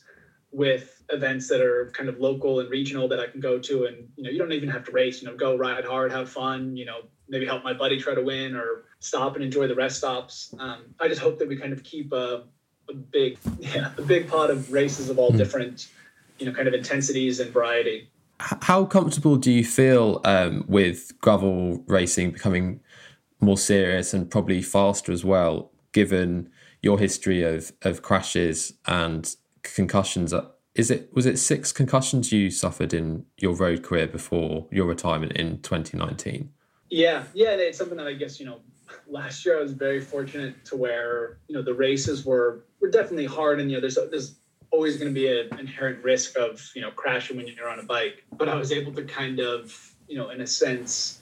with 0.53 1.03
events 1.09 1.49
that 1.49 1.61
are 1.61 1.91
kind 1.97 2.09
of 2.09 2.21
local 2.21 2.61
and 2.61 2.71
regional 2.71 3.09
that 3.09 3.19
I 3.19 3.27
can 3.27 3.41
go 3.41 3.59
to, 3.59 3.87
and 3.87 4.09
you 4.15 4.23
know 4.23 4.31
you 4.31 4.39
don't 4.39 4.53
even 4.53 4.69
have 4.69 4.85
to 4.85 4.93
race. 4.93 5.21
You 5.21 5.27
know, 5.27 5.37
go 5.37 5.57
ride 5.57 5.85
hard, 5.85 6.13
have 6.13 6.31
fun. 6.31 6.77
You 6.77 6.85
know, 6.85 7.01
maybe 7.29 7.45
help 7.45 7.65
my 7.65 7.73
buddy 7.73 7.99
try 7.99 8.15
to 8.15 8.23
win 8.23 8.55
or 8.55 8.85
stop 9.01 9.35
and 9.35 9.43
enjoy 9.43 9.67
the 9.67 9.75
rest 9.75 9.97
stops. 9.97 10.55
Um, 10.61 10.95
I 11.01 11.09
just 11.09 11.21
hope 11.21 11.41
that 11.41 11.49
we 11.49 11.57
kind 11.57 11.73
of 11.73 11.83
keep 11.83 12.13
a, 12.13 12.45
a 12.89 12.95
big 12.95 13.37
yeah 13.59 13.91
a 13.99 14.03
big 14.03 14.29
pot 14.29 14.51
of 14.51 14.73
races 14.73 15.11
of 15.11 15.19
all 15.19 15.33
mm. 15.33 15.39
different 15.39 15.89
you 16.39 16.47
know 16.47 16.53
kind 16.53 16.69
of 16.69 16.75
intensities 16.75 17.41
and 17.41 17.51
variety. 17.51 18.09
How 18.39 18.85
comfortable 18.85 19.37
do 19.37 19.51
you 19.51 19.65
feel 19.65 20.21
um, 20.25 20.65
with 20.69 21.21
gravel 21.21 21.83
racing 21.89 22.31
becoming 22.31 22.81
more 23.41 23.59
serious 23.59 24.13
and 24.15 24.31
probably 24.31 24.63
faster 24.63 25.13
as 25.13 25.25
well, 25.25 25.71
given 25.93 26.51
your 26.83 26.99
history 26.99 27.43
of 27.43 27.73
of 27.83 28.03
crashes 28.03 28.75
and 28.87 29.35
concussions. 29.63 30.33
Uh, 30.33 30.47
is 30.75 30.91
it 30.91 31.11
was 31.13 31.27
it 31.27 31.39
six 31.39 31.73
concussions 31.73 32.33
you 32.33 32.51
suffered 32.51 32.95
in 32.95 33.27
your 33.39 33.55
road 33.55 33.83
career 33.83 34.07
before 34.07 34.67
your 34.71 34.87
retirement 34.87 35.33
in 35.33 35.61
2019? 35.63 36.51
Yeah, 36.91 37.25
yeah, 37.35 37.51
it's 37.51 37.79
something 37.79 37.97
that 37.99 38.07
I 38.07 38.15
guess 38.15 38.41
you 38.41 38.47
know. 38.47 38.61
Last 39.07 39.47
year 39.47 39.59
I 39.59 39.63
was 39.63 39.73
very 39.73 40.01
fortunate 40.01 40.65
to 40.67 40.77
where 40.77 41.39
you 41.49 41.55
know 41.55 41.63
the 41.63 41.75
races 41.75 42.25
were 42.25 42.65
were 42.81 42.91
definitely 42.91 43.27
hard, 43.27 43.61
and 43.61 43.71
you 43.71 43.77
know 43.77 43.81
there's 43.81 43.99
there's 44.11 44.37
always 44.73 44.97
going 44.97 45.13
to 45.13 45.15
be 45.15 45.27
an 45.27 45.59
inherent 45.59 46.03
risk 46.03 46.37
of 46.37 46.71
you 46.75 46.83
know 46.83 46.91
crashing 46.91 47.37
when 47.37 47.47
you're 47.47 47.69
on 47.69 47.79
a 47.79 47.85
bike. 47.85 48.25
But 48.33 48.49
I 48.49 48.57
was 48.57 48.73
able 48.73 48.93
to 48.95 49.05
kind 49.05 49.41
of 49.41 49.95
you 50.09 50.17
know 50.17 50.31
in 50.31 50.41
a 50.41 50.47
sense 50.47 51.21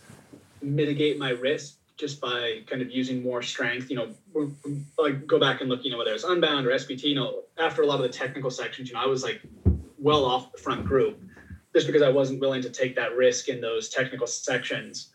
mitigate 0.60 1.18
my 1.18 1.30
risk 1.30 1.77
just 1.98 2.20
by 2.20 2.62
kind 2.66 2.80
of 2.80 2.90
using 2.90 3.22
more 3.22 3.42
strength. 3.42 3.90
You 3.90 3.96
know, 3.96 4.50
like 4.96 5.26
go 5.26 5.38
back 5.38 5.60
and 5.60 5.68
look, 5.68 5.84
you 5.84 5.90
know, 5.90 5.98
whether 5.98 6.12
it's 6.12 6.24
Unbound 6.24 6.66
or 6.66 6.70
SBT, 6.70 7.02
you 7.02 7.14
know, 7.14 7.42
after 7.58 7.82
a 7.82 7.86
lot 7.86 7.96
of 7.96 8.02
the 8.02 8.08
technical 8.08 8.50
sections, 8.50 8.88
you 8.88 8.94
know, 8.94 9.02
I 9.02 9.06
was 9.06 9.22
like 9.22 9.42
well 9.98 10.24
off 10.24 10.52
the 10.52 10.58
front 10.58 10.86
group 10.86 11.20
just 11.74 11.86
because 11.86 12.02
I 12.02 12.08
wasn't 12.08 12.40
willing 12.40 12.62
to 12.62 12.70
take 12.70 12.96
that 12.96 13.14
risk 13.16 13.48
in 13.48 13.60
those 13.60 13.88
technical 13.88 14.26
sections. 14.26 15.10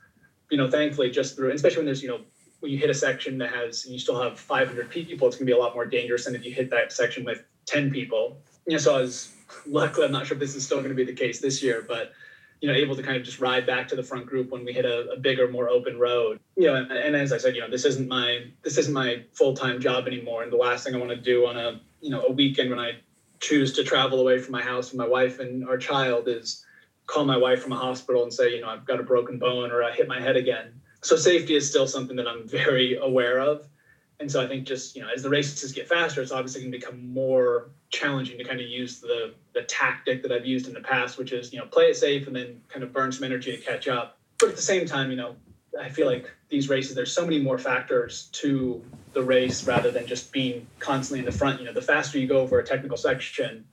You 0.51 0.57
know, 0.57 0.69
thankfully, 0.69 1.09
just 1.09 1.35
through, 1.35 1.51
especially 1.51 1.77
when 1.77 1.85
there's, 1.85 2.03
you 2.03 2.09
know, 2.09 2.19
when 2.59 2.71
you 2.71 2.77
hit 2.77 2.89
a 2.89 2.93
section 2.93 3.37
that 3.39 3.53
has, 3.53 3.85
you 3.85 3.97
still 3.97 4.21
have 4.21 4.39
500 4.39 4.89
people, 4.89 5.27
it's 5.27 5.35
going 5.35 5.45
to 5.47 5.51
be 5.51 5.57
a 5.57 5.57
lot 5.57 5.73
more 5.73 5.85
dangerous 5.85 6.25
than 6.25 6.35
if 6.35 6.45
you 6.45 6.51
hit 6.51 6.69
that 6.69 6.93
section 6.93 7.25
with 7.25 7.43
10 7.65 7.91
people. 7.91 8.37
You 8.67 8.73
know, 8.73 8.77
so 8.77 8.95
I 8.95 9.01
was 9.01 9.33
luckily, 9.65 10.05
I'm 10.05 10.11
not 10.11 10.27
sure 10.27 10.35
if 10.35 10.39
this 10.39 10.55
is 10.55 10.65
still 10.65 10.77
going 10.77 10.89
to 10.89 10.95
be 10.95 11.03
the 11.03 11.13
case 11.13 11.41
this 11.41 11.63
year, 11.63 11.83
but 11.87 12.13
you 12.63 12.69
know, 12.69 12.75
able 12.75 12.95
to 12.95 13.03
kind 13.03 13.17
of 13.17 13.23
just 13.23 13.41
ride 13.41 13.65
back 13.65 13.89
to 13.89 13.95
the 13.97 14.01
front 14.01 14.25
group 14.25 14.49
when 14.49 14.63
we 14.63 14.71
hit 14.71 14.85
a, 14.85 15.09
a 15.09 15.17
bigger, 15.17 15.51
more 15.51 15.67
open 15.67 15.99
road. 15.99 16.39
You 16.55 16.67
know, 16.67 16.75
and, 16.75 16.89
and, 16.93 17.13
as 17.13 17.33
I 17.33 17.37
said, 17.37 17.55
you 17.55 17.61
know, 17.61 17.69
this 17.69 17.83
isn't 17.83 18.07
my 18.07 18.45
this 18.61 18.77
isn't 18.77 18.93
my 18.93 19.25
full 19.33 19.53
time 19.53 19.81
job 19.81 20.07
anymore, 20.07 20.43
and 20.43 20.51
the 20.51 20.55
last 20.55 20.85
thing 20.85 20.95
I 20.95 20.97
want 20.97 21.09
to 21.09 21.17
do 21.17 21.45
on 21.45 21.57
a 21.57 21.81
you 21.99 22.09
know 22.09 22.21
a 22.21 22.31
weekend 22.31 22.69
when 22.69 22.79
I 22.79 22.93
choose 23.41 23.73
to 23.73 23.83
travel 23.83 24.21
away 24.21 24.39
from 24.39 24.53
my 24.53 24.61
house 24.61 24.93
with 24.93 24.97
my 24.97 25.05
wife 25.05 25.39
and 25.41 25.67
our 25.67 25.77
child 25.77 26.29
is 26.29 26.65
call 27.05 27.25
my 27.25 27.35
wife 27.35 27.61
from 27.61 27.73
a 27.73 27.77
hospital 27.77 28.23
and 28.23 28.33
say, 28.33 28.55
you 28.55 28.61
know, 28.61 28.69
I've 28.69 28.85
got 28.85 29.01
a 29.01 29.03
broken 29.03 29.39
bone 29.39 29.69
or 29.69 29.83
I 29.83 29.91
hit 29.91 30.07
my 30.07 30.21
head 30.21 30.37
again. 30.37 30.79
So 31.01 31.17
safety 31.17 31.55
is 31.55 31.69
still 31.69 31.85
something 31.85 32.15
that 32.15 32.29
I'm 32.29 32.47
very 32.47 32.95
aware 32.95 33.39
of. 33.39 33.67
And 34.21 34.31
so 34.31 34.41
I 34.41 34.47
think 34.47 34.65
just, 34.65 34.95
you 34.95 35.01
know, 35.01 35.09
as 35.13 35.21
the 35.21 35.29
races 35.29 35.73
get 35.73 35.89
faster, 35.89 36.21
it's 36.21 36.31
obviously 36.31 36.61
going 36.61 36.71
to 36.71 36.77
become 36.77 37.13
more 37.13 37.71
challenging 37.93 38.39
to 38.39 38.43
kind 38.43 38.59
of 38.59 38.67
use 38.67 38.99
the 38.99 39.33
the 39.53 39.61
tactic 39.61 40.23
that 40.23 40.31
I've 40.31 40.45
used 40.45 40.67
in 40.67 40.73
the 40.73 40.81
past, 40.81 41.17
which 41.17 41.31
is, 41.31 41.53
you 41.53 41.59
know, 41.59 41.65
play 41.65 41.85
it 41.85 41.95
safe 41.95 42.25
and 42.27 42.35
then 42.35 42.59
kind 42.67 42.83
of 42.83 42.91
burn 42.91 43.11
some 43.11 43.23
energy 43.23 43.55
to 43.55 43.61
catch 43.61 43.87
up. 43.87 44.17
But 44.39 44.49
at 44.49 44.55
the 44.55 44.61
same 44.63 44.87
time, 44.87 45.11
you 45.11 45.15
know, 45.15 45.35
I 45.79 45.89
feel 45.89 46.07
like 46.07 46.29
these 46.49 46.69
races, 46.69 46.95
there's 46.95 47.13
so 47.13 47.23
many 47.23 47.39
more 47.39 47.59
factors 47.59 48.29
to 48.33 48.83
the 49.13 49.21
race 49.21 49.65
rather 49.67 49.91
than 49.91 50.07
just 50.07 50.31
being 50.31 50.65
constantly 50.79 51.19
in 51.19 51.25
the 51.25 51.31
front. 51.31 51.59
You 51.59 51.67
know, 51.67 51.73
the 51.73 51.83
faster 51.83 52.17
you 52.17 52.27
go 52.27 52.39
over 52.39 52.59
a 52.59 52.65
technical 52.65 52.97
section, 52.97 53.63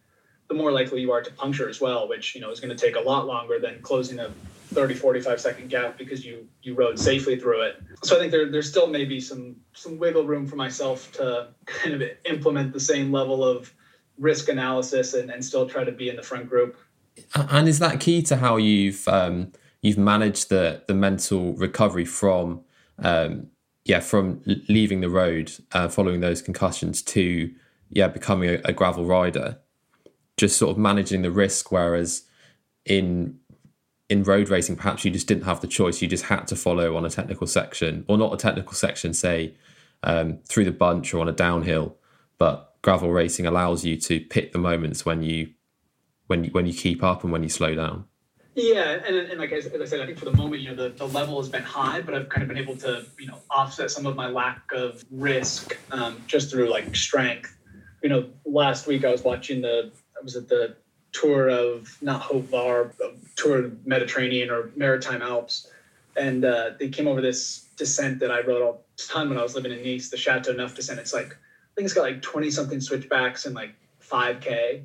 the 0.49 0.55
more 0.55 0.71
likely 0.71 1.01
you 1.01 1.13
are 1.13 1.23
to 1.23 1.33
puncture 1.33 1.69
as 1.69 1.81
well, 1.81 2.07
which, 2.07 2.35
you 2.35 2.43
know, 2.43 2.51
is 2.51 2.61
going 2.61 2.77
to 2.77 2.87
take 2.87 2.97
a 2.97 3.01
lot 3.01 3.27
longer 3.27 3.59
than 3.59 3.81
closing 3.81 4.19
a 4.19 4.31
30, 4.75 4.95
45 4.95 5.41
second 5.41 5.71
gap 5.71 5.97
because 5.99 6.25
you 6.25 6.47
you 6.63 6.75
rode 6.75 6.99
safely 6.99 7.39
through 7.41 7.63
it. 7.63 7.83
So 8.05 8.17
I 8.17 8.21
think 8.21 8.33
there 8.33 8.51
there's 8.51 8.69
still 8.69 8.87
maybe 8.87 9.19
some 9.19 9.57
some 9.73 9.99
wiggle 9.99 10.25
room 10.25 10.47
for 10.47 10.57
myself 10.57 11.11
to 11.13 11.49
kind 11.65 11.95
of 12.01 12.03
implement 12.27 12.73
the 12.73 12.81
same 12.81 13.11
level 13.11 13.43
of 13.43 13.73
risk 14.21 14.49
analysis 14.49 15.15
and, 15.15 15.31
and 15.31 15.45
still 15.45 15.69
try 15.69 15.83
to 15.83 15.91
be 15.91 16.09
in 16.09 16.15
the 16.15 16.23
front 16.23 16.49
group. 16.49 16.77
And 17.35 17.67
is 17.67 17.81
that 17.81 17.99
key 17.99 18.23
to 18.23 18.37
how 18.37 18.57
you've 18.57 19.09
um, 19.09 19.53
you've 19.83 19.99
managed 19.99 20.49
the 20.49 20.83
the 20.87 20.95
mental 20.95 21.55
recovery 21.55 22.05
from 22.05 22.61
um, 22.99 23.49
yeah 23.85 24.01
from 24.01 24.43
leaving 24.69 25.01
the 25.01 25.09
road 25.09 25.51
uh, 25.73 25.89
following 25.89 26.21
those 26.21 26.41
concussions 26.41 27.03
to 27.03 27.51
yeah 27.89 28.07
becoming 28.07 28.51
a, 28.51 28.61
a 28.67 28.73
gravel 28.73 29.05
rider, 29.05 29.59
just 30.37 30.57
sort 30.57 30.71
of 30.71 30.79
managing 30.79 31.23
the 31.23 31.31
risk, 31.31 31.73
whereas 31.73 32.23
in 32.85 33.39
in 34.09 34.25
road 34.25 34.49
racing, 34.49 34.77
perhaps 34.77 35.05
you 35.05 35.11
just 35.11 35.27
didn't 35.27 35.45
have 35.45 35.61
the 35.61 35.69
choice. 35.69 36.03
You 36.03 36.09
just 36.09 36.25
had 36.25 36.47
to 36.49 36.57
follow 36.57 36.97
on 36.97 37.05
a 37.05 37.11
technical 37.11 37.47
section, 37.47 38.05
or 38.09 38.19
not 38.19 38.33
a 38.33 38.37
technical 38.37 38.73
section, 38.73 39.15
say 39.15 39.55
um, 40.03 40.39
through 40.49 40.65
the 40.65 40.73
bunch 40.73 41.13
or 41.13 41.21
on 41.21 41.29
a 41.29 41.33
downhill. 41.33 41.97
But 42.39 42.70
gravel 42.83 43.11
racing 43.11 43.47
allows 43.47 43.85
you 43.85 43.97
to 43.97 44.21
pick 44.21 44.53
the 44.53 44.59
moments 44.59 45.05
when 45.05 45.23
you 45.23 45.51
when 46.27 46.45
you, 46.45 46.51
when 46.51 46.67
you 46.67 46.73
keep 46.73 47.03
up 47.03 47.25
and 47.25 47.33
when 47.33 47.43
you 47.43 47.49
slow 47.49 47.75
down. 47.75 48.05
Yeah, 48.55 48.99
and, 49.07 49.17
and 49.17 49.41
like 49.41 49.53
as, 49.53 49.67
as 49.67 49.81
I 49.81 49.85
said, 49.85 50.01
I 50.01 50.07
think 50.07 50.19
for 50.19 50.25
the 50.25 50.37
moment, 50.37 50.63
you 50.63 50.71
know, 50.71 50.75
the, 50.77 50.89
the 50.91 51.07
level 51.07 51.41
has 51.41 51.49
been 51.49 51.63
high, 51.63 52.03
but 52.03 52.15
I've 52.15 52.29
kind 52.29 52.43
of 52.43 52.49
been 52.49 52.59
able 52.59 52.77
to, 52.77 53.05
you 53.19 53.27
know, 53.27 53.39
offset 53.51 53.91
some 53.91 54.07
of 54.07 54.17
my 54.17 54.29
lack 54.29 54.63
of 54.73 55.05
risk 55.11 55.77
um, 55.93 56.23
just 56.27 56.51
through 56.51 56.69
like 56.69 56.95
strength. 56.95 57.57
You 58.03 58.09
know, 58.09 58.29
last 58.45 58.87
week 58.87 59.05
I 59.05 59.11
was 59.11 59.23
watching 59.23 59.61
the, 59.61 59.93
I 60.19 60.23
was 60.23 60.37
at 60.37 60.49
the 60.49 60.77
tour 61.13 61.49
of 61.49 61.97
not 62.03 62.23
Haute 62.23 62.45
Var, 62.45 62.93
tour 63.37 63.65
of 63.65 63.87
Mediterranean 63.87 64.51
or 64.51 64.71
Maritime 64.77 65.23
Alps, 65.23 65.69
and 66.17 66.45
uh, 66.45 66.71
they 66.79 66.89
came 66.89 67.07
over 67.09 67.21
this 67.21 67.67
descent 67.77 68.19
that 68.21 68.31
I 68.31 68.41
rode 68.41 68.63
all 68.63 68.85
the 68.97 69.03
time 69.03 69.29
when 69.29 69.39
I 69.39 69.43
was 69.43 69.55
living 69.55 69.73
in 69.73 69.83
Nice, 69.83 70.11
the 70.11 70.17
Chateau 70.17 70.53
Neuf 70.53 70.75
descent. 70.75 70.99
It's 70.99 71.15
like 71.15 71.37
think 71.81 71.87
it's 71.87 71.95
got 71.95 72.03
like 72.03 72.21
twenty 72.21 72.51
something 72.51 72.81
switchbacks 72.81 73.47
and 73.47 73.55
like 73.55 73.75
five 73.99 74.41
k. 74.41 74.85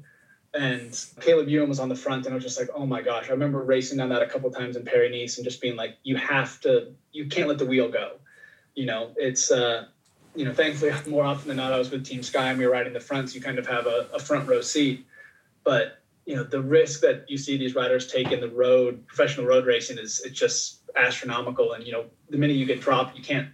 And 0.53 0.97
Caleb 1.19 1.49
Ewan 1.49 1.67
was 1.67 1.81
on 1.81 1.89
the 1.89 1.95
front, 1.95 2.25
and 2.25 2.33
I 2.33 2.35
was 2.35 2.43
just 2.43 2.57
like, 2.57 2.69
oh 2.73 2.85
my 2.85 3.01
gosh. 3.01 3.27
I 3.27 3.31
remember 3.33 3.61
racing 3.61 3.97
down 3.97 4.07
that 4.09 4.21
a 4.21 4.27
couple 4.27 4.49
times 4.51 4.77
in 4.77 4.85
Paris 4.85 5.37
and 5.37 5.43
just 5.43 5.59
being 5.59 5.75
like, 5.75 5.97
you 6.03 6.15
have 6.15 6.61
to, 6.61 6.93
you 7.11 7.25
can't 7.25 7.49
let 7.49 7.57
the 7.57 7.65
wheel 7.65 7.89
go. 7.89 8.13
You 8.73 8.85
know, 8.85 9.11
it's, 9.17 9.51
uh, 9.51 9.87
you 10.33 10.45
know, 10.45 10.53
thankfully 10.53 10.93
more 11.07 11.25
often 11.25 11.49
than 11.49 11.57
not, 11.57 11.73
I 11.73 11.77
was 11.77 11.91
with 11.91 12.05
Team 12.05 12.23
Sky 12.23 12.51
and 12.51 12.57
we 12.57 12.65
were 12.65 12.71
riding 12.71 12.93
the 12.93 13.01
front, 13.01 13.29
so 13.29 13.35
you 13.35 13.41
kind 13.41 13.59
of 13.59 13.67
have 13.67 13.85
a, 13.85 14.07
a 14.13 14.19
front 14.19 14.47
row 14.47 14.61
seat. 14.61 15.05
But 15.65 16.01
you 16.25 16.35
know 16.35 16.43
the 16.43 16.61
risk 16.61 17.01
that 17.01 17.25
you 17.29 17.37
see 17.37 17.57
these 17.57 17.75
riders 17.75 18.07
take 18.07 18.31
in 18.31 18.39
the 18.39 18.49
road 18.49 19.05
professional 19.05 19.45
road 19.45 19.65
racing 19.67 19.99
is 19.99 20.21
it's 20.25 20.39
just 20.39 20.79
astronomical 20.95 21.73
and 21.73 21.85
you 21.85 21.91
know 21.91 22.05
the 22.31 22.37
minute 22.37 22.55
you 22.55 22.65
get 22.65 22.81
dropped 22.81 23.15
you 23.15 23.23
can't 23.23 23.47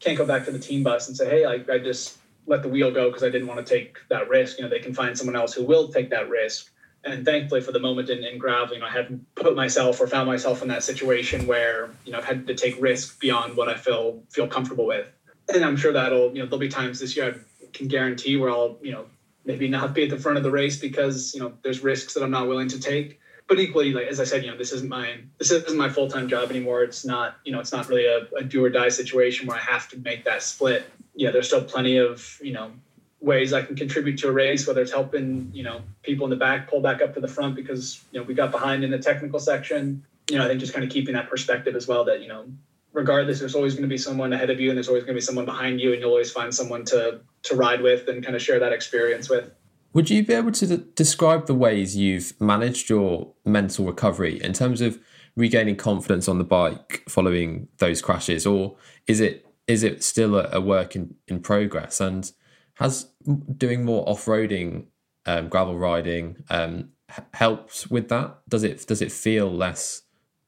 can't 0.00 0.18
go 0.18 0.26
back 0.26 0.44
to 0.44 0.50
the 0.50 0.58
team 0.58 0.82
bus 0.82 1.08
and 1.08 1.16
say 1.16 1.30
hey 1.30 1.44
i, 1.46 1.54
I 1.72 1.78
just 1.78 2.19
let 2.50 2.62
the 2.62 2.68
wheel 2.68 2.90
go 2.90 3.08
because 3.08 3.22
i 3.22 3.28
didn't 3.28 3.48
want 3.48 3.64
to 3.64 3.74
take 3.74 3.98
that 4.08 4.28
risk 4.28 4.58
you 4.58 4.64
know 4.64 4.70
they 4.70 4.78
can 4.78 4.94
find 4.94 5.16
someone 5.16 5.36
else 5.36 5.54
who 5.54 5.64
will 5.64 5.88
take 5.88 6.10
that 6.10 6.28
risk 6.28 6.70
and 7.04 7.24
thankfully 7.24 7.62
for 7.62 7.72
the 7.72 7.78
moment 7.78 8.10
in, 8.10 8.22
in 8.24 8.38
gravel 8.38 8.74
you 8.74 8.80
know 8.80 8.86
i 8.86 8.90
haven't 8.90 9.24
put 9.34 9.54
myself 9.56 10.00
or 10.00 10.06
found 10.06 10.26
myself 10.26 10.62
in 10.62 10.68
that 10.68 10.82
situation 10.82 11.46
where 11.46 11.90
you 12.04 12.12
know 12.12 12.18
i've 12.18 12.24
had 12.24 12.46
to 12.46 12.54
take 12.54 12.80
risk 12.80 13.18
beyond 13.20 13.56
what 13.56 13.68
i 13.68 13.74
feel 13.74 14.22
feel 14.30 14.46
comfortable 14.46 14.86
with 14.86 15.06
and 15.54 15.64
i'm 15.64 15.76
sure 15.76 15.92
that'll 15.92 16.30
you 16.32 16.40
know 16.40 16.44
there'll 16.44 16.58
be 16.58 16.68
times 16.68 17.00
this 17.00 17.16
year 17.16 17.44
i 17.62 17.66
can 17.72 17.88
guarantee 17.88 18.36
where 18.36 18.50
i'll 18.50 18.76
you 18.82 18.92
know 18.92 19.06
maybe 19.44 19.68
not 19.68 19.94
be 19.94 20.04
at 20.04 20.10
the 20.10 20.18
front 20.18 20.38
of 20.38 20.44
the 20.44 20.50
race 20.50 20.78
because 20.78 21.34
you 21.34 21.40
know 21.40 21.52
there's 21.62 21.82
risks 21.82 22.14
that 22.14 22.22
I'm 22.22 22.30
not 22.30 22.48
willing 22.48 22.68
to 22.68 22.80
take. 22.80 23.20
But 23.48 23.58
equally, 23.58 23.92
like 23.92 24.06
as 24.06 24.20
I 24.20 24.24
said, 24.24 24.44
you 24.44 24.50
know, 24.50 24.56
this 24.56 24.72
isn't 24.72 24.88
my 24.88 25.18
this 25.38 25.50
isn't 25.50 25.76
my 25.76 25.88
full 25.88 26.08
time 26.08 26.28
job 26.28 26.50
anymore. 26.50 26.82
It's 26.82 27.04
not 27.04 27.38
you 27.44 27.52
know 27.52 27.60
it's 27.60 27.72
not 27.72 27.88
really 27.88 28.06
a, 28.06 28.26
a 28.36 28.44
do 28.44 28.64
or 28.64 28.70
die 28.70 28.88
situation 28.88 29.46
where 29.46 29.56
I 29.56 29.60
have 29.60 29.88
to 29.90 29.98
make 29.98 30.24
that 30.24 30.42
split. 30.42 30.88
Yeah, 31.20 31.30
there's 31.32 31.48
still 31.48 31.62
plenty 31.62 31.98
of 31.98 32.38
you 32.42 32.54
know 32.54 32.72
ways 33.20 33.52
I 33.52 33.60
can 33.60 33.76
contribute 33.76 34.16
to 34.20 34.28
a 34.28 34.32
race, 34.32 34.66
whether 34.66 34.80
it's 34.80 34.90
helping 34.90 35.50
you 35.52 35.62
know 35.62 35.82
people 36.02 36.24
in 36.24 36.30
the 36.30 36.36
back 36.36 36.70
pull 36.70 36.80
back 36.80 37.02
up 37.02 37.12
to 37.12 37.20
the 37.20 37.28
front 37.28 37.56
because 37.56 38.02
you 38.10 38.18
know 38.18 38.24
we 38.24 38.32
got 38.32 38.50
behind 38.50 38.84
in 38.84 38.90
the 38.90 38.98
technical 38.98 39.38
section. 39.38 40.02
You 40.30 40.38
know, 40.38 40.46
I 40.46 40.48
think 40.48 40.60
just 40.60 40.72
kind 40.72 40.82
of 40.82 40.90
keeping 40.90 41.12
that 41.12 41.28
perspective 41.28 41.76
as 41.76 41.86
well 41.86 42.06
that 42.06 42.22
you 42.22 42.28
know 42.28 42.46
regardless, 42.94 43.38
there's 43.38 43.54
always 43.54 43.74
going 43.74 43.82
to 43.82 43.88
be 43.88 43.98
someone 43.98 44.32
ahead 44.32 44.48
of 44.48 44.60
you 44.60 44.70
and 44.70 44.78
there's 44.78 44.88
always 44.88 45.04
going 45.04 45.14
to 45.14 45.20
be 45.20 45.20
someone 45.20 45.44
behind 45.44 45.78
you, 45.78 45.92
and 45.92 46.00
you'll 46.00 46.10
always 46.10 46.32
find 46.32 46.54
someone 46.54 46.86
to 46.86 47.20
to 47.42 47.54
ride 47.54 47.82
with 47.82 48.08
and 48.08 48.24
kind 48.24 48.34
of 48.34 48.40
share 48.40 48.58
that 48.58 48.72
experience 48.72 49.28
with. 49.28 49.52
Would 49.92 50.08
you 50.08 50.24
be 50.24 50.32
able 50.32 50.52
to 50.52 50.78
describe 50.78 51.46
the 51.48 51.54
ways 51.54 51.98
you've 51.98 52.32
managed 52.40 52.88
your 52.88 53.34
mental 53.44 53.84
recovery 53.84 54.42
in 54.42 54.54
terms 54.54 54.80
of 54.80 54.98
regaining 55.36 55.76
confidence 55.76 56.28
on 56.28 56.38
the 56.38 56.44
bike 56.44 57.02
following 57.10 57.68
those 57.76 58.00
crashes, 58.00 58.46
or 58.46 58.76
is 59.06 59.20
it 59.20 59.44
is 59.70 59.84
it 59.84 60.02
still 60.02 60.34
a, 60.34 60.48
a 60.52 60.60
work 60.60 60.96
in, 60.96 61.14
in 61.28 61.40
progress? 61.40 62.00
And 62.00 62.30
has 62.74 63.12
doing 63.56 63.84
more 63.84 64.08
off 64.08 64.24
roading, 64.24 64.86
um, 65.26 65.48
gravel 65.48 65.78
riding, 65.78 66.42
um, 66.50 66.90
helped 67.34 67.86
with 67.88 68.08
that? 68.08 68.38
Does 68.48 68.64
it 68.64 68.84
does 68.86 69.00
it 69.00 69.12
feel 69.12 69.50
less 69.50 70.02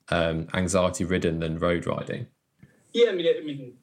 um, 0.08 0.48
anxiety 0.54 1.04
ridden 1.04 1.38
than 1.38 1.60
road 1.60 1.86
riding? 1.86 2.26
Yeah, 2.92 3.10
I 3.10 3.12
mean, 3.12 3.26
I 3.40 3.44
mean, 3.44 3.74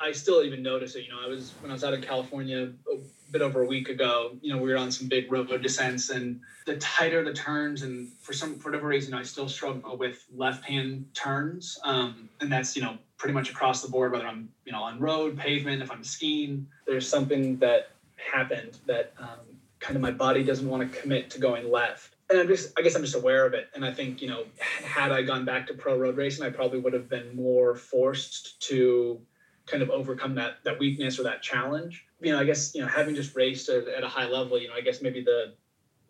I 0.00 0.10
still 0.10 0.42
even 0.42 0.60
notice 0.62 0.96
it. 0.96 1.04
You 1.04 1.10
know, 1.10 1.20
I 1.24 1.28
was 1.28 1.52
when 1.60 1.70
I 1.70 1.74
was 1.74 1.84
out 1.84 1.94
in 1.94 2.02
California 2.02 2.72
a 2.92 2.96
bit 3.30 3.42
over 3.42 3.62
a 3.62 3.66
week 3.66 3.90
ago. 3.90 4.36
You 4.42 4.52
know, 4.52 4.60
we 4.60 4.70
were 4.70 4.76
on 4.76 4.90
some 4.90 5.06
big 5.06 5.30
road 5.30 5.48
descents, 5.62 6.10
and 6.10 6.40
the 6.66 6.78
tighter 6.78 7.22
the 7.22 7.32
turns, 7.32 7.82
and 7.82 8.10
for 8.20 8.32
some 8.32 8.58
for 8.58 8.70
whatever 8.70 8.88
reason, 8.88 9.14
I 9.14 9.22
still 9.22 9.48
struggle 9.48 9.96
with 9.96 10.26
left 10.34 10.64
hand 10.64 11.06
turns, 11.14 11.78
um, 11.84 12.28
and 12.40 12.50
that's 12.50 12.74
you 12.74 12.82
know 12.82 12.98
pretty 13.20 13.34
much 13.34 13.50
across 13.50 13.82
the 13.82 13.88
board. 13.88 14.10
Whether 14.10 14.26
I'm 14.26 14.48
you 14.64 14.72
know 14.72 14.82
on 14.82 14.98
road, 14.98 15.38
pavement, 15.38 15.80
if 15.80 15.92
I'm 15.92 16.02
skiing, 16.02 16.66
there's 16.88 17.08
something 17.08 17.56
that 17.58 17.90
happened 18.16 18.78
that 18.86 19.14
um, 19.18 19.46
kind 19.78 19.94
of 19.94 20.02
my 20.02 20.10
body 20.10 20.42
doesn't 20.42 20.68
want 20.68 20.90
to 20.90 21.00
commit 21.00 21.30
to 21.30 21.38
going 21.38 21.70
left 21.70 22.16
and 22.30 22.38
I'm 22.38 22.46
just, 22.46 22.78
I 22.78 22.82
guess 22.82 22.94
I'm 22.94 23.02
just 23.02 23.16
aware 23.16 23.44
of 23.44 23.54
it. 23.54 23.68
And 23.74 23.84
I 23.84 23.92
think, 23.92 24.22
you 24.22 24.28
know, 24.28 24.44
had 24.58 25.10
I 25.10 25.22
gone 25.22 25.44
back 25.44 25.66
to 25.66 25.74
pro 25.74 25.98
road 25.98 26.16
racing, 26.16 26.46
I 26.46 26.50
probably 26.50 26.78
would 26.78 26.92
have 26.92 27.08
been 27.08 27.34
more 27.34 27.74
forced 27.74 28.60
to 28.68 29.20
kind 29.66 29.82
of 29.82 29.90
overcome 29.90 30.34
that 30.36 30.58
that 30.64 30.78
weakness 30.78 31.18
or 31.18 31.24
that 31.24 31.42
challenge. 31.42 32.06
You 32.20 32.32
know, 32.32 32.40
I 32.40 32.44
guess, 32.44 32.74
you 32.74 32.82
know, 32.82 32.86
having 32.86 33.14
just 33.14 33.34
raced 33.34 33.68
at, 33.68 33.88
at 33.88 34.04
a 34.04 34.08
high 34.08 34.26
level, 34.26 34.60
you 34.60 34.68
know, 34.68 34.74
I 34.74 34.80
guess 34.80 35.02
maybe 35.02 35.22
the 35.22 35.54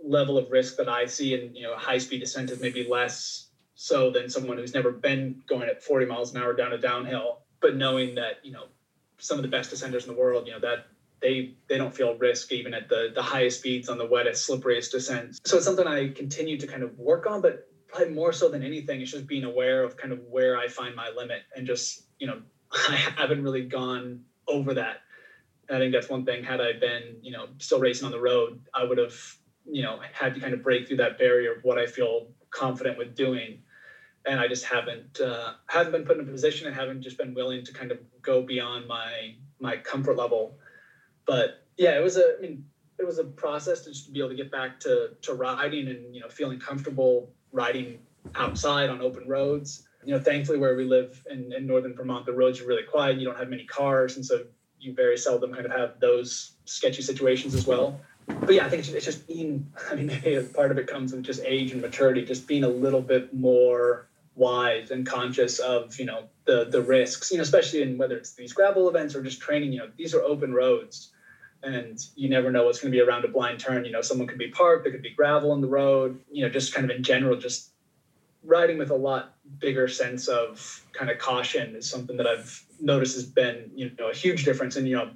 level 0.02 0.36
of 0.36 0.50
risk 0.50 0.76
that 0.76 0.88
I 0.88 1.06
see 1.06 1.34
in, 1.34 1.54
you 1.54 1.62
know, 1.62 1.76
high 1.76 1.98
speed 1.98 2.20
descent 2.20 2.50
is 2.50 2.61
maybe 2.61 2.86
less 2.88 3.48
so 3.83 4.11
than 4.11 4.28
someone 4.28 4.59
who's 4.59 4.74
never 4.74 4.91
been 4.93 5.43
going 5.49 5.66
at 5.66 5.83
40 5.83 6.05
miles 6.05 6.35
an 6.35 6.43
hour 6.43 6.53
down 6.53 6.74
a 6.74 6.76
downhill. 6.76 7.39
But 7.62 7.76
knowing 7.76 8.14
that, 8.16 8.35
you 8.43 8.53
know, 8.53 8.64
some 9.16 9.39
of 9.39 9.43
the 9.43 9.49
best 9.49 9.72
descenders 9.72 10.03
in 10.03 10.09
the 10.09 10.20
world, 10.20 10.47
you 10.47 10.53
know, 10.53 10.61
that 10.61 10.89
they 11.22 11.55
they 11.66 11.78
don't 11.78 11.95
feel 11.95 12.14
risk 12.16 12.53
even 12.53 12.74
at 12.74 12.91
the 12.91 13.11
the 13.14 13.22
highest 13.22 13.61
speeds 13.61 13.89
on 13.89 13.97
the 13.97 14.07
wettest, 14.07 14.47
slipperiest 14.47 14.91
descents. 14.91 15.41
So 15.47 15.57
it's 15.57 15.64
something 15.64 15.87
I 15.87 16.11
continue 16.11 16.59
to 16.59 16.66
kind 16.66 16.83
of 16.83 16.99
work 16.99 17.26
on, 17.26 17.41
but 17.41 17.72
probably 17.89 18.12
more 18.12 18.35
so 18.35 18.51
than 18.51 18.62
anything, 18.62 19.01
it's 19.01 19.12
just 19.12 19.26
being 19.26 19.45
aware 19.45 19.83
of 19.83 19.97
kind 19.97 20.12
of 20.12 20.20
where 20.28 20.59
I 20.59 20.68
find 20.68 20.95
my 20.95 21.09
limit 21.16 21.41
and 21.57 21.66
just, 21.66 22.03
you 22.18 22.26
know, 22.26 22.43
I 22.72 22.97
haven't 22.97 23.43
really 23.43 23.64
gone 23.64 24.24
over 24.47 24.74
that. 24.74 24.99
I 25.70 25.78
think 25.78 25.95
that's 25.95 26.11
one 26.11 26.26
thing. 26.26 26.45
Had 26.45 26.61
I 26.61 26.74
been, 26.74 27.16
you 27.22 27.33
know, 27.33 27.47
still 27.57 27.81
racing 27.81 28.05
on 28.05 28.12
the 28.12 28.20
road, 28.20 28.61
I 28.74 28.85
would 28.85 28.99
have, 28.99 29.14
you 29.64 29.83
know, 29.83 30.01
had 30.12 30.35
to 30.35 30.41
kind 30.41 30.53
of 30.53 30.62
break 30.62 30.87
through 30.87 30.99
that 30.99 31.18
barrier 31.18 31.53
of 31.55 31.64
what 31.64 31.78
I 31.78 31.87
feel 31.87 32.28
confident 32.51 32.99
with 32.99 33.14
doing. 33.14 33.62
And 34.27 34.39
I 34.39 34.49
just 34.49 34.64
haven't 34.64 35.21
uh, 35.21 35.55
haven't 35.66 35.93
been 35.93 36.05
put 36.05 36.18
in 36.18 36.29
a 36.29 36.31
position 36.31 36.66
and 36.66 36.77
haven't 36.77 37.03
just 37.03 37.16
been 37.16 37.35
willing 37.35 37.64
to 37.64 37.73
kind 37.73 37.91
of 37.91 37.99
go 38.23 38.43
beyond 38.43 38.87
my 38.87 39.35
my 39.59 39.77
comfort 39.77 40.16
level. 40.16 40.59
But 41.27 41.64
yeah, 41.77 41.97
it 41.97 42.03
was 42.03 42.16
a 42.16 42.37
I 42.39 42.41
mean, 42.41 42.64
it 42.99 43.07
was 43.07 43.18
a 43.18 43.25
process 43.25 43.81
to 43.83 43.91
just 43.91 44.12
be 44.12 44.21
able 44.21 44.29
to 44.29 44.35
get 44.35 44.51
back 44.51 44.79
to 44.81 45.11
to 45.23 45.35
riding 45.35 45.89
and 45.89 46.14
you 46.14 46.21
know 46.21 46.29
feeling 46.29 46.59
comfortable 46.59 47.31
riding 47.53 47.99
outside 48.35 48.91
on 48.91 49.01
open 49.01 49.27
roads. 49.27 49.87
You 50.05 50.14
know, 50.14 50.21
thankfully 50.21 50.59
where 50.59 50.77
we 50.77 50.85
live 50.85 51.23
in, 51.31 51.53
in 51.53 51.66
northern 51.66 51.95
Vermont, 51.95 52.25
the 52.25 52.33
roads 52.33 52.61
are 52.61 52.64
really 52.64 52.85
quiet. 52.85 53.18
You 53.18 53.27
don't 53.27 53.37
have 53.37 53.51
many 53.51 53.64
cars, 53.64 54.16
and 54.16 54.25
so 54.25 54.45
you 54.79 54.95
very 54.95 55.18
seldom 55.18 55.53
kind 55.53 55.66
of 55.66 55.73
have 55.73 56.01
those 56.01 56.57
sketchy 56.64 57.03
situations 57.03 57.55
as 57.55 57.66
well. 57.66 58.01
But 58.27 58.55
yeah, 58.55 58.64
I 58.64 58.68
think 58.68 58.89
it's, 58.89 59.05
just 59.05 59.27
being. 59.27 59.71
I 59.91 59.95
mean, 59.95 60.09
part 60.55 60.71
of 60.71 60.79
it 60.79 60.87
comes 60.87 61.12
with 61.12 61.23
just 61.23 61.43
age 61.45 61.73
and 61.73 61.81
maturity, 61.81 62.25
just 62.25 62.47
being 62.47 62.64
a 62.64 62.68
little 62.68 63.03
bit 63.03 63.35
more 63.35 64.09
wise 64.41 64.91
and 64.91 65.07
conscious 65.07 65.59
of 65.59 66.01
you 66.01 66.07
know 66.07 66.24
the 66.47 66.64
the 66.64 66.82
risks. 66.82 67.30
You 67.30 67.36
know, 67.36 67.43
especially 67.43 67.82
in 67.82 67.99
whether 67.99 68.16
it's 68.16 68.32
these 68.32 68.53
gravel 68.53 68.88
events 68.88 69.14
or 69.14 69.22
just 69.22 69.41
training. 69.41 69.72
You 69.72 69.80
know, 69.80 69.91
these 69.97 70.14
are 70.14 70.22
open 70.22 70.53
roads 70.53 71.12
and 71.62 71.99
you 72.16 72.28
never 72.28 72.51
know 72.51 72.64
what's 72.64 72.80
going 72.80 72.91
to 72.91 72.97
be 72.97 73.03
around 73.03 73.24
a 73.24 73.28
blind 73.28 73.61
turn. 73.61 73.84
You 73.84 73.93
know, 73.93 74.01
someone 74.01 74.26
could 74.26 74.38
be 74.38 74.49
parked, 74.49 74.84
there 74.84 74.93
could 74.93 75.03
be 75.03 75.11
gravel 75.11 75.53
in 75.53 75.61
the 75.61 75.68
road. 75.68 76.18
You 76.32 76.45
know, 76.45 76.51
just 76.51 76.74
kind 76.74 76.91
of 76.91 76.97
in 76.97 77.03
general, 77.03 77.36
just 77.36 77.70
riding 78.43 78.78
with 78.78 78.91
a 78.91 78.97
lot 78.97 79.34
bigger 79.59 79.86
sense 79.86 80.26
of 80.26 80.82
kind 80.93 81.11
of 81.11 81.18
caution 81.18 81.76
is 81.76 81.88
something 81.88 82.16
that 82.16 82.26
I've 82.26 82.64
noticed 82.80 83.14
has 83.16 83.26
been 83.26 83.70
you 83.74 83.91
know 83.99 84.09
a 84.09 84.14
huge 84.14 84.45
difference. 84.45 84.76
And 84.76 84.88
you 84.88 84.97
know, 84.97 85.11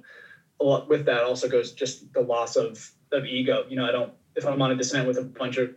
a 0.59 0.63
lot 0.63 0.87
with 0.87 1.05
that 1.05 1.23
also 1.23 1.49
goes 1.49 1.71
just 1.71 2.13
the 2.13 2.21
loss 2.21 2.55
of 2.55 2.91
of 3.11 3.25
ego. 3.25 3.65
You 3.67 3.77
know, 3.77 3.85
I 3.85 3.91
don't 3.91 4.13
if 4.35 4.45
I'm 4.45 4.61
on 4.61 4.71
a 4.71 4.75
descent 4.75 5.07
with 5.07 5.17
a 5.17 5.23
bunch 5.23 5.57
of 5.57 5.75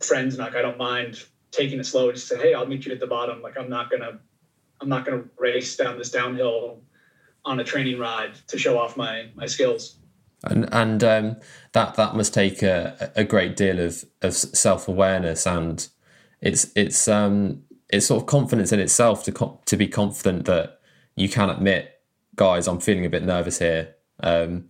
friends, 0.00 0.38
like 0.38 0.54
I 0.54 0.62
don't 0.62 0.78
mind 0.78 1.24
taking 1.54 1.78
it 1.78 1.86
slow. 1.86 2.10
Just 2.12 2.28
say, 2.28 2.38
hey, 2.38 2.54
I'll 2.54 2.66
meet 2.66 2.86
you 2.86 2.92
at 2.92 3.00
the 3.00 3.06
bottom. 3.06 3.42
Like 3.42 3.58
I'm 3.58 3.70
not 3.70 3.90
gonna 3.90 4.18
I'm 4.80 4.88
not 4.88 5.04
gonna 5.04 5.24
race 5.38 5.76
down 5.76 5.98
this 5.98 6.10
downhill 6.10 6.80
on 7.44 7.60
a 7.60 7.64
training 7.64 7.98
ride 7.98 8.34
to 8.48 8.58
show 8.58 8.78
off 8.78 8.96
my 8.96 9.28
my 9.34 9.46
skills. 9.46 9.96
And 10.44 10.68
and 10.72 11.02
um, 11.04 11.36
that 11.72 11.94
that 11.94 12.14
must 12.14 12.34
take 12.34 12.62
a, 12.62 13.12
a 13.16 13.24
great 13.24 13.56
deal 13.56 13.80
of, 13.80 14.04
of 14.22 14.34
self 14.34 14.88
awareness 14.88 15.46
and 15.46 15.88
it's 16.40 16.70
it's 16.76 17.08
um 17.08 17.62
it's 17.90 18.06
sort 18.06 18.22
of 18.22 18.26
confidence 18.26 18.72
in 18.72 18.80
itself 18.80 19.24
to 19.24 19.58
to 19.64 19.76
be 19.76 19.88
confident 19.88 20.44
that 20.46 20.80
you 21.16 21.28
can 21.28 21.48
admit, 21.48 22.00
guys, 22.34 22.66
I'm 22.66 22.80
feeling 22.80 23.06
a 23.06 23.10
bit 23.10 23.22
nervous 23.22 23.58
here. 23.58 23.94
Um, 24.20 24.68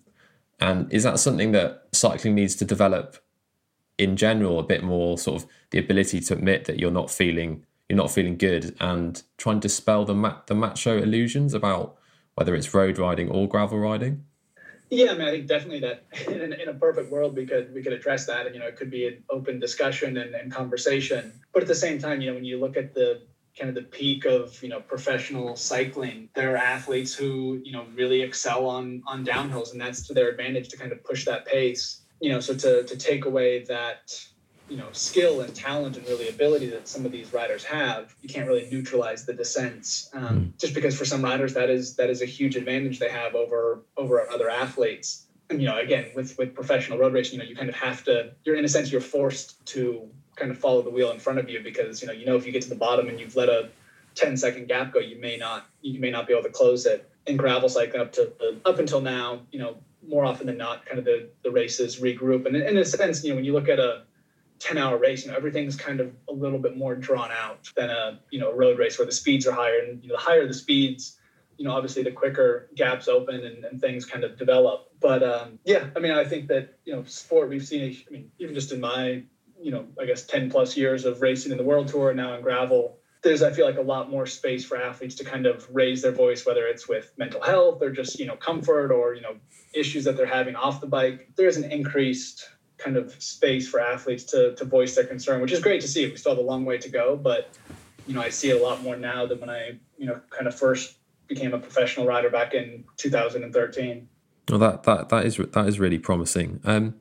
and 0.60 0.92
is 0.92 1.02
that 1.02 1.18
something 1.18 1.52
that 1.52 1.84
cycling 1.92 2.34
needs 2.34 2.54
to 2.56 2.64
develop 2.64 3.16
in 3.98 4.16
general? 4.16 4.58
A 4.58 4.62
bit 4.62 4.82
more 4.82 5.18
sort 5.18 5.42
of 5.42 5.48
the 5.70 5.78
ability 5.78 6.20
to 6.20 6.34
admit 6.34 6.64
that 6.66 6.78
you're 6.78 6.90
not 6.90 7.10
feeling 7.10 7.64
you're 7.88 7.96
not 7.96 8.10
feeling 8.10 8.36
good 8.36 8.74
and 8.80 9.22
try 9.36 9.52
and 9.52 9.60
dispel 9.60 10.04
the 10.04 10.14
ma- 10.14 10.40
the 10.46 10.54
macho 10.54 11.02
illusions 11.02 11.52
about 11.54 11.96
whether 12.34 12.54
it's 12.54 12.72
road 12.74 12.98
riding 12.98 13.28
or 13.28 13.48
gravel 13.48 13.78
riding? 13.78 14.24
Yeah, 14.90 15.12
I 15.12 15.14
mean, 15.14 15.28
I 15.28 15.30
think 15.30 15.46
definitely 15.46 15.80
that 15.80 16.04
in, 16.28 16.52
in, 16.52 16.68
a 16.68 16.74
perfect 16.74 17.10
world 17.10 17.36
we 17.36 17.46
could 17.46 17.72
we 17.74 17.82
could 17.82 17.92
address 17.92 18.26
that, 18.26 18.46
and 18.46 18.54
you 18.54 18.60
know, 18.60 18.66
it 18.66 18.76
could 18.76 18.90
be 18.90 19.06
an 19.06 19.24
open 19.30 19.58
discussion 19.58 20.16
and, 20.18 20.34
and 20.34 20.52
conversation. 20.52 21.32
But 21.52 21.62
at 21.62 21.68
the 21.68 21.74
same 21.74 21.98
time, 21.98 22.20
you 22.20 22.28
know, 22.28 22.34
when 22.34 22.44
you 22.44 22.60
look 22.60 22.76
at 22.76 22.94
the 22.94 23.22
kind 23.58 23.68
of 23.68 23.74
the 23.74 23.82
peak 23.82 24.24
of 24.24 24.60
you 24.62 24.68
know 24.68 24.80
professional 24.80 25.56
cycling, 25.56 26.28
there 26.34 26.52
are 26.52 26.56
athletes 26.56 27.14
who 27.14 27.60
you 27.64 27.72
know 27.72 27.86
really 27.94 28.22
excel 28.22 28.66
on 28.66 29.02
on 29.06 29.24
downhills, 29.24 29.72
and 29.72 29.80
that's 29.80 30.06
to 30.06 30.14
their 30.14 30.28
advantage 30.28 30.68
to 30.68 30.76
kind 30.76 30.92
of 30.92 31.02
push 31.02 31.24
that 31.24 31.46
pace. 31.46 32.02
You 32.20 32.30
know, 32.30 32.40
so 32.40 32.54
to 32.54 32.84
to 32.84 32.96
take 32.96 33.24
away 33.24 33.64
that 33.64 34.12
you 34.68 34.76
know 34.76 34.88
skill 34.92 35.42
and 35.42 35.54
talent 35.54 35.96
and 35.96 36.06
really 36.08 36.28
ability 36.28 36.66
that 36.70 36.88
some 36.88 37.04
of 37.04 37.12
these 37.12 37.32
riders 37.32 37.64
have 37.64 38.14
you 38.22 38.28
can't 38.28 38.48
really 38.48 38.66
neutralize 38.70 39.26
the 39.26 39.32
descents 39.32 40.08
um, 40.14 40.22
mm. 40.24 40.58
just 40.58 40.74
because 40.74 40.96
for 40.96 41.04
some 41.04 41.22
riders 41.22 41.52
that 41.54 41.68
is 41.68 41.96
that 41.96 42.08
is 42.08 42.22
a 42.22 42.26
huge 42.26 42.56
advantage 42.56 42.98
they 42.98 43.10
have 43.10 43.34
over 43.34 43.82
over 43.96 44.28
other 44.30 44.48
athletes 44.48 45.26
and 45.50 45.60
you 45.60 45.68
know 45.68 45.78
again 45.78 46.06
with 46.14 46.36
with 46.38 46.54
professional 46.54 46.98
road 46.98 47.12
racing 47.12 47.38
you 47.38 47.44
know 47.44 47.48
you 47.48 47.54
kind 47.54 47.68
of 47.68 47.74
have 47.74 48.02
to 48.04 48.32
you're 48.44 48.56
in 48.56 48.64
a 48.64 48.68
sense 48.68 48.90
you're 48.90 49.00
forced 49.00 49.64
to 49.66 50.08
kind 50.36 50.50
of 50.50 50.58
follow 50.58 50.82
the 50.82 50.90
wheel 50.90 51.10
in 51.10 51.18
front 51.18 51.38
of 51.38 51.48
you 51.48 51.60
because 51.60 52.00
you 52.00 52.08
know 52.08 52.14
you 52.14 52.24
know 52.24 52.36
if 52.36 52.46
you 52.46 52.52
get 52.52 52.62
to 52.62 52.68
the 52.68 52.74
bottom 52.74 53.08
and 53.08 53.20
you've 53.20 53.36
let 53.36 53.48
a 53.48 53.68
10 54.14 54.36
second 54.36 54.66
gap 54.66 54.92
go 54.92 54.98
you 55.00 55.20
may 55.20 55.36
not 55.36 55.66
you 55.82 56.00
may 56.00 56.10
not 56.10 56.26
be 56.26 56.32
able 56.32 56.42
to 56.42 56.48
close 56.48 56.86
it 56.86 57.10
in 57.26 57.36
gravel 57.36 57.68
cycling 57.68 58.00
up 58.00 58.12
to 58.12 58.32
up 58.64 58.78
until 58.78 59.00
now 59.00 59.40
you 59.50 59.58
know 59.58 59.76
more 60.08 60.24
often 60.24 60.46
than 60.46 60.56
not 60.56 60.84
kind 60.86 60.98
of 60.98 61.04
the 61.04 61.30
the 61.42 61.50
races 61.50 62.00
regroup 62.00 62.46
and 62.46 62.56
in, 62.56 62.76
a 62.76 62.84
sense 62.84 63.22
you 63.24 63.30
know 63.30 63.36
when 63.36 63.44
you 63.44 63.52
look 63.52 63.68
at 63.68 63.78
a 63.78 64.04
10 64.60 64.78
hour 64.78 64.96
race, 64.96 65.24
you 65.24 65.30
know, 65.30 65.36
everything's 65.36 65.76
kind 65.76 66.00
of 66.00 66.12
a 66.28 66.32
little 66.32 66.58
bit 66.58 66.76
more 66.76 66.94
drawn 66.94 67.30
out 67.30 67.68
than 67.76 67.90
a, 67.90 68.20
you 68.30 68.40
know, 68.40 68.52
road 68.52 68.78
race 68.78 68.98
where 68.98 69.06
the 69.06 69.12
speeds 69.12 69.46
are 69.46 69.52
higher 69.52 69.80
and, 69.80 70.02
you 70.02 70.08
know, 70.08 70.14
the 70.14 70.20
higher 70.20 70.46
the 70.46 70.54
speeds, 70.54 71.18
you 71.58 71.64
know, 71.64 71.72
obviously 71.72 72.02
the 72.02 72.10
quicker 72.10 72.70
gaps 72.74 73.08
open 73.08 73.44
and, 73.44 73.64
and 73.64 73.80
things 73.80 74.04
kind 74.04 74.24
of 74.24 74.38
develop. 74.38 74.90
But 75.00 75.22
um, 75.22 75.58
yeah, 75.64 75.88
I 75.94 75.98
mean, 75.98 76.12
I 76.12 76.24
think 76.24 76.48
that, 76.48 76.78
you 76.84 76.94
know, 76.94 77.04
sport, 77.04 77.48
we've 77.48 77.66
seen, 77.66 77.96
I 78.08 78.10
mean, 78.10 78.30
even 78.38 78.54
just 78.54 78.72
in 78.72 78.80
my, 78.80 79.22
you 79.60 79.70
know, 79.70 79.86
I 80.00 80.06
guess 80.06 80.24
10 80.24 80.50
plus 80.50 80.76
years 80.76 81.04
of 81.04 81.20
racing 81.20 81.52
in 81.52 81.58
the 81.58 81.64
world 81.64 81.88
tour 81.88 82.10
and 82.10 82.16
now 82.16 82.34
in 82.34 82.42
gravel, 82.42 82.98
there's, 83.24 83.42
I 83.42 83.50
feel 83.50 83.66
like 83.66 83.78
a 83.78 83.82
lot 83.82 84.10
more 84.10 84.26
space 84.26 84.64
for 84.64 84.76
athletes 84.76 85.16
to 85.16 85.24
kind 85.24 85.46
of 85.46 85.66
raise 85.72 86.02
their 86.02 86.12
voice, 86.12 86.46
whether 86.46 86.66
it's 86.66 86.88
with 86.88 87.12
mental 87.16 87.42
health 87.42 87.82
or 87.82 87.90
just, 87.90 88.20
you 88.20 88.26
know, 88.26 88.36
comfort 88.36 88.92
or, 88.92 89.14
you 89.14 89.22
know, 89.22 89.36
issues 89.74 90.04
that 90.04 90.16
they're 90.16 90.26
having 90.26 90.54
off 90.54 90.80
the 90.80 90.86
bike. 90.86 91.30
There's 91.36 91.56
an 91.56 91.70
increased 91.72 92.48
kind 92.78 92.96
of 92.96 93.12
space 93.22 93.68
for 93.68 93.80
athletes 93.80 94.24
to, 94.24 94.54
to 94.54 94.64
voice 94.64 94.94
their 94.94 95.06
concern, 95.06 95.40
which 95.40 95.52
is 95.52 95.60
great 95.60 95.80
to 95.80 95.88
see. 95.88 96.08
We 96.08 96.16
still 96.16 96.32
have 96.32 96.38
a 96.38 96.46
long 96.46 96.64
way 96.64 96.78
to 96.78 96.88
go, 96.88 97.16
but 97.16 97.50
you 98.06 98.14
know, 98.14 98.20
I 98.20 98.28
see 98.28 98.50
it 98.50 98.60
a 98.60 98.62
lot 98.62 98.82
more 98.82 98.96
now 98.96 99.26
than 99.26 99.40
when 99.40 99.50
I, 99.50 99.78
you 99.96 100.06
know, 100.06 100.20
kind 100.30 100.46
of 100.46 100.54
first 100.54 100.96
became 101.26 101.54
a 101.54 101.58
professional 101.58 102.06
rider 102.06 102.30
back 102.30 102.54
in 102.54 102.84
2013. 102.98 104.08
Well, 104.50 104.58
that 104.58 104.82
that 104.82 105.08
that 105.08 105.24
is 105.24 105.36
that 105.38 105.66
is 105.66 105.80
really 105.80 105.98
promising. 105.98 106.60
Um, 106.64 106.96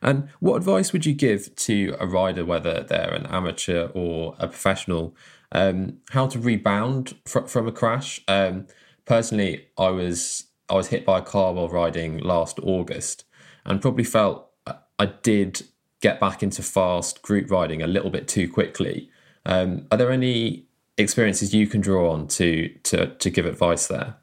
and 0.00 0.28
what 0.38 0.56
advice 0.56 0.92
would 0.92 1.06
you 1.06 1.14
give 1.14 1.54
to 1.56 1.96
a 1.98 2.06
rider, 2.06 2.44
whether 2.44 2.82
they're 2.82 3.12
an 3.12 3.26
amateur 3.26 3.88
or 3.94 4.36
a 4.38 4.46
professional, 4.46 5.16
um, 5.54 5.98
how 6.10 6.26
to 6.26 6.38
rebound 6.38 7.14
fr- 7.24 7.46
from 7.46 7.66
a 7.66 7.72
crash? 7.72 8.20
Um, 8.28 8.66
personally, 9.06 9.68
I 9.78 9.88
was 9.88 10.44
I 10.68 10.74
was 10.74 10.88
hit 10.88 11.04
by 11.04 11.18
a 11.18 11.22
car 11.22 11.52
while 11.52 11.68
riding 11.68 12.18
last 12.18 12.58
August, 12.62 13.24
and 13.64 13.80
probably 13.80 14.04
felt 14.04 14.50
I 14.98 15.06
did 15.06 15.62
get 16.00 16.20
back 16.20 16.42
into 16.42 16.62
fast 16.62 17.22
group 17.22 17.50
riding 17.50 17.82
a 17.82 17.86
little 17.86 18.10
bit 18.10 18.28
too 18.28 18.48
quickly. 18.48 19.10
Um, 19.46 19.86
are 19.90 19.98
there 19.98 20.10
any 20.10 20.66
experiences 20.96 21.54
you 21.54 21.66
can 21.66 21.80
draw 21.80 22.12
on 22.12 22.28
to 22.28 22.68
to 22.84 23.06
to 23.14 23.30
give 23.30 23.46
advice 23.46 23.86
there? 23.88 24.16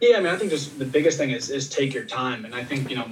Yeah, 0.00 0.18
I 0.18 0.20
mean, 0.20 0.32
I 0.32 0.36
think 0.36 0.50
just 0.50 0.78
the 0.78 0.84
biggest 0.84 1.18
thing 1.18 1.30
is 1.30 1.50
is 1.50 1.68
take 1.68 1.94
your 1.94 2.04
time, 2.04 2.44
and 2.44 2.54
I 2.54 2.64
think 2.64 2.90
you 2.90 2.96
know, 2.96 3.08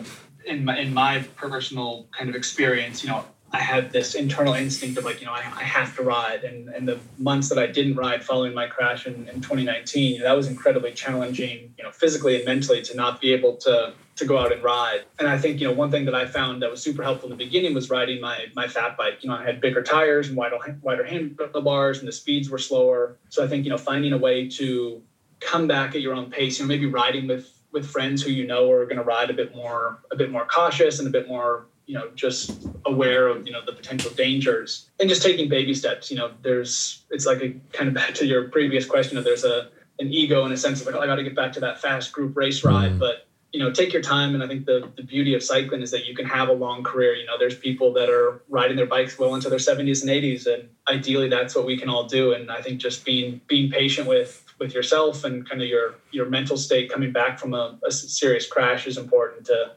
in 0.47 0.65
my 0.65 0.79
in 0.79 0.93
my 0.93 1.21
personal 1.37 2.09
kind 2.17 2.29
of 2.29 2.37
experience, 2.37 3.03
you 3.03 3.11
know, 3.11 3.25
I 3.55 3.61
had 3.61 3.93
this 3.93 4.17
internal 4.17 4.55
instinct 4.55 4.99
of 4.99 5.05
like, 5.05 5.21
you 5.21 5.27
know, 5.27 5.33
I, 5.33 5.39
I 5.39 5.63
have 5.63 5.95
to 5.95 6.03
ride. 6.03 6.43
And, 6.43 6.69
and 6.71 6.89
the 6.89 6.99
months 7.19 7.49
that 7.51 7.59
I 7.59 7.69
didn't 7.69 7.95
ride 7.95 8.25
following 8.25 8.53
my 8.53 8.67
crash 8.67 9.07
in, 9.07 9.29
in 9.29 9.41
2019, 9.41 10.23
that 10.23 10.33
was 10.33 10.49
incredibly 10.49 10.91
challenging, 10.91 11.73
you 11.79 11.85
know, 11.85 11.93
physically 11.93 12.35
and 12.35 12.45
mentally 12.45 12.83
to 12.83 12.97
not 12.97 13.21
be 13.21 13.33
able 13.33 13.57
to 13.59 13.95
to 14.17 14.25
go 14.25 14.39
out 14.39 14.53
and 14.53 14.63
ride. 14.63 15.03
And 15.19 15.29
I 15.29 15.37
think, 15.39 15.61
you 15.61 15.67
know, 15.67 15.73
one 15.73 15.91
thing 15.91 16.05
that 16.05 16.15
I 16.15 16.25
found 16.25 16.63
that 16.63 16.71
was 16.71 16.81
super 16.81 17.03
helpful 17.03 17.31
in 17.31 17.37
the 17.37 17.45
beginning 17.45 17.75
was 17.75 17.91
riding 17.91 18.21
my 18.21 18.47
my 18.57 18.67
fat 18.67 18.97
bike. 18.97 19.23
You 19.23 19.31
know, 19.31 19.37
I 19.37 19.45
had 19.45 19.61
bigger 19.61 19.83
tires 19.83 20.27
and 20.29 20.37
wider 20.37 20.59
wider 20.83 21.05
handlebars 21.05 22.01
and 22.01 22.09
the 22.09 22.13
speeds 22.13 22.51
were 22.51 22.59
slower. 22.59 23.19
So 23.29 23.45
I 23.45 23.47
think, 23.47 23.65
you 23.65 23.71
know, 23.71 23.79
finding 23.79 24.13
a 24.13 24.19
way 24.19 24.49
to 24.51 25.01
come 25.39 25.69
back 25.69 25.95
at 25.95 26.01
your 26.01 26.15
own 26.15 26.29
pace, 26.29 26.59
you 26.59 26.65
know, 26.65 26.69
maybe 26.69 26.87
riding 26.87 27.29
with 27.29 27.51
with 27.71 27.87
friends 27.87 28.23
who 28.23 28.31
you 28.31 28.47
know 28.47 28.71
are 28.71 28.85
going 28.85 28.97
to 28.97 29.03
ride 29.03 29.31
a 29.31 29.35
bit 29.35 29.55
more 29.55 30.01
a 30.11 30.17
bit 30.17 30.31
more 30.31 30.47
cautious 30.47 30.99
and 30.99 31.07
a 31.07 31.11
bit 31.11 31.29
more 31.29 31.67
you 31.87 31.95
know 31.95 32.11
just 32.15 32.67
aware 32.87 33.29
of 33.29 33.47
you 33.47 33.53
know 33.53 33.65
the 33.65 33.73
potential 33.73 34.11
dangers. 34.13 34.91
And 35.01 35.09
just 35.09 35.23
taking 35.23 35.49
baby 35.49 35.75
steps 35.75 36.11
you 36.11 36.17
know 36.17 36.33
there's 36.43 37.05
it's 37.11 37.27
like 37.27 37.43
a 37.43 37.55
kind 37.73 37.89
of 37.89 37.95
back 37.95 38.15
to 38.15 38.27
your 38.27 38.49
previous 38.49 38.87
question 38.87 39.19
of 39.19 39.25
there's 39.25 39.45
a 39.45 39.69
an 40.01 40.13
ego 40.13 40.45
in 40.45 40.53
a 40.53 40.57
sense 40.57 40.81
of 40.81 40.87
like 40.87 40.97
oh, 40.97 41.01
i 41.01 41.07
got 41.07 41.17
to 41.17 41.23
get 41.23 41.37
back 41.37 41.53
to 41.53 41.61
that 41.61 41.81
fast 41.81 42.13
group 42.13 42.37
race 42.37 42.65
ride. 42.65 42.93
Mm. 42.93 42.99
but 42.99 43.27
you 43.53 43.61
know 43.61 43.71
take 43.71 43.93
your 43.93 44.03
time. 44.03 44.35
And 44.35 44.43
i 44.43 44.49
think 44.49 44.67
the, 44.67 44.91
the 44.97 45.03
beauty 45.03 45.35
of 45.35 45.43
cycling 45.43 45.83
is 45.83 45.91
that 45.93 46.07
you 46.07 46.15
can 46.15 46.27
have 46.27 46.49
a 46.49 46.53
long 46.53 46.83
career. 46.83 47.15
You 47.15 47.27
know 47.27 47.39
there's 47.39 47.57
people 47.57 47.93
that 47.95 48.11
are 48.11 48.43
riding 48.49 48.77
their 48.77 48.87
bikes 48.87 49.19
well 49.19 49.35
into 49.35 49.49
their 49.49 49.59
70s 49.59 50.03
and 50.03 50.11
80s 50.11 50.53
and 50.53 50.69
ideally 50.89 51.29
that's 51.29 51.55
what 51.55 51.65
we 51.65 51.77
can 51.77 51.89
all 51.89 52.05
do. 52.05 52.33
And 52.33 52.51
i 52.51 52.61
think 52.61 52.81
just 52.81 53.05
being 53.05 53.41
being 53.47 53.71
patient 53.71 54.09
with 54.09 54.45
with 54.59 54.75
yourself 54.75 55.25
and 55.25 55.49
kind 55.49 55.63
of 55.63 55.69
your 55.69 55.95
your 56.11 56.27
mental 56.27 56.57
state 56.57 56.91
coming 56.91 57.13
back 57.13 57.39
from 57.39 57.55
a, 57.55 57.79
a 57.87 57.93
serious 57.93 58.47
crash 58.47 58.87
is 58.87 58.99
important 58.99 59.47
to 59.47 59.73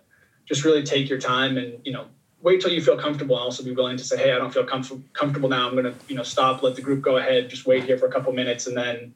just 0.47 0.63
really 0.65 0.83
take 0.83 1.09
your 1.09 1.19
time 1.19 1.57
and 1.57 1.79
you 1.83 1.91
know 1.91 2.07
wait 2.41 2.61
till 2.61 2.71
you 2.71 2.81
feel 2.81 2.97
comfortable 2.97 3.35
and 3.35 3.43
also 3.43 3.63
be 3.63 3.73
willing 3.73 3.97
to 3.97 4.03
say, 4.03 4.17
hey, 4.17 4.31
I 4.31 4.37
don't 4.37 4.53
feel 4.53 4.65
comf- 4.65 5.01
comfortable 5.13 5.49
now. 5.49 5.67
I'm 5.67 5.73
going 5.73 5.85
to, 5.85 5.95
you 6.07 6.15
know, 6.15 6.23
stop, 6.23 6.61
let 6.61 6.75
the 6.75 6.81
group 6.81 7.01
go 7.01 7.17
ahead, 7.17 7.49
just 7.49 7.65
wait 7.65 7.83
here 7.83 7.97
for 7.97 8.05
a 8.05 8.11
couple 8.11 8.31
minutes 8.31 8.67
and 8.67 8.77
then, 8.77 9.13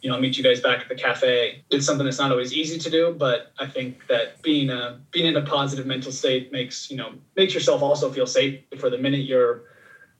you 0.00 0.10
know, 0.10 0.18
meet 0.20 0.36
you 0.36 0.42
guys 0.42 0.60
back 0.60 0.80
at 0.80 0.88
the 0.88 0.94
cafe. 0.94 1.64
It's 1.70 1.86
something 1.86 2.04
that's 2.04 2.18
not 2.18 2.30
always 2.30 2.52
easy 2.52 2.78
to 2.78 2.90
do, 2.90 3.14
but 3.16 3.52
I 3.58 3.66
think 3.66 4.06
that 4.08 4.42
being 4.42 4.70
a, 4.70 5.00
being 5.12 5.26
in 5.26 5.36
a 5.36 5.42
positive 5.42 5.86
mental 5.86 6.12
state 6.12 6.52
makes, 6.52 6.90
you 6.90 6.96
know, 6.96 7.12
makes 7.36 7.54
yourself 7.54 7.80
also 7.80 8.10
feel 8.12 8.26
safe 8.26 8.60
for 8.78 8.90
the 8.90 8.98
minute 8.98 9.20
you're, 9.20 9.62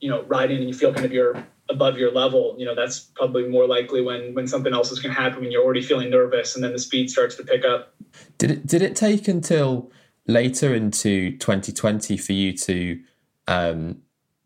you 0.00 0.08
know, 0.08 0.22
riding 0.22 0.58
and 0.58 0.68
you 0.68 0.74
feel 0.74 0.92
kind 0.92 1.04
of 1.04 1.12
you're 1.12 1.44
above 1.70 1.98
your 1.98 2.12
level, 2.12 2.54
you 2.58 2.64
know, 2.66 2.74
that's 2.74 3.00
probably 3.00 3.48
more 3.48 3.66
likely 3.66 4.00
when 4.00 4.34
when 4.34 4.46
something 4.46 4.72
else 4.72 4.92
is 4.92 5.00
going 5.00 5.14
to 5.14 5.20
happen 5.20 5.40
when 5.40 5.50
you're 5.50 5.64
already 5.64 5.82
feeling 5.82 6.10
nervous 6.10 6.54
and 6.54 6.62
then 6.62 6.72
the 6.72 6.78
speed 6.78 7.10
starts 7.10 7.34
to 7.36 7.42
pick 7.42 7.64
up. 7.64 7.94
Did 8.38 8.50
it 8.50 8.66
did 8.66 8.82
it 8.82 8.94
take 8.94 9.28
until 9.28 9.90
later 10.26 10.74
into 10.74 11.36
2020 11.38 12.16
for 12.16 12.32
you 12.32 12.52
to 12.56 13.00
um, 13.46 14.02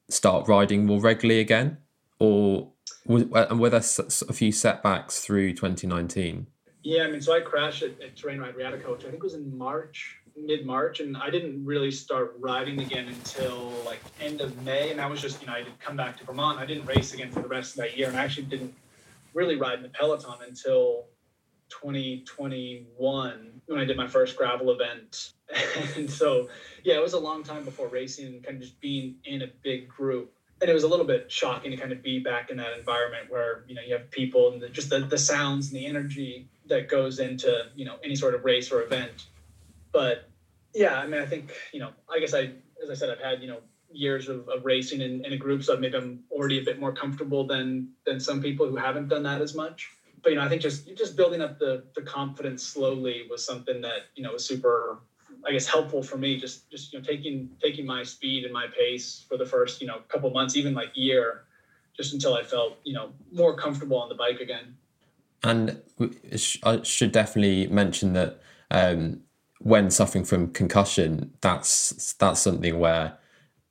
start 0.09 0.49
riding 0.49 0.87
more 0.87 1.01
regularly 1.01 1.41
again, 1.41 1.79
or 2.19 2.73
and 3.07 3.61
were 3.61 3.71
there 3.71 3.83
a 4.29 4.33
few 4.33 4.53
setbacks 4.53 5.21
through 5.21 5.55
2019? 5.55 6.47
Yeah, 6.83 7.05
I 7.05 7.11
mean, 7.11 7.21
so 7.21 7.35
I 7.35 7.41
crashed 7.41 7.83
at, 7.83 8.01
at 8.01 8.17
Tirreno-Adriatico, 8.17 8.93
which 8.93 9.01
I 9.01 9.11
think 9.11 9.15
it 9.15 9.23
was 9.23 9.35
in 9.35 9.57
March, 9.57 10.19
mid 10.37 10.65
March, 10.65 11.01
and 11.01 11.17
I 11.17 11.31
didn't 11.31 11.65
really 11.65 11.91
start 11.91 12.37
riding 12.39 12.81
again 12.81 13.09
until 13.09 13.73
like 13.85 14.01
end 14.21 14.41
of 14.41 14.63
May, 14.65 14.91
and 14.91 14.99
that 14.99 15.11
was 15.11 15.21
just 15.21 15.41
you 15.41 15.47
know 15.47 15.55
I 15.55 15.63
did 15.63 15.79
come 15.81 15.97
back 15.97 16.19
to 16.19 16.25
Vermont. 16.25 16.59
I 16.59 16.67
didn't 16.67 16.87
race 16.87 17.15
again 17.15 17.31
for 17.31 17.41
the 17.41 17.49
rest 17.49 17.73
of 17.73 17.77
that 17.79 17.97
year, 17.97 18.09
and 18.09 18.17
I 18.17 18.25
actually 18.25 18.47
didn't 18.47 18.75
really 19.35 19.57
ride 19.57 19.79
in 19.79 19.83
the 19.83 19.89
peloton 19.91 20.39
until 20.47 21.07
2021 21.69 23.58
when 23.69 23.81
I 23.81 23.85
did 23.85 23.97
my 23.97 24.09
first 24.09 24.37
gravel 24.37 24.71
event. 24.71 25.33
and 25.97 26.11
so, 26.11 26.49
yeah, 26.85 26.95
it 26.95 27.03
was 27.03 27.13
a 27.13 27.19
long 27.19 27.43
time 27.43 27.65
before 27.65 27.89
racing 27.89 28.27
and 28.27 28.43
kind 28.43 28.57
of 28.57 28.63
just 28.63 28.81
being 28.81 29.17
in 29.25 29.43
a 29.43 29.47
big 29.63 29.89
group. 29.89 30.33
And 30.61 30.69
it 30.69 30.75
was 30.75 30.83
a 30.83 30.89
little 30.89 31.07
bit 31.07 31.31
shocking 31.31 31.71
to 31.71 31.77
kind 31.77 31.93
of 31.93 32.03
be 32.03 32.19
back 32.19 32.51
in 32.51 32.57
that 32.57 32.77
environment 32.77 33.31
where, 33.31 33.65
you 33.69 33.75
know, 33.75 33.83
you 33.87 33.95
have 33.95 34.11
people 34.11 34.53
and 34.53 34.61
the, 34.61 34.69
just 34.69 34.91
the, 34.91 35.01
the 35.01 35.19
sounds 35.19 35.69
and 35.69 35.77
the 35.77 35.87
energy 35.87 36.49
that 36.67 36.89
goes 36.89 37.21
into, 37.21 37.67
you 37.77 37.85
know, 37.85 37.97
any 38.03 38.17
sort 38.17 38.35
of 38.35 38.45
race 38.45 38.73
or 38.73 38.83
event. 38.83 39.27
But 39.93 40.29
yeah, 40.75 40.99
I 40.99 41.07
mean, 41.07 41.21
I 41.21 41.27
think, 41.27 41.53
you 41.73 41.79
know, 41.79 41.91
I 42.13 42.19
guess 42.19 42.35
I, 42.35 42.51
as 42.83 42.91
I 42.91 42.95
said, 42.95 43.11
I've 43.11 43.21
had, 43.21 43.41
you 43.41 43.49
know, 43.49 43.61
years 43.91 44.29
of, 44.29 44.49
of 44.49 44.65
racing 44.65 45.01
in, 45.01 45.25
in 45.25 45.33
a 45.33 45.37
group. 45.37 45.63
So 45.63 45.77
maybe 45.77 45.97
I'm 45.97 46.25
already 46.31 46.59
a 46.59 46.65
bit 46.65 46.81
more 46.81 46.93
comfortable 46.93 47.47
than, 47.47 47.91
than 48.05 48.19
some 48.19 48.43
people 48.43 48.69
who 48.69 48.77
haven't 48.77 49.09
done 49.09 49.23
that 49.23 49.41
as 49.41 49.55
much 49.55 49.91
but 50.23 50.31
you 50.31 50.37
know, 50.37 50.43
I 50.43 50.49
think 50.49 50.63
just 50.63 50.95
just 50.97 51.17
building 51.17 51.41
up 51.41 51.59
the 51.59 51.85
the 51.95 52.03
confidence 52.03 52.63
slowly 52.63 53.27
was 53.31 53.45
something 53.45 53.81
that 53.83 54.07
you 54.15 54.23
know 54.23 54.33
was 54.33 54.45
super, 54.45 55.01
I 55.47 55.53
guess, 55.53 55.67
helpful 55.67 56.03
for 56.03 56.17
me. 56.17 56.39
Just 56.39 56.71
just 56.71 56.93
you 56.93 56.99
know, 56.99 57.05
taking 57.05 57.51
taking 57.63 57.87
my 57.87 58.03
speed 58.03 58.45
and 58.45 58.53
my 58.53 58.67
pace 58.67 59.25
for 59.29 59.37
the 59.37 59.47
first 59.47 59.81
you 59.81 59.87
know 59.87 60.01
couple 60.09 60.31
months, 60.31 60.57
even 60.57 60.75
like 60.75 60.91
year, 60.95 61.45
just 61.97 62.13
until 62.15 62.35
I 62.35 62.43
felt 62.43 62.79
you 62.85 62.95
know 62.95 63.13
more 63.33 63.57
comfortable 63.57 63.99
on 63.99 64.09
the 64.09 64.15
bike 64.15 64.41
again. 64.41 64.77
And 65.45 65.81
I 66.65 66.83
should 66.83 67.13
definitely 67.13 67.69
mention 67.69 68.13
that 68.15 68.41
um, 68.71 69.21
when 69.61 69.91
suffering 69.91 70.25
from 70.25 70.53
concussion, 70.53 71.33
that's 71.41 72.15
that's 72.15 72.41
something 72.41 72.79
where 72.79 73.19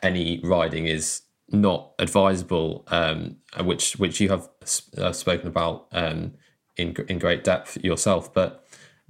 any 0.01 0.39
riding 0.43 0.85
is 0.85 1.21
not 1.49 1.93
advisable, 1.99 2.83
um, 2.87 3.37
which 3.63 3.97
which 3.97 4.19
you 4.19 4.29
have 4.29 4.49
uh, 4.97 5.11
spoken 5.11 5.47
about 5.47 5.87
um, 5.91 6.33
in 6.75 6.95
in 7.07 7.19
great 7.19 7.43
depth 7.43 7.83
yourself. 7.83 8.33
But 8.33 8.65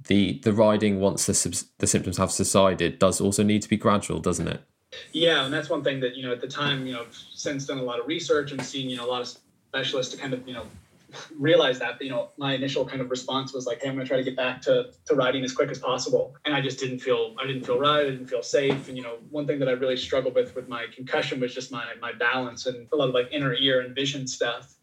the 0.06 0.40
the 0.44 0.52
riding 0.52 1.00
once 1.00 1.26
the 1.26 1.64
the 1.78 1.86
symptoms 1.86 2.18
have 2.18 2.30
subsided 2.30 2.98
does 2.98 3.20
also 3.20 3.42
need 3.42 3.62
to 3.62 3.68
be 3.68 3.76
gradual, 3.76 4.20
doesn't 4.20 4.48
it? 4.48 4.62
Yeah, 5.12 5.44
and 5.44 5.52
that's 5.52 5.68
one 5.68 5.82
thing 5.82 6.00
that 6.00 6.16
you 6.16 6.24
know 6.24 6.32
at 6.32 6.40
the 6.40 6.48
time 6.48 6.86
you 6.86 6.92
know 6.92 7.06
since 7.34 7.66
done 7.66 7.78
a 7.78 7.82
lot 7.82 8.00
of 8.00 8.06
research 8.06 8.52
and 8.52 8.62
seen 8.62 8.88
you 8.88 8.96
know 8.96 9.06
a 9.06 9.10
lot 9.10 9.22
of 9.22 9.28
specialists 9.68 10.14
to 10.14 10.20
kind 10.20 10.32
of 10.32 10.46
you 10.46 10.54
know 10.54 10.64
realized 11.36 11.80
that 11.80 12.00
you 12.00 12.10
know 12.10 12.30
my 12.36 12.54
initial 12.54 12.84
kind 12.84 13.00
of 13.00 13.10
response 13.10 13.54
was 13.54 13.66
like 13.66 13.80
hey 13.80 13.88
i'm 13.88 13.94
going 13.94 14.04
to 14.04 14.08
try 14.08 14.18
to 14.18 14.22
get 14.22 14.36
back 14.36 14.60
to, 14.60 14.90
to 15.06 15.14
riding 15.14 15.42
as 15.42 15.52
quick 15.52 15.70
as 15.70 15.78
possible. 15.78 16.34
And 16.44 16.54
i 16.54 16.60
just 16.60 16.78
didn't 16.78 16.98
feel 16.98 17.34
i 17.42 17.46
didn't 17.46 17.64
feel 17.64 17.78
right 17.78 18.06
i 18.06 18.10
didn't 18.10 18.26
feel 18.26 18.42
safe. 18.42 18.88
And 18.88 18.96
you 18.96 19.02
know 19.02 19.16
one 19.30 19.46
thing 19.46 19.58
that 19.60 19.68
i 19.68 19.72
really 19.72 19.96
struggled 19.96 20.34
with 20.34 20.54
with 20.54 20.68
my 20.68 20.86
concussion 20.94 21.40
was 21.40 21.54
just 21.54 21.72
my 21.72 21.86
my 22.00 22.12
balance 22.12 22.66
and 22.66 22.88
a 22.92 22.96
lot 22.96 23.08
of 23.08 23.14
like 23.14 23.28
inner 23.32 23.54
ear 23.54 23.80
and 23.80 23.94
vision 23.94 24.26
stuff. 24.26 24.74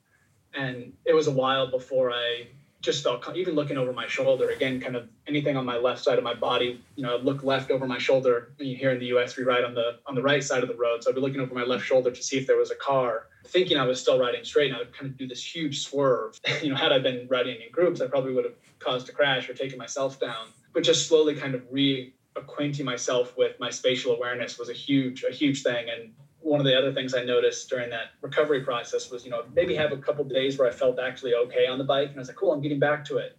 And 0.53 0.93
it 1.05 1.13
was 1.13 1.27
a 1.27 1.31
while 1.31 1.69
before 1.69 2.11
i 2.11 2.47
just 2.85 3.03
felt 3.03 3.25
even 3.35 3.55
looking 3.55 3.77
over 3.77 3.91
my 3.91 4.07
shoulder 4.07 4.49
again 4.49 4.79
kind 4.79 4.95
of 4.95 5.09
anything 5.27 5.57
on 5.57 5.65
my 5.65 5.77
left 5.77 6.03
side 6.03 6.17
of 6.17 6.23
my 6.23 6.33
body 6.33 6.79
you 6.95 7.03
know 7.03 7.15
I'd 7.15 7.23
look 7.23 7.43
left 7.43 7.71
over 7.71 7.87
my 7.87 7.97
shoulder. 7.97 8.53
Here 8.59 8.91
in 8.91 8.99
the 8.99 9.07
us 9.07 9.35
we 9.35 9.43
ride 9.43 9.63
on 9.63 9.73
the 9.73 9.99
on 10.05 10.15
the 10.15 10.21
right 10.21 10.43
side 10.43 10.61
of 10.61 10.69
the 10.69 10.75
road. 10.75 11.03
So 11.03 11.09
i'd 11.09 11.15
be 11.15 11.21
looking 11.21 11.41
over 11.41 11.53
my 11.53 11.63
left 11.63 11.83
shoulder 11.83 12.11
to 12.11 12.23
see 12.23 12.37
if 12.37 12.45
there 12.47 12.57
was 12.57 12.71
a 12.71 12.75
car 12.75 13.27
thinking 13.47 13.77
i 13.77 13.85
was 13.85 13.99
still 13.99 14.19
riding 14.19 14.43
straight. 14.43 14.67
And 14.67 14.75
i 14.75 14.79
would 14.79 14.93
kind 14.93 15.11
of 15.11 15.17
do 15.17 15.27
this 15.27 15.43
huge 15.43 15.81
swerve. 15.81 16.39
You 16.61 16.69
know 16.69 16.75
had 16.75 16.91
i 16.91 16.99
been 16.99 17.27
riding 17.29 17.55
in 17.55 17.71
groups 17.71 18.01
i 18.01 18.07
probably 18.07 18.33
would 18.33 18.45
have 18.45 18.55
caused 18.79 19.09
a 19.09 19.11
crash 19.11 19.49
or 19.49 19.53
taken 19.53 19.77
myself 19.77 20.19
down. 20.19 20.47
But 20.73 20.83
just 20.83 21.07
slowly 21.07 21.35
kind 21.35 21.55
of 21.55 21.61
reacquainting 21.71 22.83
myself 22.83 23.35
with 23.37 23.59
my 23.59 23.71
spatial 23.71 24.15
awareness 24.15 24.59
was 24.59 24.69
a 24.69 24.73
huge 24.73 25.23
a 25.23 25.33
huge 25.33 25.63
thing. 25.63 25.87
And 25.89 26.13
one 26.45 26.59
of 26.59 26.65
the 26.65 26.77
other 26.77 26.93
things 26.93 27.15
I 27.15 27.23
noticed 27.23 27.67
during 27.69 27.89
that 27.89 28.11
recovery 28.21 28.61
process 28.61 29.09
was, 29.09 29.25
you 29.25 29.31
know, 29.31 29.45
maybe 29.55 29.73
have 29.75 29.91
a 29.91 29.97
couple 29.97 30.23
days 30.25 30.59
where 30.59 30.67
I 30.67 30.71
felt 30.71 30.99
actually 30.99 31.33
okay 31.33 31.65
on 31.65 31.79
the 31.79 31.83
bike, 31.83 32.09
and 32.09 32.17
I 32.17 32.19
was 32.19 32.27
like, 32.27 32.37
cool, 32.37 32.53
I'm 32.53 32.61
getting 32.61 32.79
back 32.79 33.03
to 33.05 33.17
it. 33.17 33.35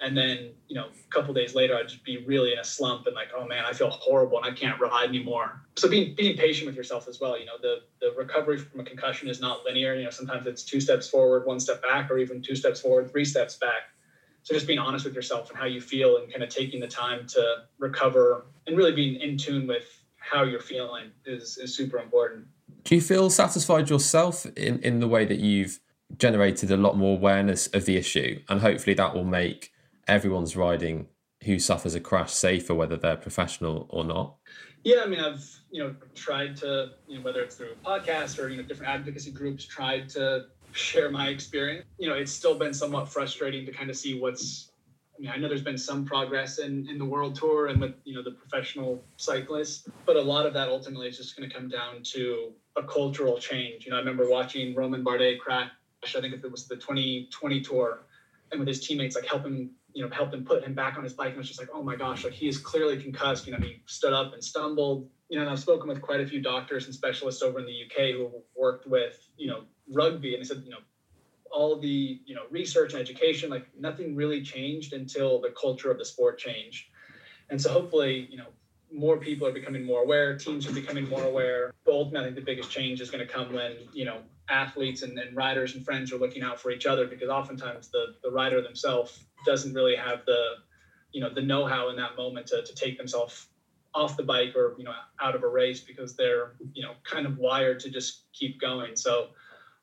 And 0.00 0.16
then, 0.16 0.50
you 0.68 0.76
know, 0.76 0.86
a 0.86 1.10
couple 1.10 1.34
days 1.34 1.56
later, 1.56 1.76
I'd 1.76 1.88
just 1.88 2.04
be 2.04 2.18
really 2.18 2.52
in 2.52 2.58
a 2.60 2.64
slump 2.64 3.06
and 3.06 3.14
like, 3.14 3.30
oh 3.36 3.44
man, 3.44 3.64
I 3.64 3.72
feel 3.72 3.90
horrible 3.90 4.36
and 4.36 4.46
I 4.46 4.52
can't 4.52 4.80
ride 4.80 5.08
anymore. 5.08 5.62
So 5.76 5.88
being 5.88 6.14
being 6.14 6.36
patient 6.36 6.66
with 6.66 6.76
yourself 6.76 7.08
as 7.08 7.20
well. 7.20 7.38
You 7.38 7.46
know, 7.46 7.58
the 7.60 7.82
the 8.00 8.12
recovery 8.16 8.58
from 8.58 8.80
a 8.80 8.84
concussion 8.84 9.28
is 9.28 9.40
not 9.40 9.64
linear. 9.64 9.94
You 9.94 10.04
know, 10.04 10.10
sometimes 10.10 10.46
it's 10.46 10.62
two 10.62 10.80
steps 10.80 11.08
forward, 11.08 11.46
one 11.46 11.58
step 11.58 11.82
back, 11.82 12.10
or 12.10 12.18
even 12.18 12.42
two 12.42 12.54
steps 12.54 12.80
forward, 12.80 13.10
three 13.10 13.24
steps 13.24 13.56
back. 13.56 13.90
So 14.42 14.54
just 14.54 14.66
being 14.66 14.78
honest 14.78 15.04
with 15.04 15.14
yourself 15.14 15.48
and 15.50 15.58
how 15.58 15.66
you 15.66 15.80
feel 15.80 16.18
and 16.18 16.30
kind 16.30 16.42
of 16.42 16.50
taking 16.50 16.80
the 16.80 16.88
time 16.88 17.26
to 17.28 17.64
recover 17.78 18.46
and 18.66 18.76
really 18.76 18.92
being 18.92 19.20
in 19.20 19.38
tune 19.38 19.66
with 19.66 20.03
how 20.30 20.44
you're 20.44 20.60
feeling 20.60 21.10
is 21.24 21.58
is 21.58 21.74
super 21.74 21.98
important. 21.98 22.46
Do 22.84 22.94
you 22.94 23.00
feel 23.00 23.30
satisfied 23.30 23.90
yourself 23.90 24.46
in 24.56 24.78
in 24.80 25.00
the 25.00 25.08
way 25.08 25.24
that 25.24 25.38
you've 25.38 25.80
generated 26.18 26.70
a 26.70 26.76
lot 26.76 26.96
more 26.96 27.16
awareness 27.16 27.66
of 27.68 27.84
the 27.84 27.96
issue, 27.96 28.40
and 28.48 28.60
hopefully 28.60 28.94
that 28.94 29.14
will 29.14 29.24
make 29.24 29.72
everyone's 30.06 30.56
riding 30.56 31.08
who 31.44 31.58
suffers 31.58 31.94
a 31.94 32.00
crash 32.00 32.32
safer, 32.32 32.74
whether 32.74 32.96
they're 32.96 33.16
professional 33.16 33.86
or 33.90 34.04
not? 34.04 34.36
Yeah, 34.82 35.02
I 35.02 35.06
mean, 35.06 35.20
I've 35.20 35.44
you 35.70 35.82
know 35.82 35.94
tried 36.14 36.56
to 36.58 36.90
you 37.08 37.18
know 37.18 37.24
whether 37.24 37.40
it's 37.40 37.56
through 37.56 37.74
podcasts 37.84 38.38
or 38.38 38.48
you 38.48 38.56
know 38.56 38.62
different 38.62 38.92
advocacy 38.92 39.30
groups, 39.30 39.64
tried 39.64 40.08
to 40.10 40.46
share 40.72 41.10
my 41.10 41.28
experience. 41.28 41.86
You 41.98 42.08
know, 42.08 42.14
it's 42.14 42.32
still 42.32 42.58
been 42.58 42.74
somewhat 42.74 43.08
frustrating 43.08 43.64
to 43.66 43.72
kind 43.72 43.90
of 43.90 43.96
see 43.96 44.18
what's 44.18 44.70
I 45.16 45.20
mean, 45.20 45.30
I 45.30 45.36
know 45.36 45.48
there's 45.48 45.62
been 45.62 45.78
some 45.78 46.04
progress 46.04 46.58
in, 46.58 46.88
in 46.88 46.98
the 46.98 47.04
world 47.04 47.36
tour 47.36 47.68
and 47.68 47.80
with 47.80 47.94
you 48.04 48.14
know 48.14 48.22
the 48.22 48.32
professional 48.32 49.02
cyclists, 49.16 49.88
but 50.06 50.16
a 50.16 50.20
lot 50.20 50.46
of 50.46 50.52
that 50.54 50.68
ultimately 50.68 51.06
is 51.06 51.16
just 51.16 51.36
going 51.36 51.48
to 51.48 51.54
come 51.54 51.68
down 51.68 52.02
to 52.14 52.52
a 52.76 52.82
cultural 52.82 53.38
change. 53.38 53.84
You 53.84 53.90
know, 53.90 53.96
I 53.96 54.00
remember 54.00 54.28
watching 54.28 54.74
Romain 54.74 55.04
Bardet 55.04 55.38
crash. 55.38 55.70
I 56.04 56.20
think 56.20 56.34
it 56.34 56.50
was 56.50 56.66
the 56.66 56.76
2020 56.76 57.60
tour, 57.62 58.04
and 58.50 58.58
with 58.58 58.68
his 58.68 58.84
teammates 58.84 59.14
like 59.16 59.24
helping 59.24 59.70
you 59.94 60.02
know 60.02 60.10
help 60.14 60.34
him 60.34 60.44
put 60.44 60.64
him 60.64 60.74
back 60.74 60.96
on 60.96 61.04
his 61.04 61.12
bike, 61.12 61.30
and 61.30 61.40
it's 61.40 61.48
just 61.48 61.60
like, 61.60 61.70
oh 61.72 61.82
my 61.82 61.96
gosh, 61.96 62.24
like 62.24 62.34
he 62.34 62.48
is 62.48 62.58
clearly 62.58 63.00
concussed. 63.00 63.46
You 63.46 63.52
know, 63.52 63.58
he 63.58 63.80
stood 63.86 64.12
up 64.12 64.32
and 64.32 64.42
stumbled. 64.42 65.08
You 65.28 65.38
know, 65.38 65.44
and 65.44 65.50
I've 65.50 65.60
spoken 65.60 65.88
with 65.88 66.02
quite 66.02 66.20
a 66.20 66.26
few 66.26 66.42
doctors 66.42 66.84
and 66.84 66.94
specialists 66.94 67.40
over 67.40 67.58
in 67.58 67.64
the 67.64 67.72
UK 67.72 68.14
who 68.14 68.30
worked 68.56 68.86
with 68.86 69.16
you 69.36 69.46
know 69.46 69.64
rugby, 69.94 70.34
and 70.34 70.42
they 70.42 70.46
said 70.46 70.62
you 70.64 70.70
know 70.70 70.78
all 71.50 71.78
the 71.78 72.20
you 72.24 72.34
know 72.34 72.42
research 72.50 72.92
and 72.92 73.00
education 73.00 73.50
like 73.50 73.66
nothing 73.78 74.16
really 74.16 74.42
changed 74.42 74.92
until 74.92 75.40
the 75.40 75.50
culture 75.50 75.90
of 75.90 75.98
the 75.98 76.04
sport 76.04 76.38
changed. 76.38 76.86
And 77.50 77.60
so 77.60 77.70
hopefully 77.70 78.26
you 78.30 78.38
know 78.38 78.48
more 78.92 79.16
people 79.16 79.46
are 79.46 79.52
becoming 79.52 79.84
more 79.84 80.02
aware 80.02 80.36
teams 80.36 80.66
are 80.68 80.72
becoming 80.72 81.08
more 81.08 81.24
aware. 81.24 81.72
But 81.84 81.92
ultimately 81.92 82.30
the 82.30 82.40
biggest 82.40 82.70
change 82.70 83.00
is 83.00 83.10
going 83.10 83.26
to 83.26 83.32
come 83.32 83.52
when 83.52 83.76
you 83.92 84.04
know 84.04 84.20
athletes 84.48 85.02
and, 85.02 85.18
and 85.18 85.34
riders 85.36 85.74
and 85.74 85.84
friends 85.84 86.12
are 86.12 86.18
looking 86.18 86.42
out 86.42 86.60
for 86.60 86.70
each 86.70 86.86
other 86.86 87.06
because 87.06 87.28
oftentimes 87.28 87.88
the 87.88 88.16
the 88.22 88.30
rider 88.30 88.60
themselves 88.60 89.24
doesn't 89.46 89.74
really 89.74 89.96
have 89.96 90.24
the 90.26 90.56
you 91.12 91.20
know 91.20 91.32
the 91.32 91.42
know-how 91.42 91.88
in 91.88 91.96
that 91.96 92.16
moment 92.16 92.46
to, 92.48 92.62
to 92.62 92.74
take 92.74 92.98
themselves 92.98 93.46
off 93.94 94.16
the 94.16 94.22
bike 94.22 94.54
or 94.56 94.74
you 94.76 94.84
know 94.84 94.92
out 95.20 95.34
of 95.34 95.42
a 95.44 95.48
race 95.48 95.80
because 95.80 96.16
they're 96.16 96.54
you 96.72 96.82
know 96.82 96.92
kind 97.04 97.26
of 97.26 97.38
wired 97.38 97.80
to 97.80 97.90
just 97.90 98.24
keep 98.32 98.60
going. 98.60 98.96
So 98.96 99.28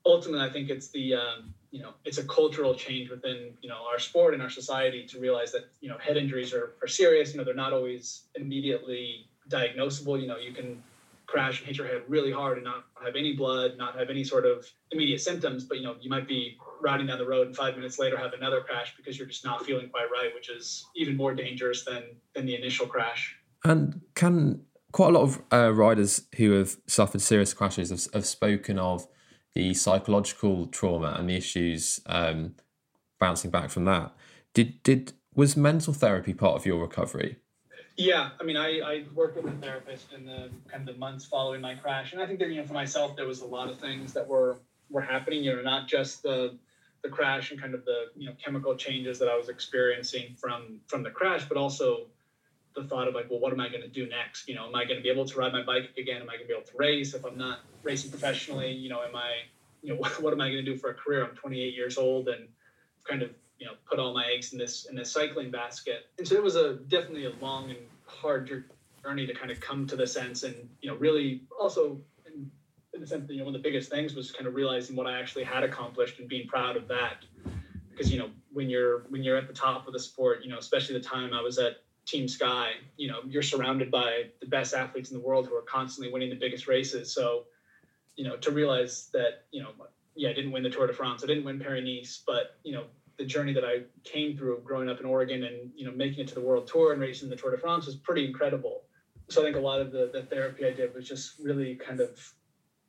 ultimately 0.06 0.46
i 0.46 0.50
think 0.50 0.70
it's 0.70 0.90
the 0.90 1.14
um, 1.14 1.54
you 1.72 1.82
know 1.82 1.94
it's 2.06 2.18
a 2.18 2.24
cultural 2.26 2.74
change 2.76 3.10
within 3.10 3.54
you 3.62 3.70
know 3.70 3.78
our 3.92 4.00
sport 4.00 4.34
and 4.34 4.44
our 4.44 4.50
society 4.50 5.06
to 5.06 5.20
realize 5.20 5.52
that 5.52 5.70
you 5.80 5.90
know 5.90 5.98
head 5.98 6.18
injuries 6.18 6.54
are, 6.54 6.74
are 6.82 6.88
serious 6.88 7.32
you 7.32 7.38
know 7.38 7.44
they're 7.44 7.54
not 7.54 7.74
always 7.74 8.24
immediately 8.36 9.28
diagnosable. 9.50 10.20
You 10.22 10.28
know 10.28 10.38
you 10.38 10.54
can 10.54 10.82
crash 11.28 11.60
and 11.60 11.68
hit 11.68 11.78
your 11.78 11.88
head 11.88 12.02
really 12.10 12.32
hard 12.32 12.58
and 12.58 12.66
not 12.66 12.86
have 13.04 13.16
any 13.16 13.34
blood 13.34 13.78
not 13.78 13.98
have 13.98 14.10
any 14.10 14.24
sort 14.24 14.46
of 14.46 14.66
immediate 14.92 15.22
symptoms 15.22 15.64
but 15.64 15.78
you 15.78 15.84
know 15.84 15.96
you 16.02 16.10
might 16.10 16.28
be 16.28 16.58
riding 16.82 17.08
down 17.08 17.18
the 17.18 17.26
road 17.26 17.48
and 17.48 17.56
five 17.56 17.76
minutes 17.76 17.98
later 17.98 18.18
have 18.18 18.34
another 18.34 18.60
crash 18.60 18.94
because 18.98 19.18
you're 19.18 19.28
just 19.28 19.46
not 19.46 19.66
feeling 19.66 19.88
quite 19.90 20.08
right 20.12 20.34
which 20.36 20.50
is 20.50 20.86
even 20.96 21.16
more 21.16 21.34
dangerous 21.34 21.86
than 21.86 22.04
than 22.36 22.46
the 22.46 22.56
initial 22.56 22.86
crash. 22.86 23.38
And 23.64 24.02
can 24.16 24.64
quite 24.92 25.10
a 25.16 25.18
lot 25.18 25.24
of 25.24 25.42
uh, 25.54 25.72
riders 25.72 26.24
who 26.36 26.52
have 26.52 26.76
suffered 26.86 27.22
serious 27.22 27.54
crashes 27.54 27.92
have, 27.92 28.14
have, 28.14 28.26
spoken 28.26 28.78
of 28.78 29.08
the 29.56 29.74
psychological 29.74 30.68
trauma 30.68 31.16
and 31.18 31.30
the 31.30 31.36
issues 31.36 32.00
um, 32.06 32.56
bouncing 33.20 33.52
back 33.52 33.70
from 33.70 33.86
that. 33.86 34.14
Did 34.54 34.82
did 34.84 35.14
was 35.34 35.56
mental 35.56 35.94
therapy 35.94 36.34
part 36.34 36.56
of 36.56 36.66
your 36.66 36.80
recovery? 36.80 37.38
Yeah, 37.98 38.30
I 38.40 38.44
mean, 38.44 38.58
I, 38.58 38.80
I 38.80 39.06
worked 39.14 39.36
with 39.36 39.54
a 39.54 39.58
therapist 39.58 40.14
in 40.14 40.26
the 40.26 40.50
kind 40.68 40.88
of 40.88 40.96
the 40.96 41.00
months 41.00 41.26
following 41.26 41.62
my 41.62 41.76
crash, 41.76 42.14
and 42.14 42.22
I 42.22 42.26
think 42.26 42.40
that 42.40 42.50
you 42.50 42.58
know 42.58 42.66
for 42.66 42.74
myself 42.74 43.16
there 43.16 43.28
was 43.28 43.42
a 43.42 43.46
lot 43.46 43.70
of 43.70 43.80
things 43.80 44.14
that 44.14 44.28
were 44.28 44.60
were 44.90 45.02
happening. 45.02 45.44
You 45.44 45.56
know, 45.56 45.62
not 45.62 45.88
just 45.88 46.24
the 46.24 46.58
the 47.04 47.10
crash 47.10 47.52
and 47.52 47.60
kind 47.60 47.74
of 47.74 47.86
the 47.86 48.06
you 48.16 48.28
know 48.28 48.36
chemical 48.44 48.76
changes 48.76 49.20
that 49.20 49.28
I 49.28 49.36
was 49.36 49.50
experiencing 49.50 50.36
from 50.38 50.80
from 50.88 51.04
the 51.04 51.10
crash, 51.10 51.46
but 51.48 51.58
also 51.58 52.08
the 52.76 52.84
thought 52.84 53.08
of 53.08 53.14
like, 53.14 53.30
well, 53.30 53.40
what 53.40 53.52
am 53.52 53.60
I 53.60 53.68
going 53.68 53.82
to 53.82 53.90
do 53.90 54.08
next? 54.08 54.48
You 54.48 54.56
know, 54.56 54.68
am 54.68 54.76
I 54.76 54.86
going 54.86 54.98
to 54.98 55.04
be 55.04 55.10
able 55.10 55.26
to 55.26 55.38
ride 55.38 55.52
my 55.52 55.64
bike 55.64 55.90
again? 55.98 56.22
Am 56.22 56.30
I 56.30 56.34
going 56.34 56.44
to 56.44 56.48
be 56.48 56.54
able 56.54 56.66
to 56.66 56.78
race 56.78 57.14
if 57.14 57.26
I'm 57.26 57.38
not 57.38 57.60
racing 57.84 58.12
professionally? 58.12 58.72
You 58.72 58.90
know, 58.90 59.02
am 59.04 59.16
I, 59.16 59.32
you 59.82 59.94
know, 59.94 59.96
what, 60.00 60.22
what 60.22 60.34
am 60.34 60.42
I 60.42 60.50
going 60.50 60.64
to 60.64 60.72
do 60.72 60.78
for 60.78 60.90
a 60.90 60.94
career? 60.94 61.24
I'm 61.24 61.36
28 61.36 61.74
years 61.74 61.98
old 61.98 62.28
and 62.30 62.48
kind 63.08 63.22
of, 63.22 63.32
you 63.60 63.66
know, 63.66 63.74
put 63.90 64.00
all 64.00 64.14
my 64.14 64.28
eggs 64.28 64.54
in 64.54 64.60
this 64.60 64.86
in 64.90 64.96
this 64.96 65.12
cycling 65.12 65.52
basket. 65.52 66.08
And 66.18 66.28
so 66.28 66.36
it 66.36 66.44
was 66.44 66.56
a 66.56 66.76
definitely 66.88 67.26
a 67.26 67.34
long 67.42 67.70
and 67.70 67.80
hard 68.06 68.66
journey 69.04 69.26
to 69.26 69.34
kind 69.34 69.52
of 69.52 69.60
come 69.60 69.88
to 69.88 69.96
the 69.96 70.06
sense 70.06 70.44
and 70.44 70.54
you 70.82 70.90
know 70.90 70.96
really 70.98 71.42
also 71.60 72.00
in, 72.28 72.52
in 72.94 73.02
the 73.02 73.08
sense 73.08 73.26
that 73.26 73.34
you 73.34 73.40
know 73.40 73.46
one 73.46 73.56
of 73.56 73.64
the 73.64 73.68
biggest 73.68 73.90
things 73.90 74.14
was 74.14 74.32
kind 74.32 74.48
of 74.48 74.54
realizing 74.54 74.96
what 74.96 75.08
I 75.08 75.20
actually 75.20 75.44
had 75.44 75.64
accomplished 75.64 76.20
and 76.20 76.28
being 76.28 76.48
proud 76.48 76.76
of 76.76 76.88
that. 76.90 77.26
Because 77.90 78.12
you 78.12 78.20
know 78.20 78.30
when 78.52 78.70
you're 78.70 79.04
when 79.10 79.24
you're 79.24 79.38
at 79.38 79.48
the 79.48 79.54
top 79.54 79.88
of 79.88 79.94
the 79.94 80.00
sport, 80.00 80.44
you 80.44 80.50
know 80.50 80.58
especially 80.58 80.98
the 80.98 81.04
time 81.04 81.34
I 81.34 81.42
was 81.42 81.58
at 81.58 81.78
Team 82.06 82.28
Sky, 82.28 82.72
you 82.98 83.08
know, 83.08 83.20
you're 83.28 83.44
surrounded 83.44 83.92
by 83.92 84.24
the 84.40 84.48
best 84.48 84.74
athletes 84.74 85.12
in 85.12 85.18
the 85.18 85.24
world 85.24 85.48
who 85.48 85.56
are 85.56 85.62
constantly 85.62 86.12
winning 86.12 86.30
the 86.30 86.36
biggest 86.36 86.68
races. 86.68 87.14
So, 87.14 87.46
you 88.16 88.28
know, 88.28 88.38
to 88.38 88.52
realize 88.52 89.10
that, 89.14 89.46
you 89.52 89.62
know, 89.62 89.70
yeah, 90.16 90.30
I 90.30 90.34
didn't 90.34 90.52
win 90.52 90.64
the 90.64 90.70
Tour 90.70 90.88
de 90.88 90.94
France, 90.94 91.24
I 91.24 91.28
didn't 91.28 91.46
win 91.46 91.60
Paris 91.60 91.84
Nice, 91.84 92.24
but 92.26 92.58
you 92.64 92.74
know, 92.74 92.84
the 93.18 93.26
journey 93.26 93.54
that 93.54 93.64
I 93.64 93.84
came 94.04 94.36
through 94.36 94.62
growing 94.64 94.90
up 94.90 95.00
in 95.00 95.06
Oregon 95.06 95.44
and 95.44 95.72
you 95.76 95.86
know 95.86 95.92
making 95.92 96.22
it 96.22 96.28
to 96.30 96.36
the 96.36 96.42
World 96.42 96.68
Tour 96.68 96.92
and 96.92 97.02
racing 97.02 97.30
the 97.30 97.36
Tour 97.36 97.52
de 97.52 97.58
France 97.58 97.86
was 97.86 97.96
pretty 97.96 98.26
incredible. 98.26 98.84
So 99.30 99.42
I 99.42 99.46
think 99.46 99.56
a 99.56 99.60
lot 99.60 99.80
of 99.80 99.92
the, 99.92 100.10
the 100.12 100.24
therapy 100.24 100.66
I 100.66 100.72
did 100.72 100.94
was 100.94 101.08
just 101.08 101.40
really 101.40 101.76
kind 101.76 102.00
of 102.00 102.20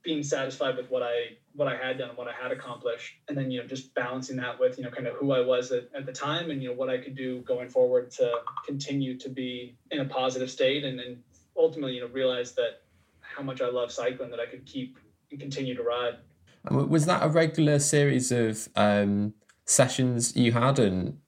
being 0.02 0.22
satisfied 0.22 0.76
with 0.76 0.90
what 0.90 1.02
I 1.02 1.36
what 1.54 1.68
I 1.68 1.76
had 1.76 1.98
done 1.98 2.08
and 2.08 2.18
what 2.18 2.28
I 2.28 2.32
had 2.32 2.50
accomplished, 2.50 3.14
and 3.28 3.36
then 3.36 3.50
you 3.50 3.60
know 3.60 3.66
just 3.66 3.94
balancing 3.94 4.36
that 4.38 4.58
with 4.58 4.78
you 4.78 4.84
know 4.84 4.90
kind 4.90 5.06
of 5.06 5.14
who 5.14 5.32
I 5.32 5.40
was 5.40 5.70
at, 5.70 5.88
at 5.94 6.06
the 6.06 6.12
time 6.12 6.50
and 6.50 6.62
you 6.62 6.70
know 6.70 6.74
what 6.74 6.88
I 6.88 6.98
could 6.98 7.14
do 7.14 7.40
going 7.42 7.68
forward 7.68 8.10
to 8.12 8.32
continue 8.66 9.18
to 9.18 9.28
be 9.28 9.76
in 9.90 10.00
a 10.00 10.04
positive 10.06 10.50
state, 10.50 10.84
and 10.84 10.98
then 10.98 11.22
ultimately 11.56 11.94
you 11.94 12.00
know 12.00 12.08
realize 12.08 12.54
that 12.54 12.82
how 13.20 13.42
much 13.42 13.60
I 13.60 13.68
love 13.68 13.92
cycling 13.92 14.30
that 14.30 14.40
I 14.40 14.46
could 14.46 14.64
keep 14.66 14.98
and 15.32 15.40
continue 15.40 15.74
to 15.74 15.82
ride. 15.82 16.18
Was 16.70 17.06
that 17.06 17.24
a 17.24 17.28
regular 17.28 17.80
series 17.80 18.30
of 18.30 18.68
um, 18.76 19.34
sessions 19.64 20.36
you 20.36 20.52
had, 20.52 20.78
and 20.78 21.18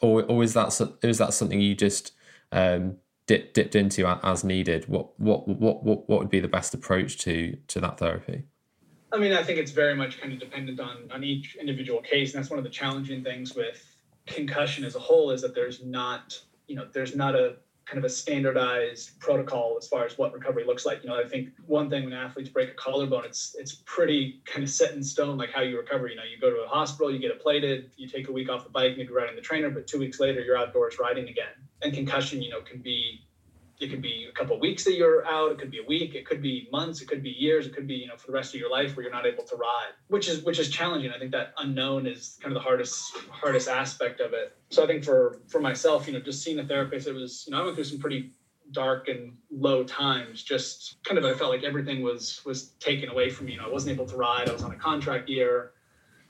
or 0.00 0.22
or 0.22 0.44
is 0.44 0.54
that 0.54 0.68
is 1.02 1.18
that 1.18 1.34
something 1.34 1.60
you 1.60 1.74
just 1.74 2.12
um, 2.52 2.98
dip, 3.26 3.52
dipped 3.52 3.74
into 3.74 4.06
as 4.06 4.44
needed? 4.44 4.86
What 4.86 5.18
what 5.18 5.48
what 5.48 5.82
what 5.82 6.08
what 6.08 6.20
would 6.20 6.30
be 6.30 6.38
the 6.38 6.46
best 6.46 6.72
approach 6.72 7.18
to 7.18 7.56
to 7.66 7.80
that 7.80 7.98
therapy? 7.98 8.44
I 9.10 9.18
mean, 9.18 9.32
I 9.32 9.42
think 9.42 9.58
it's 9.58 9.72
very 9.72 9.96
much 9.96 10.20
kind 10.20 10.32
of 10.32 10.38
dependent 10.38 10.78
on 10.78 11.10
on 11.10 11.24
each 11.24 11.56
individual 11.56 12.00
case, 12.00 12.32
and 12.32 12.40
that's 12.40 12.50
one 12.50 12.58
of 12.58 12.64
the 12.64 12.70
challenging 12.70 13.24
things 13.24 13.56
with 13.56 13.84
concussion 14.26 14.84
as 14.84 14.94
a 14.94 15.00
whole 15.00 15.30
is 15.30 15.42
that 15.42 15.54
there's 15.54 15.82
not 15.82 16.38
you 16.68 16.76
know 16.76 16.86
there's 16.92 17.16
not 17.16 17.34
a 17.34 17.56
kind 17.88 17.98
of 17.98 18.04
a 18.04 18.08
standardized 18.08 19.18
protocol 19.18 19.76
as 19.78 19.88
far 19.88 20.04
as 20.04 20.18
what 20.18 20.32
recovery 20.34 20.64
looks 20.64 20.84
like. 20.84 21.02
You 21.02 21.08
know, 21.08 21.16
I 21.16 21.26
think 21.26 21.48
one 21.66 21.88
thing 21.88 22.04
when 22.04 22.12
athletes 22.12 22.50
break 22.50 22.70
a 22.70 22.74
collarbone, 22.74 23.24
it's 23.24 23.56
it's 23.58 23.82
pretty 23.86 24.42
kind 24.44 24.62
of 24.62 24.68
set 24.68 24.92
in 24.92 25.02
stone, 25.02 25.38
like 25.38 25.50
how 25.50 25.62
you 25.62 25.76
recover. 25.76 26.06
You 26.06 26.16
know, 26.16 26.22
you 26.22 26.38
go 26.38 26.50
to 26.50 26.62
a 26.62 26.68
hospital, 26.68 27.10
you 27.10 27.18
get 27.18 27.30
it 27.30 27.40
plated, 27.40 27.90
you 27.96 28.06
take 28.06 28.28
a 28.28 28.32
week 28.32 28.50
off 28.50 28.64
the 28.64 28.70
bike, 28.70 28.96
maybe 28.96 29.12
riding 29.12 29.36
the 29.36 29.42
trainer, 29.42 29.70
but 29.70 29.86
two 29.86 29.98
weeks 29.98 30.20
later 30.20 30.40
you're 30.42 30.56
outdoors 30.56 30.98
riding 30.98 31.28
again. 31.28 31.54
And 31.82 31.94
concussion, 31.94 32.42
you 32.42 32.50
know, 32.50 32.60
can 32.60 32.82
be 32.82 33.22
it 33.80 33.90
could 33.90 34.02
be 34.02 34.26
a 34.28 34.32
couple 34.32 34.54
of 34.54 34.60
weeks 34.60 34.84
that 34.84 34.94
you're 34.94 35.24
out 35.26 35.52
it 35.52 35.58
could 35.58 35.70
be 35.70 35.78
a 35.78 35.86
week 35.86 36.14
it 36.14 36.26
could 36.26 36.42
be 36.42 36.68
months 36.72 37.00
it 37.00 37.08
could 37.08 37.22
be 37.22 37.30
years 37.30 37.66
it 37.66 37.74
could 37.74 37.86
be 37.86 37.94
you 37.94 38.06
know 38.06 38.16
for 38.16 38.26
the 38.28 38.32
rest 38.32 38.54
of 38.54 38.60
your 38.60 38.70
life 38.70 38.96
where 38.96 39.04
you're 39.04 39.12
not 39.12 39.26
able 39.26 39.44
to 39.44 39.56
ride 39.56 39.92
which 40.08 40.28
is 40.28 40.42
which 40.42 40.58
is 40.58 40.68
challenging. 40.68 41.10
I 41.10 41.18
think 41.18 41.32
that 41.32 41.52
unknown 41.58 42.06
is 42.06 42.38
kind 42.40 42.54
of 42.54 42.60
the 42.60 42.64
hardest 42.64 43.16
hardest 43.30 43.68
aspect 43.68 44.20
of 44.20 44.32
it. 44.32 44.56
So 44.70 44.82
i 44.82 44.86
think 44.86 45.04
for 45.04 45.40
for 45.48 45.60
myself 45.60 46.06
you 46.06 46.12
know 46.12 46.20
just 46.20 46.42
seeing 46.42 46.58
a 46.58 46.66
therapist 46.66 47.06
it 47.06 47.12
was 47.12 47.44
you 47.46 47.52
know 47.52 47.60
i 47.60 47.64
went 47.64 47.74
through 47.74 47.84
some 47.84 47.98
pretty 47.98 48.32
dark 48.72 49.08
and 49.08 49.32
low 49.50 49.82
times 49.82 50.42
just 50.42 51.02
kind 51.02 51.16
of 51.16 51.24
i 51.24 51.32
felt 51.32 51.50
like 51.50 51.64
everything 51.64 52.02
was 52.02 52.42
was 52.44 52.70
taken 52.80 53.08
away 53.08 53.30
from 53.30 53.46
me. 53.46 53.52
You 53.52 53.58
know 53.58 53.66
i 53.66 53.72
wasn't 53.72 53.92
able 53.92 54.06
to 54.06 54.16
ride 54.16 54.48
i 54.48 54.52
was 54.52 54.62
on 54.62 54.72
a 54.72 54.76
contract 54.76 55.28
year 55.28 55.72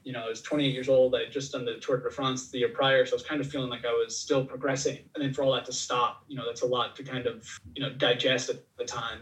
you 0.08 0.14
know, 0.14 0.24
I 0.24 0.28
was 0.28 0.40
28 0.40 0.72
years 0.72 0.88
old. 0.88 1.14
I 1.14 1.24
had 1.24 1.32
just 1.32 1.52
done 1.52 1.66
the 1.66 1.74
Tour 1.74 1.98
de 1.98 2.10
France 2.10 2.48
the 2.48 2.60
year 2.60 2.70
prior, 2.70 3.04
so 3.04 3.12
I 3.12 3.16
was 3.16 3.22
kind 3.22 3.42
of 3.42 3.46
feeling 3.46 3.68
like 3.68 3.84
I 3.84 3.92
was 3.92 4.18
still 4.18 4.42
progressing. 4.42 5.00
And 5.14 5.22
then 5.22 5.34
for 5.34 5.42
all 5.44 5.52
that 5.52 5.66
to 5.66 5.72
stop, 5.72 6.24
you 6.28 6.34
know, 6.34 6.46
that's 6.46 6.62
a 6.62 6.66
lot 6.66 6.96
to 6.96 7.02
kind 7.02 7.26
of, 7.26 7.46
you 7.74 7.82
know, 7.82 7.92
digest 7.92 8.48
at 8.48 8.56
the 8.78 8.86
time. 8.86 9.18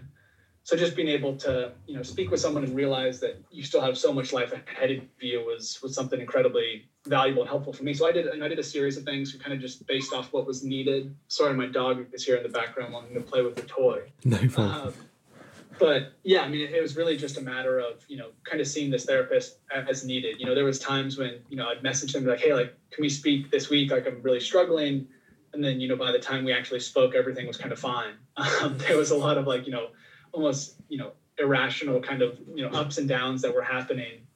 So 0.62 0.76
just 0.76 0.94
being 0.94 1.08
able 1.08 1.36
to, 1.38 1.72
you 1.88 1.96
know, 1.96 2.04
speak 2.04 2.30
with 2.30 2.38
someone 2.38 2.62
and 2.62 2.76
realize 2.76 3.18
that 3.18 3.42
you 3.50 3.64
still 3.64 3.80
have 3.80 3.98
so 3.98 4.12
much 4.12 4.32
life 4.32 4.52
ahead 4.52 4.92
of 4.92 5.02
you 5.18 5.44
was 5.44 5.82
was 5.82 5.92
something 5.92 6.20
incredibly 6.20 6.88
valuable 7.04 7.42
and 7.42 7.48
helpful 7.48 7.72
for 7.72 7.82
me. 7.82 7.92
So 7.92 8.06
I 8.06 8.12
did, 8.12 8.26
and 8.26 8.44
I 8.44 8.48
did 8.48 8.60
a 8.60 8.64
series 8.64 8.96
of 8.96 9.02
things, 9.02 9.32
kind 9.32 9.52
of 9.52 9.58
just 9.58 9.84
based 9.88 10.12
off 10.12 10.32
what 10.32 10.46
was 10.46 10.62
needed. 10.62 11.16
Sorry, 11.26 11.52
my 11.52 11.66
dog 11.66 12.06
is 12.12 12.24
here 12.24 12.36
in 12.36 12.44
the 12.44 12.48
background 12.48 12.92
wanting 12.92 13.14
to 13.14 13.20
play 13.20 13.42
with 13.42 13.56
the 13.56 13.62
toy. 13.62 14.02
No 14.24 14.38
problem. 14.38 14.88
Um, 14.88 14.94
but 15.78 16.12
yeah, 16.22 16.42
I 16.42 16.48
mean, 16.48 16.68
it 16.72 16.80
was 16.80 16.96
really 16.96 17.16
just 17.16 17.38
a 17.38 17.40
matter 17.40 17.78
of 17.78 18.04
you 18.08 18.16
know 18.16 18.30
kind 18.44 18.60
of 18.60 18.66
seeing 18.66 18.90
this 18.90 19.04
therapist 19.04 19.58
as 19.70 20.04
needed. 20.04 20.38
You 20.38 20.46
know, 20.46 20.54
there 20.54 20.64
was 20.64 20.78
times 20.78 21.18
when 21.18 21.40
you 21.48 21.56
know 21.56 21.68
I'd 21.68 21.82
message 21.82 22.12
them 22.12 22.24
like, 22.24 22.40
hey, 22.40 22.54
like, 22.54 22.74
can 22.90 23.02
we 23.02 23.08
speak 23.08 23.50
this 23.50 23.68
week? 23.68 23.90
Like, 23.90 24.06
I'm 24.06 24.22
really 24.22 24.40
struggling. 24.40 25.06
And 25.52 25.64
then 25.64 25.80
you 25.80 25.88
know 25.88 25.96
by 25.96 26.12
the 26.12 26.18
time 26.18 26.44
we 26.44 26.52
actually 26.52 26.80
spoke, 26.80 27.14
everything 27.14 27.46
was 27.46 27.56
kind 27.56 27.72
of 27.72 27.78
fine. 27.78 28.14
Um, 28.60 28.76
there 28.76 28.98
was 28.98 29.10
a 29.10 29.16
lot 29.16 29.38
of 29.38 29.46
like 29.46 29.66
you 29.66 29.72
know 29.72 29.88
almost 30.32 30.74
you 30.88 30.98
know 30.98 31.12
irrational 31.38 32.00
kind 32.00 32.20
of 32.20 32.38
you 32.54 32.62
know 32.62 32.68
ups 32.78 32.98
and 32.98 33.08
downs 33.08 33.40
that 33.42 33.54
were 33.54 33.62
happening 33.62 34.26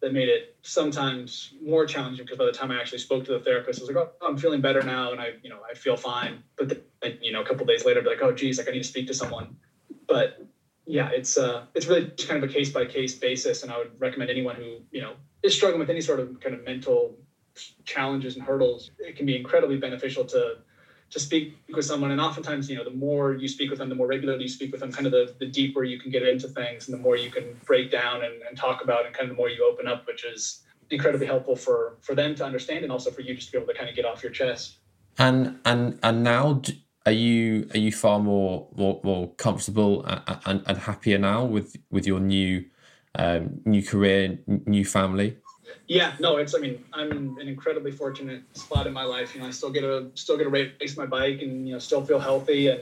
that 0.00 0.12
made 0.12 0.28
it 0.28 0.56
sometimes 0.62 1.52
more 1.60 1.84
challenging 1.84 2.24
because 2.24 2.38
by 2.38 2.44
the 2.44 2.52
time 2.52 2.70
I 2.70 2.78
actually 2.78 2.98
spoke 2.98 3.24
to 3.24 3.32
the 3.32 3.40
therapist, 3.40 3.80
I 3.80 3.82
was 3.82 3.90
like, 3.90 3.96
oh, 3.96 4.26
I'm 4.26 4.36
feeling 4.36 4.60
better 4.60 4.80
now, 4.82 5.12
and 5.12 5.20
I, 5.20 5.32
you 5.42 5.50
know, 5.50 5.58
I 5.68 5.74
feel 5.74 5.96
fine. 5.96 6.42
But 6.56 6.84
then, 7.02 7.18
you 7.20 7.32
know, 7.32 7.40
a 7.40 7.44
couple 7.44 7.66
days 7.66 7.84
later, 7.84 8.00
I'd 8.00 8.04
be 8.04 8.10
like, 8.10 8.22
oh, 8.22 8.32
geez, 8.32 8.58
like 8.58 8.68
I 8.68 8.72
need 8.72 8.82
to 8.82 8.88
speak 8.88 9.08
to 9.08 9.14
someone. 9.14 9.56
But 10.06 10.38
yeah, 10.88 11.10
it's 11.10 11.36
uh, 11.36 11.66
it's 11.74 11.86
really 11.86 12.10
kind 12.26 12.42
of 12.42 12.48
a 12.48 12.52
case 12.52 12.70
by 12.70 12.86
case 12.86 13.14
basis, 13.14 13.62
and 13.62 13.70
I 13.70 13.76
would 13.76 13.92
recommend 14.00 14.30
anyone 14.30 14.56
who 14.56 14.78
you 14.90 15.02
know 15.02 15.12
is 15.42 15.54
struggling 15.54 15.80
with 15.80 15.90
any 15.90 16.00
sort 16.00 16.18
of 16.18 16.40
kind 16.40 16.54
of 16.54 16.64
mental 16.64 17.14
challenges 17.84 18.36
and 18.36 18.44
hurdles. 18.44 18.90
It 18.98 19.14
can 19.14 19.26
be 19.26 19.36
incredibly 19.36 19.76
beneficial 19.76 20.24
to 20.24 20.56
to 21.10 21.20
speak 21.20 21.58
with 21.74 21.84
someone, 21.84 22.10
and 22.10 22.20
oftentimes, 22.20 22.68
you 22.70 22.76
know, 22.76 22.84
the 22.84 22.90
more 22.90 23.34
you 23.34 23.48
speak 23.48 23.70
with 23.70 23.78
them, 23.78 23.88
the 23.88 23.94
more 23.94 24.06
regularly 24.06 24.42
you 24.42 24.48
speak 24.48 24.72
with 24.72 24.80
them, 24.80 24.92
kind 24.92 25.06
of 25.06 25.12
the, 25.12 25.34
the 25.38 25.46
deeper 25.46 25.82
you 25.84 25.98
can 25.98 26.10
get 26.10 26.22
into 26.22 26.48
things, 26.48 26.88
and 26.88 26.98
the 26.98 27.02
more 27.02 27.16
you 27.16 27.30
can 27.30 27.58
break 27.64 27.90
down 27.90 28.24
and, 28.24 28.42
and 28.48 28.58
talk 28.58 28.82
about, 28.82 29.06
and 29.06 29.14
kind 29.14 29.30
of 29.30 29.36
the 29.36 29.40
more 29.40 29.48
you 29.48 29.66
open 29.70 29.86
up, 29.86 30.06
which 30.06 30.24
is 30.24 30.62
incredibly 30.90 31.26
helpful 31.26 31.54
for 31.54 31.98
for 32.00 32.14
them 32.14 32.34
to 32.34 32.44
understand, 32.44 32.82
and 32.82 32.90
also 32.90 33.10
for 33.10 33.20
you 33.20 33.34
just 33.34 33.48
to 33.48 33.52
be 33.52 33.58
able 33.58 33.70
to 33.72 33.78
kind 33.78 33.90
of 33.90 33.94
get 33.94 34.06
off 34.06 34.22
your 34.22 34.32
chest. 34.32 34.78
And 35.18 35.58
and 35.66 35.98
and 36.02 36.22
now 36.22 36.62
are 37.08 37.12
you 37.12 37.66
are 37.74 37.78
you 37.78 37.90
far 37.90 38.18
more 38.18 38.68
more, 38.76 39.00
more 39.02 39.30
comfortable 39.36 40.04
and, 40.04 40.38
and, 40.44 40.62
and 40.66 40.78
happier 40.78 41.16
now 41.16 41.42
with 41.44 41.76
with 41.90 42.06
your 42.06 42.20
new 42.20 42.64
um, 43.14 43.62
new 43.64 43.82
career, 43.82 44.38
new 44.46 44.84
family? 44.84 45.38
Yeah, 45.86 46.12
no, 46.20 46.36
it's. 46.36 46.54
I 46.54 46.58
mean, 46.58 46.84
I'm 46.92 47.10
in 47.12 47.36
an 47.40 47.48
incredibly 47.48 47.92
fortunate 47.92 48.42
spot 48.54 48.86
in 48.86 48.92
my 48.92 49.04
life. 49.04 49.34
You 49.34 49.40
know, 49.40 49.46
I 49.46 49.50
still 49.52 49.70
get 49.70 49.84
a 49.84 50.10
still 50.14 50.36
get 50.36 50.44
to 50.44 50.50
race 50.50 50.96
my 50.98 51.06
bike, 51.06 51.40
and 51.40 51.66
you 51.66 51.72
know, 51.72 51.78
still 51.78 52.04
feel 52.04 52.18
healthy. 52.18 52.68
And 52.68 52.80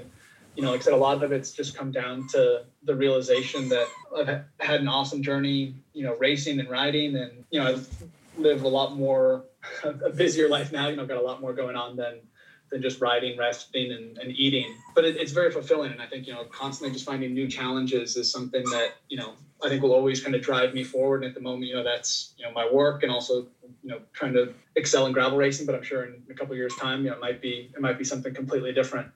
you 0.57 0.65
know, 0.65 0.73
like 0.73 0.81
I 0.81 0.85
said, 0.85 0.93
a 0.93 0.97
lot 0.97 1.23
of 1.23 1.31
it's 1.31 1.53
just 1.53 1.77
come 1.77 1.93
down 1.93 2.27
to 2.33 2.65
the 2.83 2.97
realization 2.97 3.69
that 3.69 3.87
I've 4.17 4.43
had 4.59 4.81
an 4.81 4.89
awesome 4.89 5.23
journey. 5.23 5.77
You 5.93 6.05
know, 6.05 6.17
racing 6.17 6.59
and 6.59 6.69
riding, 6.69 7.15
and 7.15 7.45
you 7.51 7.61
know, 7.61 7.77
I 7.77 8.41
live 8.41 8.65
a 8.65 8.69
lot 8.69 8.97
more 8.97 9.45
a 9.85 10.11
busier 10.11 10.49
life 10.49 10.73
now. 10.73 10.89
You 10.89 10.97
know, 10.97 11.03
I've 11.03 11.09
got 11.09 11.19
a 11.19 11.27
lot 11.27 11.41
more 11.41 11.53
going 11.53 11.77
on 11.77 11.95
than 11.95 12.19
than 12.71 12.83
just 12.83 13.01
riding, 13.01 13.39
resting, 13.39 13.93
and, 13.93 14.19
and 14.19 14.33
eating. 14.33 14.75
But 14.95 15.05
it, 15.05 15.17
it's 15.17 15.33
very 15.33 15.51
fulfilling, 15.51 15.93
and 15.93 16.03
I 16.03 16.07
think 16.07 16.27
you 16.27 16.33
know 16.33 16.45
constantly 16.45 16.93
just 16.93 17.07
finding 17.07 17.35
new 17.35 17.49
challenges 17.49 18.17
is 18.17 18.31
something 18.31 18.65
that 18.71 18.95
you 19.09 19.17
know 19.17 19.35
I 19.65 19.69
think 19.69 19.83
will 19.83 19.93
always 19.93 20.23
kind 20.23 20.35
of 20.35 20.43
drive 20.43 20.75
me 20.75 20.85
forward. 20.85 21.23
And 21.23 21.31
at 21.31 21.35
the 21.35 21.41
moment, 21.41 21.65
you 21.65 21.75
know 21.75 21.85
that's 21.85 22.35
you 22.39 22.45
know 22.45 22.53
my 22.53 22.69
work 22.71 23.03
and 23.03 23.13
also 23.13 23.47
you 23.83 23.91
know 23.91 24.01
trying 24.13 24.33
to 24.35 24.53
excel 24.75 25.07
in 25.07 25.13
gravel 25.13 25.39
racing. 25.39 25.67
But 25.67 25.75
I'm 25.75 25.83
sure 25.83 26.05
in 26.05 26.23
a 26.31 26.35
couple 26.35 26.53
of 26.53 26.59
years' 26.59 26.75
time, 26.77 27.05
you 27.05 27.11
know, 27.11 27.17
it 27.17 27.21
might 27.21 27.41
be 27.41 27.71
it 27.75 27.81
might 27.81 27.99
be 27.99 28.05
something 28.05 28.35
completely 28.35 28.73
different. 28.73 29.09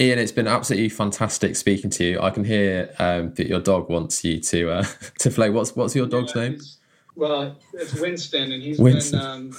Ian, 0.00 0.20
it's 0.20 0.30
been 0.30 0.46
absolutely 0.46 0.90
fantastic 0.90 1.56
speaking 1.56 1.90
to 1.90 2.04
you. 2.04 2.20
I 2.20 2.30
can 2.30 2.44
hear 2.44 2.94
um, 3.00 3.34
that 3.34 3.48
your 3.48 3.58
dog 3.58 3.88
wants 3.88 4.24
you 4.24 4.38
to 4.40 4.70
uh, 4.70 4.84
to 5.20 5.30
play. 5.30 5.50
What's 5.50 5.74
what's 5.74 5.94
your 5.94 6.06
dog's 6.06 6.34
yeah, 6.34 6.42
name? 6.42 6.60
Well, 7.16 7.58
it's 7.72 7.94
Winston, 7.94 8.52
and 8.52 8.62
he's 8.62 8.78
Winston. 8.78 9.18
been 9.18 9.28
um, 9.28 9.56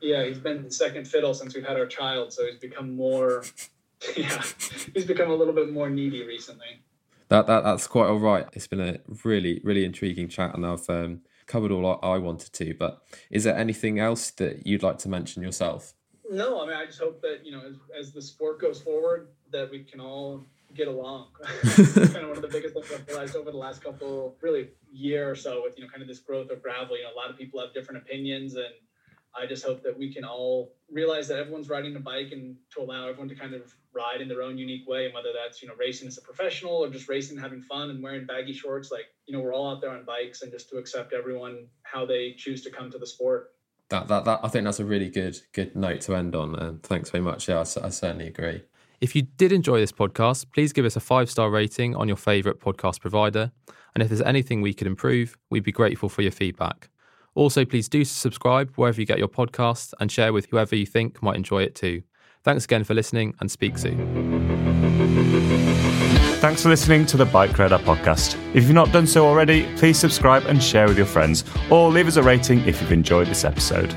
yeah, 0.00 0.24
he's 0.24 0.38
been 0.38 0.70
second 0.70 1.06
fiddle 1.06 1.34
since 1.34 1.54
we've 1.54 1.66
had 1.66 1.76
our 1.76 1.86
child, 1.86 2.32
so 2.32 2.46
he's 2.46 2.56
become 2.56 2.94
more 2.94 3.44
yeah, 4.16 4.42
he's 4.94 5.04
become 5.04 5.30
a 5.30 5.34
little 5.34 5.54
bit 5.54 5.72
more 5.72 5.90
needy 5.90 6.24
recently. 6.24 6.82
That, 7.28 7.46
that 7.46 7.64
that's 7.64 7.86
quite 7.86 8.08
all 8.08 8.18
right. 8.18 8.46
It's 8.52 8.66
been 8.66 8.80
a 8.80 8.98
really 9.24 9.60
really 9.64 9.84
intriguing 9.84 10.28
chat, 10.28 10.54
and 10.54 10.64
I've 10.64 10.88
um, 10.88 11.20
covered 11.46 11.72
all 11.72 11.98
I, 12.02 12.14
I 12.14 12.18
wanted 12.18 12.52
to. 12.52 12.74
But 12.74 13.02
is 13.30 13.44
there 13.44 13.56
anything 13.56 13.98
else 13.98 14.30
that 14.32 14.66
you'd 14.66 14.82
like 14.82 14.98
to 14.98 15.08
mention 15.08 15.42
yourself? 15.42 15.94
No, 16.30 16.62
I 16.62 16.66
mean 16.66 16.76
I 16.76 16.86
just 16.86 17.00
hope 17.00 17.20
that 17.22 17.44
you 17.44 17.52
know 17.52 17.62
as, 17.66 18.06
as 18.06 18.12
the 18.12 18.22
sport 18.22 18.60
goes 18.60 18.80
forward 18.80 19.28
that 19.50 19.70
we 19.70 19.82
can 19.82 20.00
all 20.00 20.44
get 20.74 20.88
along. 20.88 21.28
kind 21.62 22.16
of 22.16 22.28
one 22.28 22.36
of 22.36 22.42
the 22.42 22.48
biggest 22.48 22.74
things 22.74 22.86
I've 22.92 23.06
realized 23.08 23.34
over 23.34 23.50
the 23.50 23.56
last 23.56 23.82
couple, 23.82 24.36
really 24.40 24.68
year 24.92 25.30
or 25.30 25.34
so, 25.34 25.62
with 25.64 25.76
you 25.76 25.84
know 25.84 25.90
kind 25.90 26.02
of 26.02 26.08
this 26.08 26.20
growth 26.20 26.50
of 26.50 26.62
gravel. 26.62 26.96
You 26.96 27.04
know, 27.04 27.14
a 27.14 27.18
lot 27.18 27.30
of 27.30 27.36
people 27.36 27.60
have 27.60 27.74
different 27.74 28.02
opinions, 28.02 28.54
and 28.54 28.66
I 29.38 29.46
just 29.46 29.64
hope 29.64 29.82
that 29.82 29.96
we 29.96 30.12
can 30.12 30.24
all 30.24 30.74
realize 30.90 31.28
that 31.28 31.38
everyone's 31.38 31.68
riding 31.68 31.94
a 31.96 32.00
bike, 32.00 32.32
and 32.32 32.56
to 32.74 32.80
allow 32.80 33.08
everyone 33.08 33.28
to 33.28 33.34
kind 33.34 33.54
of 33.54 33.74
ride 33.92 34.20
in 34.20 34.28
their 34.28 34.42
own 34.42 34.58
unique 34.58 34.88
way, 34.88 35.06
and 35.06 35.14
whether 35.14 35.30
that's 35.32 35.62
you 35.62 35.68
know 35.68 35.74
racing 35.78 36.08
as 36.08 36.18
a 36.18 36.22
professional 36.22 36.72
or 36.72 36.88
just 36.88 37.08
racing 37.08 37.36
and 37.36 37.44
having 37.44 37.60
fun 37.60 37.90
and 37.90 38.02
wearing 38.02 38.26
baggy 38.26 38.52
shorts. 38.52 38.90
Like 38.90 39.06
you 39.26 39.36
know, 39.36 39.42
we're 39.42 39.54
all 39.54 39.70
out 39.70 39.80
there 39.80 39.90
on 39.90 40.04
bikes, 40.04 40.42
and 40.42 40.50
just 40.50 40.68
to 40.70 40.76
accept 40.78 41.12
everyone 41.12 41.66
how 41.82 42.04
they 42.04 42.34
choose 42.36 42.62
to 42.64 42.70
come 42.70 42.90
to 42.90 42.98
the 42.98 43.06
sport. 43.06 43.52
That, 43.90 44.06
that, 44.08 44.26
that 44.26 44.40
I 44.42 44.48
think 44.48 44.64
that's 44.64 44.80
a 44.80 44.84
really 44.84 45.08
good 45.08 45.40
good 45.52 45.74
note 45.74 46.00
to 46.02 46.14
end 46.14 46.34
on. 46.34 46.54
And 46.56 46.82
thanks 46.82 47.10
very 47.10 47.22
much. 47.22 47.48
Yeah, 47.48 47.58
I, 47.58 47.60
I 47.60 47.90
certainly 47.90 48.26
agree. 48.26 48.62
If 49.00 49.14
you 49.14 49.22
did 49.22 49.52
enjoy 49.52 49.78
this 49.78 49.92
podcast, 49.92 50.46
please 50.52 50.72
give 50.72 50.84
us 50.84 50.96
a 50.96 51.00
five 51.00 51.30
star 51.30 51.50
rating 51.50 51.94
on 51.94 52.08
your 52.08 52.16
favourite 52.16 52.58
podcast 52.58 53.00
provider. 53.00 53.52
And 53.94 54.02
if 54.02 54.08
there's 54.08 54.20
anything 54.22 54.60
we 54.60 54.74
could 54.74 54.86
improve, 54.86 55.38
we'd 55.50 55.62
be 55.62 55.72
grateful 55.72 56.08
for 56.08 56.22
your 56.22 56.32
feedback. 56.32 56.90
Also, 57.38 57.64
please 57.64 57.88
do 57.88 58.04
subscribe 58.04 58.72
wherever 58.74 59.00
you 59.00 59.06
get 59.06 59.16
your 59.16 59.28
podcasts 59.28 59.94
and 60.00 60.10
share 60.10 60.32
with 60.32 60.46
whoever 60.46 60.74
you 60.74 60.84
think 60.84 61.22
might 61.22 61.36
enjoy 61.36 61.62
it 61.62 61.72
too. 61.72 62.02
Thanks 62.42 62.64
again 62.64 62.82
for 62.82 62.94
listening 62.94 63.32
and 63.38 63.48
speak 63.48 63.78
soon. 63.78 63.96
Thanks 66.40 66.64
for 66.64 66.68
listening 66.68 67.06
to 67.06 67.16
the 67.16 67.26
BikeRadar 67.26 67.78
podcast. 67.82 68.36
If 68.56 68.64
you've 68.64 68.72
not 68.72 68.90
done 68.90 69.06
so 69.06 69.24
already, 69.24 69.72
please 69.76 70.00
subscribe 70.00 70.46
and 70.46 70.60
share 70.60 70.88
with 70.88 70.96
your 70.96 71.06
friends, 71.06 71.44
or 71.70 71.92
leave 71.92 72.08
us 72.08 72.16
a 72.16 72.24
rating 72.24 72.58
if 72.66 72.80
you've 72.80 72.90
enjoyed 72.90 73.28
this 73.28 73.44
episode. 73.44 73.94